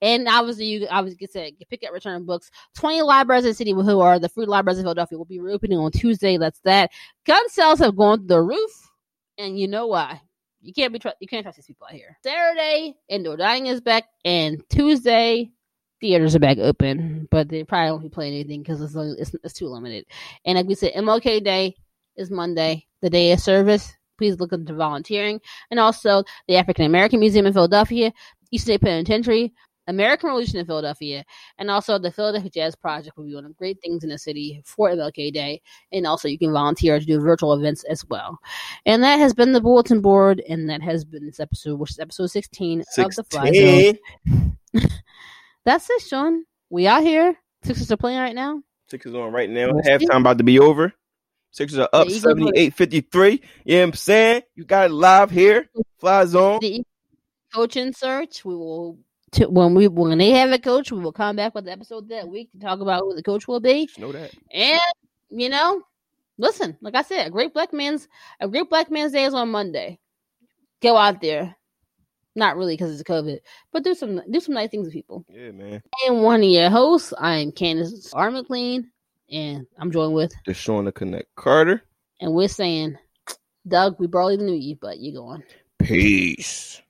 And 0.03 0.29
obviously, 0.29 0.67
you 0.67 0.87
obviously 0.91 1.17
get 1.17 1.33
to 1.33 1.67
pick 1.67 1.83
up 1.85 1.93
return 1.93 2.25
books. 2.25 2.51
Twenty 2.75 3.01
libraries 3.03 3.45
in 3.45 3.51
the 3.51 3.55
city, 3.55 3.73
who 3.73 4.01
are 4.01 4.19
the 4.19 4.29
free 4.29 4.45
libraries 4.45 4.79
in 4.79 4.85
Philadelphia, 4.85 5.17
will 5.17 5.25
be 5.25 5.41
reopening 5.41 5.79
on 5.79 5.93
Tuesday. 5.93 6.37
That's 6.37 6.61
that. 6.65 6.91
Gun 7.25 7.49
sales 7.49 7.79
have 7.79 7.97
gone 7.97 8.19
through 8.19 8.27
the 8.27 8.43
roof, 8.43 8.91
and 9.39 9.59
you 9.59 9.67
know 9.67 9.87
why. 9.87 10.21
You 10.61 10.73
can't 10.75 10.93
be 10.93 10.99
tr- 10.99 11.09
you 11.21 11.29
can't 11.29 11.43
trust 11.43 11.57
these 11.57 11.67
people 11.67 11.87
out 11.87 11.95
here. 11.95 12.17
Saturday, 12.23 12.95
indoor 13.09 13.37
dining 13.37 13.67
is 13.67 13.81
back, 13.81 14.05
and 14.25 14.63
Tuesday, 14.69 15.51
theaters 16.01 16.35
are 16.35 16.41
back 16.41 16.59
open, 16.59 17.27
but 17.31 17.49
they 17.49 17.65
probably 17.65 17.91
won't 17.91 18.03
be 18.03 18.09
playing 18.11 18.35
anything 18.35 18.63
because 18.63 18.81
it's, 18.83 18.95
it's 18.95 19.35
it's 19.43 19.55
too 19.55 19.69
limited. 19.69 20.05
And 20.45 20.57
like 20.57 20.67
we 20.67 20.75
said, 20.75 20.93
MLK 20.95 21.43
Day 21.43 21.77
is 22.17 22.31
Monday, 22.31 22.87
the 23.01 23.11
day 23.11 23.33
of 23.33 23.41
service. 23.41 23.95
Please 24.19 24.39
look 24.39 24.53
into 24.53 24.75
volunteering, 24.75 25.41
and 25.71 25.81
also 25.81 26.25
the 26.49 26.57
African 26.57 26.87
American 26.87 27.21
Museum 27.21 27.47
in 27.47 27.53
Philadelphia, 27.53 28.13
Eastern 28.51 28.75
State 28.75 28.83
Penitentiary, 28.83 29.53
American 29.87 30.29
Revolution 30.29 30.59
in 30.59 30.67
Philadelphia, 30.67 31.25
and 31.59 31.71
also 31.71 31.99
the 31.99 32.11
Philadelphia 32.11 32.51
Jazz 32.51 32.75
Project 32.75 33.17
will 33.17 33.25
be 33.25 33.33
doing 33.33 33.55
great 33.59 33.79
things 33.83 34.03
in 34.03 34.11
the 34.11 34.19
city 34.19 34.63
for 34.65 34.91
MLK 34.91 35.33
Day. 35.33 35.61
And 35.93 36.07
also, 36.07 36.29
you 36.29 36.39
can 36.39 36.53
volunteer 36.53 36.99
to 36.99 37.05
do 37.05 37.21
virtual 37.21 37.53
events 37.53 37.85
as 37.85 38.05
well. 38.07 38.39
And 38.87 39.03
that 39.03 39.19
has 39.19 39.35
been 39.35 39.53
the 39.53 39.61
bulletin 39.61 40.01
board, 40.01 40.43
and 40.49 40.69
that 40.71 40.83
has 40.83 41.05
been 41.05 41.27
this 41.27 41.41
episode, 41.41 41.79
which 41.79 41.91
is 41.91 41.99
episode 41.99 42.29
16, 42.29 42.85
of 42.99 43.15
the 43.15 43.25
Fly 43.25 43.53
Zone. 43.53 44.57
That's 45.65 45.89
it, 45.91 46.03
Sean. 46.03 46.45
We 46.71 46.87
out 46.87 47.03
here. 47.03 47.37
Sixers 47.63 47.91
are 47.91 47.97
playing 47.97 48.19
right 48.19 48.35
now. 48.35 48.63
Sixers 48.89 49.15
on 49.15 49.33
right 49.33 49.49
now. 49.49 49.71
Let's. 49.71 49.89
Halftime 49.89 50.21
about 50.21 50.39
to 50.39 50.45
be 50.45 50.59
over. 50.59 50.93
Sixers 51.55 51.79
are 51.79 51.89
up 51.93 52.09
The 52.09 52.15
Eagles 52.15 52.23
78 52.23 52.75
53. 52.75 53.31
You 53.65 53.75
know 53.75 53.79
what 53.79 53.85
I'm 53.85 53.93
saying? 53.93 54.43
You 54.57 54.65
got 54.65 54.87
it 54.87 54.93
live 54.93 55.31
here. 55.31 55.69
Fly 56.01 56.25
zone. 56.25 56.59
The 56.61 56.85
coaching 57.55 57.93
search. 57.93 58.45
We 58.45 58.57
will 58.57 58.99
to, 59.33 59.47
when 59.47 59.73
we 59.73 59.87
when 59.87 60.19
they 60.19 60.31
have 60.31 60.51
a 60.51 60.59
coach, 60.59 60.91
we 60.91 60.99
will 60.99 61.13
come 61.13 61.37
back 61.37 61.55
with 61.55 61.67
the 61.67 61.71
episode 61.71 62.09
that 62.09 62.27
week 62.27 62.51
to 62.51 62.59
talk 62.59 62.81
about 62.81 63.03
who 63.03 63.15
the 63.15 63.23
coach 63.23 63.47
will 63.47 63.61
be. 63.61 63.89
Know 63.99 64.11
that. 64.11 64.33
And 64.51 64.81
you 65.31 65.49
know, 65.49 65.81
listen, 66.39 66.77
like 66.81 66.97
I 66.97 67.03
said, 67.03 67.29
a 67.29 67.31
great 67.31 67.55
black 67.55 67.73
man's 67.73 68.09
a 68.41 68.49
great 68.49 68.69
black 68.69 68.91
man's 68.91 69.13
day 69.13 69.23
is 69.23 69.33
on 69.33 69.53
Monday. 69.53 70.01
Go 70.83 70.97
out 70.97 71.21
there. 71.21 71.55
Not 72.35 72.57
really 72.57 72.75
because 72.75 72.99
it's 72.99 73.09
COVID, 73.09 73.39
but 73.71 73.85
do 73.85 73.95
some 73.95 74.21
do 74.29 74.41
some 74.41 74.55
nice 74.55 74.71
things 74.71 74.87
with 74.87 74.93
people. 74.93 75.25
Yeah, 75.29 75.53
man. 75.53 75.81
And 76.05 76.25
one 76.25 76.43
of 76.43 76.49
your 76.49 76.69
hosts, 76.69 77.15
I 77.17 77.37
am 77.37 77.53
Candace 77.53 78.13
R. 78.13 78.33
McLean, 78.33 78.91
and 79.31 79.67
I'm 79.79 79.91
joined 79.91 80.15
with 80.15 80.33
Deshawn 80.47 80.85
the 80.85 80.93
Connect 80.93 81.35
Carter. 81.37 81.83
And 82.21 82.33
we're 82.33 82.49
saying, 82.49 82.97
Doug, 83.67 83.97
we 83.99 84.07
barely 84.07 84.37
knew 84.37 84.55
you, 84.55 84.77
but 84.81 85.01
you're 85.01 85.15
going. 85.15 85.43
Peace. 85.79 86.81